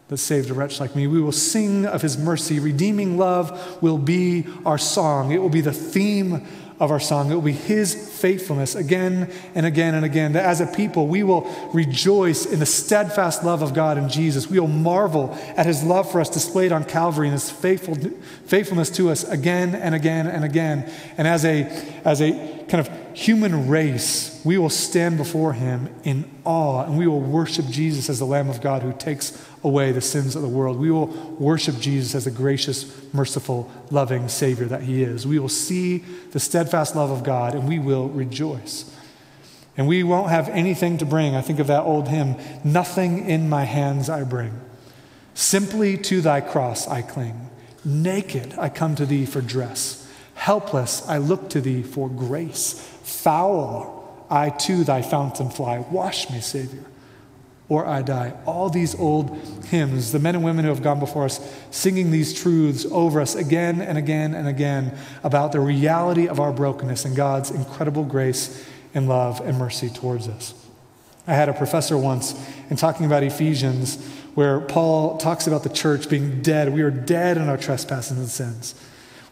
that 0.08 0.18
saved 0.18 0.50
a 0.50 0.54
wretch 0.54 0.80
like 0.80 0.94
me. 0.94 1.06
We 1.06 1.20
will 1.20 1.32
sing 1.32 1.86
of 1.86 2.02
his 2.02 2.18
mercy. 2.18 2.58
Redeeming 2.58 3.16
love 3.16 3.82
will 3.82 3.98
be 3.98 4.46
our 4.66 4.78
song. 4.78 5.32
It 5.32 5.40
will 5.40 5.48
be 5.48 5.62
the 5.62 5.72
theme 5.72 6.46
of 6.80 6.90
our 6.90 7.00
song. 7.00 7.30
It 7.30 7.34
will 7.34 7.42
be 7.42 7.52
His 7.52 7.94
faithfulness 7.94 8.74
again 8.74 9.30
and 9.54 9.64
again 9.64 9.94
and 9.94 10.04
again. 10.04 10.32
That 10.32 10.44
as 10.44 10.60
a 10.60 10.66
people, 10.66 11.06
we 11.06 11.22
will 11.22 11.42
rejoice 11.72 12.46
in 12.46 12.58
the 12.58 12.66
steadfast 12.66 13.44
love 13.44 13.62
of 13.62 13.74
God 13.74 13.96
in 13.96 14.08
Jesus. 14.08 14.50
We 14.50 14.58
will 14.58 14.66
marvel 14.66 15.36
at 15.56 15.66
His 15.66 15.82
love 15.84 16.10
for 16.10 16.20
us 16.20 16.28
displayed 16.28 16.72
on 16.72 16.84
Calvary 16.84 17.28
and 17.28 17.32
His 17.32 17.50
faithful, 17.50 17.96
faithfulness 18.46 18.90
to 18.90 19.10
us 19.10 19.24
again 19.24 19.74
and 19.74 19.94
again 19.94 20.26
and 20.26 20.44
again. 20.44 20.90
And 21.16 21.28
as 21.28 21.44
a, 21.44 21.62
as 22.04 22.20
a 22.20 22.53
kind 22.74 22.88
of 22.88 23.16
human 23.16 23.68
race, 23.68 24.40
we 24.44 24.58
will 24.58 24.68
stand 24.68 25.16
before 25.16 25.52
Him 25.52 25.88
in 26.02 26.28
awe 26.44 26.82
and 26.82 26.98
we 26.98 27.06
will 27.06 27.20
worship 27.20 27.66
Jesus 27.66 28.10
as 28.10 28.18
the 28.18 28.24
Lamb 28.24 28.50
of 28.50 28.60
God 28.60 28.82
who 28.82 28.92
takes 28.92 29.40
away 29.62 29.92
the 29.92 30.00
sins 30.00 30.34
of 30.34 30.42
the 30.42 30.48
world. 30.48 30.76
We 30.76 30.90
will 30.90 31.06
worship 31.38 31.78
Jesus 31.78 32.16
as 32.16 32.24
the 32.24 32.32
gracious, 32.32 32.92
merciful, 33.14 33.70
loving 33.92 34.28
Savior 34.28 34.66
that 34.66 34.82
He 34.82 35.04
is. 35.04 35.24
We 35.24 35.38
will 35.38 35.48
see 35.48 35.98
the 36.32 36.40
steadfast 36.40 36.96
love 36.96 37.12
of 37.12 37.22
God 37.22 37.54
and 37.54 37.68
we 37.68 37.78
will 37.78 38.08
rejoice. 38.08 38.92
And 39.76 39.86
we 39.86 40.02
won't 40.02 40.30
have 40.30 40.48
anything 40.48 40.98
to 40.98 41.06
bring. 41.06 41.36
I 41.36 41.42
think 41.42 41.60
of 41.60 41.68
that 41.68 41.84
old 41.84 42.08
hymn 42.08 42.34
Nothing 42.64 43.30
in 43.30 43.48
my 43.48 43.62
hands 43.62 44.10
I 44.10 44.24
bring. 44.24 44.60
Simply 45.34 45.96
to 45.98 46.20
thy 46.20 46.40
cross 46.40 46.88
I 46.88 47.02
cling. 47.02 47.50
Naked 47.84 48.58
I 48.58 48.68
come 48.68 48.96
to 48.96 49.06
thee 49.06 49.26
for 49.26 49.40
dress. 49.40 50.03
Helpless 50.34 51.06
I 51.08 51.18
look 51.18 51.50
to 51.50 51.60
thee 51.60 51.82
for 51.82 52.08
grace. 52.08 52.74
Foul 53.02 54.26
I 54.30 54.50
to 54.50 54.84
thy 54.84 55.02
fountain 55.02 55.50
fly. 55.50 55.78
Wash 55.78 56.30
me, 56.30 56.40
Savior 56.40 56.84
or 57.68 57.86
I 57.86 58.02
die. 58.02 58.34
All 58.44 58.68
these 58.68 58.94
old 58.94 59.36
hymns, 59.66 60.12
the 60.12 60.18
men 60.18 60.34
and 60.34 60.44
women 60.44 60.64
who 60.64 60.70
have 60.70 60.82
gone 60.82 61.00
before 61.00 61.24
us, 61.24 61.40
singing 61.70 62.10
these 62.10 62.38
truths 62.38 62.84
over 62.90 63.20
us 63.20 63.34
again 63.34 63.80
and 63.80 63.96
again 63.96 64.34
and 64.34 64.46
again 64.46 64.96
about 65.22 65.52
the 65.52 65.60
reality 65.60 66.28
of 66.28 66.40
our 66.40 66.52
brokenness 66.52 67.04
and 67.04 67.16
God's 67.16 67.50
incredible 67.50 68.04
grace 68.04 68.66
and 68.92 69.08
love 69.08 69.40
and 69.40 69.58
mercy 69.58 69.88
towards 69.88 70.28
us. 70.28 70.54
I 71.26 71.32
had 71.32 71.48
a 71.48 71.54
professor 71.54 71.96
once 71.96 72.34
in 72.68 72.76
talking 72.76 73.06
about 73.06 73.22
Ephesians 73.22 73.96
where 74.34 74.60
Paul 74.60 75.16
talks 75.16 75.46
about 75.46 75.62
the 75.62 75.70
church 75.70 76.10
being 76.10 76.42
dead. 76.42 76.72
We 76.72 76.82
are 76.82 76.90
dead 76.90 77.38
in 77.38 77.48
our 77.48 77.56
trespasses 77.56 78.18
and 78.18 78.28
sins. 78.28 78.74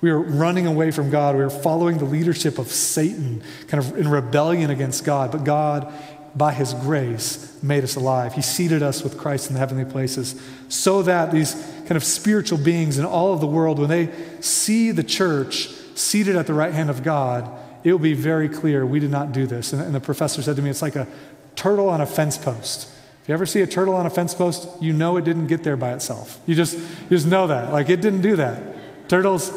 We 0.02 0.10
are 0.10 0.18
running 0.18 0.66
away 0.66 0.90
from 0.90 1.08
God. 1.08 1.36
We 1.36 1.42
are 1.42 1.48
following 1.48 1.96
the 1.96 2.04
leadership 2.04 2.58
of 2.58 2.66
Satan, 2.66 3.42
kind 3.68 3.82
of 3.82 3.96
in 3.96 4.08
rebellion 4.08 4.68
against 4.70 5.04
God. 5.04 5.32
But 5.32 5.44
God 5.44 5.90
by 6.34 6.52
his 6.52 6.72
grace, 6.74 7.58
made 7.62 7.84
us 7.84 7.96
alive. 7.96 8.32
He 8.32 8.42
seated 8.42 8.82
us 8.82 9.02
with 9.02 9.18
Christ 9.18 9.48
in 9.48 9.54
the 9.54 9.60
heavenly 9.60 9.84
places 9.84 10.40
so 10.68 11.02
that 11.02 11.30
these 11.30 11.54
kind 11.80 11.92
of 11.92 12.04
spiritual 12.04 12.58
beings 12.58 12.98
in 12.98 13.04
all 13.04 13.34
of 13.34 13.40
the 13.40 13.46
world, 13.46 13.78
when 13.78 13.90
they 13.90 14.10
see 14.40 14.90
the 14.92 15.02
church 15.02 15.68
seated 15.94 16.36
at 16.36 16.46
the 16.46 16.54
right 16.54 16.72
hand 16.72 16.88
of 16.88 17.02
God, 17.02 17.50
it 17.84 17.92
will 17.92 17.98
be 17.98 18.14
very 18.14 18.48
clear 18.48 18.86
we 18.86 18.98
did 18.98 19.10
not 19.10 19.32
do 19.32 19.46
this. 19.46 19.72
And, 19.72 19.82
and 19.82 19.94
the 19.94 20.00
professor 20.00 20.40
said 20.40 20.56
to 20.56 20.62
me, 20.62 20.70
it's 20.70 20.82
like 20.82 20.96
a 20.96 21.06
turtle 21.54 21.88
on 21.88 22.00
a 22.00 22.06
fence 22.06 22.38
post. 22.38 22.88
If 23.22 23.28
you 23.28 23.34
ever 23.34 23.46
see 23.46 23.60
a 23.60 23.66
turtle 23.66 23.94
on 23.94 24.06
a 24.06 24.10
fence 24.10 24.34
post, 24.34 24.68
you 24.80 24.92
know 24.92 25.16
it 25.18 25.24
didn't 25.24 25.48
get 25.48 25.62
there 25.64 25.76
by 25.76 25.92
itself. 25.92 26.40
You 26.46 26.54
just, 26.54 26.76
you 26.76 27.10
just 27.10 27.26
know 27.26 27.46
that. 27.48 27.72
Like 27.72 27.90
it 27.90 28.00
didn't 28.00 28.22
do 28.22 28.36
that. 28.36 29.08
Turtles, 29.08 29.50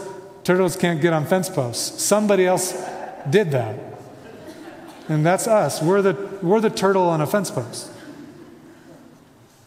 turtles 0.45 0.77
can't 0.77 1.01
get 1.01 1.11
on 1.11 1.25
fence 1.25 1.49
posts. 1.49 2.01
Somebody 2.01 2.45
else 2.45 2.71
did 3.29 3.51
that. 3.51 3.77
And 5.09 5.25
that's 5.25 5.47
us. 5.47 5.81
We're 5.81 6.01
the, 6.01 6.13
we're 6.41 6.61
the 6.61 6.69
turtle 6.69 7.03
on 7.03 7.19
a 7.19 7.27
fence 7.27 7.51
post. 7.51 7.91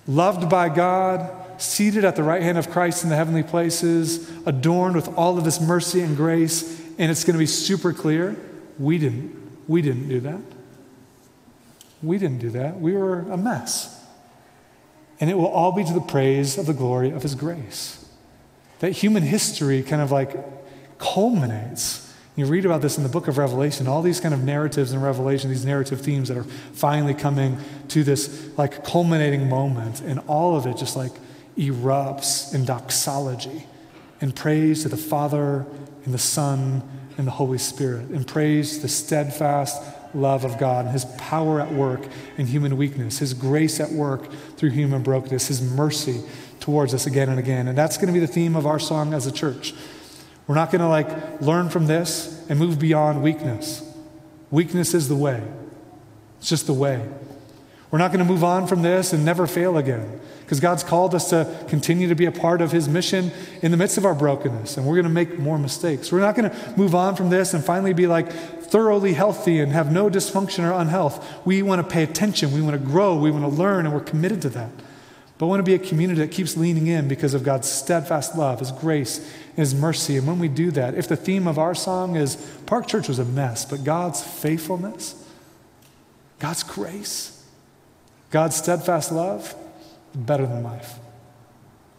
Loved 0.07 0.49
by 0.49 0.69
God, 0.69 1.61
seated 1.61 2.05
at 2.05 2.17
the 2.17 2.23
right 2.23 2.43
hand 2.43 2.57
of 2.57 2.71
Christ 2.71 3.05
in 3.05 3.11
the 3.11 3.17
heavenly 3.17 3.43
places, 3.43 4.31
adorned 4.47 4.95
with 4.95 5.09
all 5.19 5.37
of 5.37 5.45
his 5.45 5.61
mercy 5.61 6.01
and 6.01 6.17
grace, 6.17 6.81
and 6.97 7.11
it's 7.11 7.25
going 7.25 7.35
to 7.35 7.39
be 7.39 7.47
super 7.47 7.93
clear. 7.93 8.37
We 8.79 8.99
didn't. 8.99 9.37
We 9.69 9.83
didn't 9.83 10.09
do 10.09 10.21
that. 10.21 10.41
We 12.03 12.19
didn't 12.19 12.39
do 12.39 12.51
that. 12.51 12.81
We 12.81 12.93
were 12.93 13.21
a 13.31 13.37
mess. 13.37 14.07
And 15.21 15.29
it 15.29 15.35
will 15.35 15.49
all 15.49 15.73
be 15.73 15.83
to 15.85 15.93
the 15.93 16.01
praise 16.01 16.57
of 16.57 16.67
the 16.67 16.73
glory 16.73 17.11
of 17.11 17.23
His 17.23 17.35
grace. 17.35 18.09
That 18.79 18.93
human 18.93 19.25
history 19.25 19.83
kind 19.83 20.01
of 20.01 20.13
like 20.13 20.37
culminates 20.99 22.09
you 22.39 22.47
read 22.47 22.65
about 22.65 22.83
this 22.83 22.97
in 22.97 23.03
the 23.03 23.09
book 23.09 23.27
of 23.27 23.37
Revelation, 23.37 23.89
all 23.89 24.01
these 24.01 24.21
kind 24.21 24.33
of 24.33 24.45
narratives 24.45 24.93
in 24.93 25.03
Revelation, 25.03 25.51
these 25.51 25.65
narrative 25.65 26.01
themes 26.01 26.29
that 26.29 26.37
are 26.37 26.45
finally 26.45 27.13
coming 27.13 27.59
to 27.89 28.05
this 28.05 28.57
like 28.57 28.85
culminating 28.85 29.49
moment, 29.49 30.03
and 30.03 30.21
all 30.29 30.57
of 30.57 30.65
it 30.65 30.77
just 30.77 30.95
like 30.95 31.11
erupts 31.57 32.55
in 32.55 32.65
doxology 32.65 33.67
and 34.21 34.37
praise 34.37 34.85
to 34.85 34.89
the 34.89 34.97
Father 34.97 35.67
and 36.05 36.15
the 36.15 36.19
Son 36.19 36.81
and 37.17 37.27
the 37.27 37.33
Holy 37.33 37.59
Spirit, 37.59 38.07
and 38.11 38.25
praise 38.25 38.83
the 38.83 38.89
steadfast 38.89 39.83
love 40.15 40.45
of 40.45 40.59
God 40.59 40.85
and 40.85 40.93
His 40.93 41.07
power 41.17 41.61
at 41.61 41.73
work 41.73 42.07
in 42.37 42.47
human 42.47 42.77
weakness, 42.77 43.19
His 43.19 43.35
grace 43.35 43.81
at 43.81 43.91
work 43.91 44.31
through 44.57 44.71
human 44.71 45.03
brokenness, 45.03 45.49
His 45.49 45.61
mercy 45.61 46.23
towards 46.61 46.95
us 46.95 47.05
again 47.05 47.29
and 47.29 47.41
again. 47.41 47.67
And 47.67 47.77
that's 47.77 47.97
going 47.97 48.07
to 48.07 48.13
be 48.13 48.21
the 48.21 48.29
theme 48.29 48.55
of 48.55 48.65
our 48.65 48.79
song 48.79 49.13
as 49.13 49.27
a 49.27 49.33
church. 49.33 49.75
We're 50.49 50.57
not 50.57 50.73
going 50.73 50.81
to 50.81 50.89
like 50.89 51.41
learn 51.41 51.69
from 51.69 51.87
this 51.87 52.45
and 52.49 52.59
move 52.59 52.81
beyond 52.81 53.23
weakness. 53.23 53.85
Weakness 54.51 54.95
is 54.95 55.09
the 55.09 55.15
way. 55.15 55.43
It's 56.39 56.49
just 56.49 56.67
the 56.67 56.73
way. 56.73 57.07
We're 57.91 57.99
not 57.99 58.13
going 58.13 58.27
to 58.27 58.31
move 58.31 58.43
on 58.43 58.67
from 58.67 58.83
this 58.83 59.13
and 59.13 59.25
never 59.25 59.47
fail 59.47 59.77
again 59.77 60.21
because 60.41 60.61
God's 60.61 60.83
called 60.83 61.15
us 61.15 61.29
to 61.29 61.65
continue 61.69 62.09
to 62.09 62.15
be 62.15 62.25
a 62.25 62.33
part 62.33 62.63
of 62.63 62.73
His 62.73 62.89
mission 62.89 63.31
in 63.61 63.71
the 63.71 63.77
midst 63.77 63.99
of 63.99 64.07
our 64.07 64.15
brokenness, 64.15 64.79
and 64.79 64.87
we're 64.87 64.95
going 64.95 65.05
to 65.05 65.11
make 65.11 65.39
more 65.39 65.59
mistakes. 65.59 66.11
We're 66.11 66.21
not 66.21 66.35
going 66.35 66.51
to 66.51 66.75
move 66.77 66.95
on 66.95 67.17
from 67.17 67.29
this 67.29 67.53
and 67.53 67.63
finally 67.63 67.93
be 67.93 68.07
like 68.07 68.33
thoroughly 68.33 69.13
healthy 69.13 69.61
and 69.61 69.73
have 69.73 69.93
no 69.93 70.09
dysfunction 70.09 70.65
or 70.65 70.73
unhealth. 70.73 71.23
We 71.45 71.63
want 71.63 71.87
to 71.87 71.93
pay 71.95 72.03
attention, 72.03 72.53
we 72.53 72.63
want 72.63 72.81
to 72.81 72.87
grow, 72.87 73.15
we 73.15 73.31
want 73.31 73.45
to 73.45 73.51
learn, 73.51 73.85
and 73.85 73.95
we're 73.95 74.01
committed 74.01 74.41
to 74.43 74.49
that. 74.51 74.71
But 75.39 75.47
we 75.47 75.51
want 75.51 75.61
to 75.61 75.65
be 75.65 75.75
a 75.75 75.79
community 75.79 76.21
that 76.21 76.33
keeps 76.33 76.57
leaning 76.57 76.89
in 76.89 77.07
because 77.07 77.33
of 77.33 77.45
God's 77.45 77.69
steadfast 77.69 78.37
love, 78.37 78.59
His 78.59 78.73
grace, 78.73 79.19
and 79.19 79.59
His 79.59 79.75
mercy. 79.75 80.17
And 80.17 80.27
when 80.27 80.41
we 80.41 80.49
do 80.49 80.73
that, 80.73 80.95
if 80.95 81.07
the 81.07 81.17
theme 81.17 81.47
of 81.47 81.59
our 81.59 81.77
song 81.77 82.17
is 82.17 82.37
Park 82.67 82.89
Church 82.89 83.07
was 83.09 83.21
a 83.21 83.25
mess, 83.25 83.65
but 83.65 83.85
God's 83.85 84.23
faithfulness, 84.23 85.15
God's 86.41 86.65
grace, 86.65 87.45
God's 88.31 88.57
steadfast 88.57 89.13
love, 89.13 89.55
better 90.13 90.45
than 90.45 90.65
life. 90.65 90.99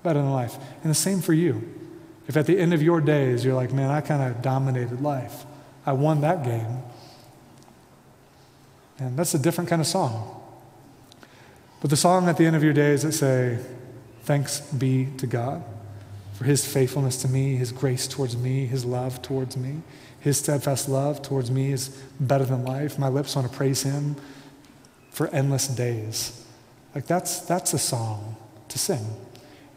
Better 0.03 0.19
than 0.19 0.31
life. 0.31 0.57
And 0.83 0.91
the 0.91 0.95
same 0.95 1.21
for 1.21 1.33
you. 1.33 1.75
If 2.27 2.35
at 2.35 2.45
the 2.45 2.59
end 2.59 2.73
of 2.73 2.81
your 2.81 3.01
days 3.01 3.43
you're 3.43 3.55
like, 3.55 3.71
man, 3.71 3.89
I 3.89 4.01
kind 4.01 4.21
of 4.21 4.41
dominated 4.41 5.01
life, 5.01 5.45
I 5.85 5.93
won 5.93 6.21
that 6.21 6.43
game, 6.43 6.83
and 8.99 9.17
that's 9.17 9.33
a 9.33 9.39
different 9.39 9.69
kind 9.69 9.81
of 9.81 9.87
song. 9.87 10.38
But 11.81 11.89
the 11.89 11.97
song 11.97 12.27
at 12.27 12.37
the 12.37 12.45
end 12.45 12.55
of 12.55 12.63
your 12.63 12.73
days 12.73 13.03
that 13.03 13.13
say, 13.13 13.59
Thanks 14.23 14.59
be 14.59 15.07
to 15.17 15.27
God 15.27 15.63
for 16.33 16.43
his 16.43 16.65
faithfulness 16.65 17.21
to 17.23 17.27
me, 17.27 17.55
his 17.55 17.71
grace 17.71 18.07
towards 18.07 18.37
me, 18.37 18.65
his 18.65 18.85
love 18.85 19.21
towards 19.21 19.57
me, 19.57 19.81
his 20.19 20.37
steadfast 20.37 20.87
love 20.87 21.21
towards 21.21 21.49
me 21.49 21.71
is 21.71 21.89
better 22.19 22.45
than 22.45 22.63
life. 22.63 22.99
My 22.99 23.07
lips 23.07 23.35
want 23.35 23.49
to 23.49 23.57
praise 23.57 23.83
him 23.83 24.15
for 25.09 25.27
endless 25.29 25.67
days. 25.67 26.45
Like 26.93 27.07
that's 27.07 27.41
that's 27.41 27.73
a 27.73 27.79
song 27.79 28.35
to 28.67 28.79
sing. 28.79 29.05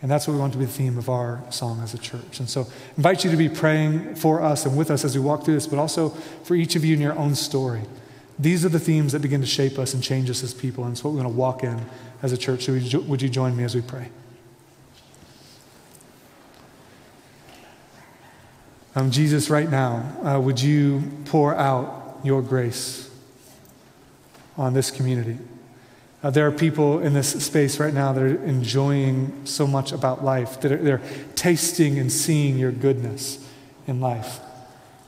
And 0.02 0.10
that's 0.10 0.26
what 0.26 0.34
we 0.34 0.40
want 0.40 0.52
to 0.54 0.58
be 0.58 0.64
the 0.64 0.72
theme 0.72 0.98
of 0.98 1.08
our 1.08 1.42
song 1.50 1.80
as 1.80 1.94
a 1.94 1.98
church. 1.98 2.40
And 2.40 2.50
so 2.50 2.62
I 2.62 2.66
invite 2.96 3.24
you 3.24 3.30
to 3.30 3.36
be 3.36 3.48
praying 3.48 4.16
for 4.16 4.42
us 4.42 4.66
and 4.66 4.76
with 4.76 4.90
us 4.90 5.04
as 5.04 5.16
we 5.16 5.22
walk 5.22 5.44
through 5.44 5.54
this, 5.54 5.68
but 5.68 5.78
also 5.78 6.08
for 6.42 6.56
each 6.56 6.74
of 6.74 6.84
you 6.84 6.94
in 6.94 7.00
your 7.00 7.16
own 7.16 7.36
story. 7.36 7.82
These 8.42 8.64
are 8.64 8.68
the 8.68 8.80
themes 8.80 9.12
that 9.12 9.20
begin 9.20 9.40
to 9.40 9.46
shape 9.46 9.78
us 9.78 9.94
and 9.94 10.02
change 10.02 10.28
us 10.28 10.42
as 10.42 10.52
people, 10.52 10.82
and 10.82 10.94
it's 10.94 11.04
what 11.04 11.14
we're 11.14 11.22
going 11.22 11.32
to 11.32 11.38
walk 11.38 11.62
in 11.62 11.80
as 12.22 12.32
a 12.32 12.36
church. 12.36 12.64
So 12.64 12.72
would 12.72 13.22
you 13.22 13.28
join 13.28 13.56
me 13.56 13.62
as 13.62 13.76
we 13.76 13.82
pray? 13.82 14.10
Um, 18.96 19.12
Jesus, 19.12 19.48
right 19.48 19.70
now, 19.70 20.18
uh, 20.24 20.40
would 20.40 20.60
you 20.60 21.04
pour 21.26 21.54
out 21.54 22.18
your 22.24 22.42
grace 22.42 23.08
on 24.56 24.74
this 24.74 24.90
community? 24.90 25.38
Uh, 26.20 26.30
there 26.30 26.44
are 26.44 26.52
people 26.52 26.98
in 26.98 27.14
this 27.14 27.44
space 27.44 27.78
right 27.78 27.94
now 27.94 28.12
that 28.12 28.22
are 28.22 28.44
enjoying 28.44 29.46
so 29.46 29.68
much 29.68 29.92
about 29.92 30.24
life, 30.24 30.60
that 30.62 30.72
are, 30.72 30.76
they're 30.78 31.02
tasting 31.36 31.96
and 31.96 32.10
seeing 32.10 32.58
your 32.58 32.72
goodness 32.72 33.38
in 33.86 34.00
life. 34.00 34.40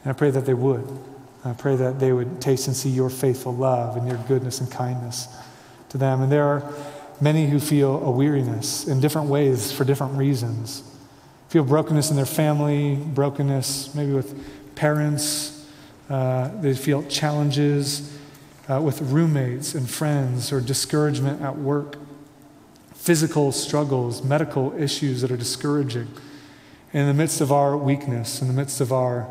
And 0.05 0.11
I 0.11 0.15
pray 0.15 0.31
that 0.31 0.47
they 0.47 0.55
would. 0.55 1.14
I 1.45 1.53
pray 1.53 1.77
that 1.77 2.01
they 2.01 2.13
would 2.13 2.41
taste 2.41 2.67
and 2.69 2.77
see 2.77 2.89
your 2.89 3.11
faithful 3.11 3.55
love 3.55 3.97
and 3.97 4.09
your 4.09 4.17
goodness 4.29 4.61
and 4.61 4.71
kindness 4.71 5.29
to 5.91 5.99
them. 5.99 6.23
And 6.23 6.33
there 6.33 6.45
are 6.45 6.73
many 7.21 7.47
who 7.47 7.61
feel 7.61 8.03
a 8.03 8.11
weariness 8.11 8.87
in 8.87 9.01
different 9.01 9.29
ways 9.29 9.71
for 9.71 9.85
different 9.85 10.17
reasons. 10.17 10.83
Feel 11.49 11.65
brokenness 11.65 12.11
in 12.11 12.17
their 12.17 12.25
family, 12.25 12.97
brokenness 12.97 13.95
maybe 13.95 14.13
with 14.13 14.75
parents. 14.75 15.67
Uh, 16.09 16.51
they 16.61 16.75
feel 16.75 17.03
challenges 17.05 18.17
uh, 18.69 18.81
with 18.81 19.03
roommates 19.03 19.75
and 19.75 19.89
friends 19.89 20.53
or 20.53 20.61
discouragement 20.61 21.43
at 21.43 21.57
work, 21.59 21.97
physical 22.95 23.53
struggles, 23.53 24.23
medical 24.23 24.75
issues 24.81 25.21
that 25.21 25.31
are 25.31 25.37
discouraging. 25.37 26.09
In 26.93 27.07
the 27.07 27.15
midst 27.15 27.41
of 27.41 27.53
our 27.53 27.77
weakness, 27.77 28.41
in 28.41 28.49
the 28.49 28.55
midst 28.55 28.81
of 28.81 28.93
our 28.93 29.29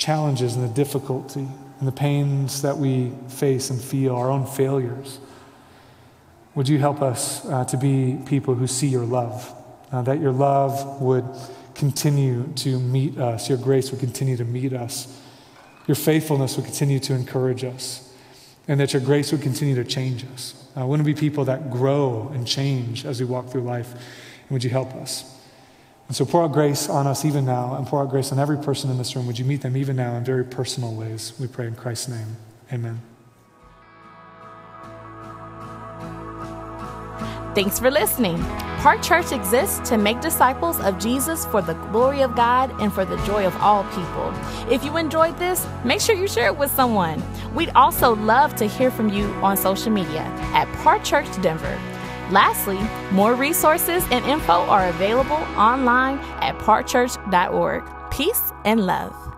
challenges 0.00 0.56
and 0.56 0.68
the 0.68 0.74
difficulty 0.74 1.46
and 1.78 1.86
the 1.86 1.92
pains 1.92 2.62
that 2.62 2.76
we 2.76 3.12
face 3.28 3.70
and 3.70 3.80
feel, 3.80 4.16
our 4.16 4.30
own 4.30 4.46
failures, 4.46 5.18
would 6.54 6.68
you 6.68 6.78
help 6.78 7.00
us 7.00 7.46
uh, 7.46 7.64
to 7.66 7.76
be 7.76 8.18
people 8.26 8.54
who 8.54 8.66
see 8.66 8.88
your 8.88 9.04
love? 9.04 9.54
Uh, 9.92 10.02
that 10.02 10.20
your 10.20 10.32
love 10.32 11.00
would 11.00 11.24
continue 11.74 12.46
to 12.54 12.78
meet 12.78 13.18
us, 13.18 13.48
your 13.48 13.58
grace 13.58 13.90
would 13.90 14.00
continue 14.00 14.36
to 14.36 14.44
meet 14.44 14.72
us 14.72 15.20
your 15.90 15.96
faithfulness 15.96 16.56
would 16.56 16.64
continue 16.64 17.00
to 17.00 17.14
encourage 17.14 17.64
us, 17.64 18.14
and 18.68 18.78
that 18.78 18.92
your 18.92 19.02
grace 19.02 19.32
would 19.32 19.42
continue 19.42 19.74
to 19.74 19.84
change 19.84 20.24
us. 20.32 20.68
Uh, 20.78 20.86
wouldn't 20.86 21.04
be 21.04 21.14
people 21.14 21.44
that 21.46 21.68
grow 21.68 22.30
and 22.32 22.46
change 22.46 23.04
as 23.04 23.18
we 23.18 23.26
walk 23.26 23.48
through 23.48 23.62
life. 23.62 23.92
And 23.92 24.50
would 24.50 24.62
you 24.62 24.70
help 24.70 24.94
us? 24.94 25.39
And 26.10 26.16
so 26.16 26.24
pour 26.24 26.42
out 26.42 26.50
grace 26.50 26.88
on 26.88 27.06
us 27.06 27.24
even 27.24 27.44
now, 27.46 27.76
and 27.76 27.86
pour 27.86 28.02
out 28.02 28.10
grace 28.10 28.32
on 28.32 28.40
every 28.40 28.58
person 28.58 28.90
in 28.90 28.98
this 28.98 29.14
room. 29.14 29.28
Would 29.28 29.38
you 29.38 29.44
meet 29.44 29.62
them 29.62 29.76
even 29.76 29.94
now 29.94 30.16
in 30.16 30.24
very 30.24 30.42
personal 30.42 30.92
ways? 30.92 31.32
We 31.38 31.46
pray 31.46 31.68
in 31.68 31.76
Christ's 31.76 32.08
name. 32.08 32.36
Amen. 32.72 33.00
Thanks 37.54 37.78
for 37.78 37.92
listening. 37.92 38.42
Park 38.78 39.02
Church 39.02 39.30
exists 39.30 39.88
to 39.88 39.96
make 39.96 40.20
disciples 40.20 40.80
of 40.80 40.98
Jesus 40.98 41.46
for 41.46 41.62
the 41.62 41.74
glory 41.74 42.22
of 42.22 42.34
God 42.34 42.72
and 42.80 42.92
for 42.92 43.04
the 43.04 43.16
joy 43.18 43.46
of 43.46 43.56
all 43.58 43.84
people. 43.84 44.34
If 44.68 44.84
you 44.84 44.96
enjoyed 44.96 45.38
this, 45.38 45.64
make 45.84 46.00
sure 46.00 46.16
you 46.16 46.26
share 46.26 46.46
it 46.46 46.58
with 46.58 46.72
someone. 46.72 47.22
We'd 47.54 47.70
also 47.76 48.16
love 48.16 48.56
to 48.56 48.66
hear 48.66 48.90
from 48.90 49.10
you 49.10 49.26
on 49.44 49.56
social 49.56 49.92
media 49.92 50.22
at 50.54 50.66
Park 50.82 51.04
Church 51.04 51.28
Denver. 51.40 51.78
Lastly, 52.30 52.78
more 53.10 53.34
resources 53.34 54.04
and 54.12 54.24
info 54.24 54.52
are 54.52 54.88
available 54.88 55.42
online 55.58 56.18
at 56.40 56.56
parkchurch.org. 56.58 57.82
Peace 58.10 58.52
and 58.64 58.86
love. 58.86 59.29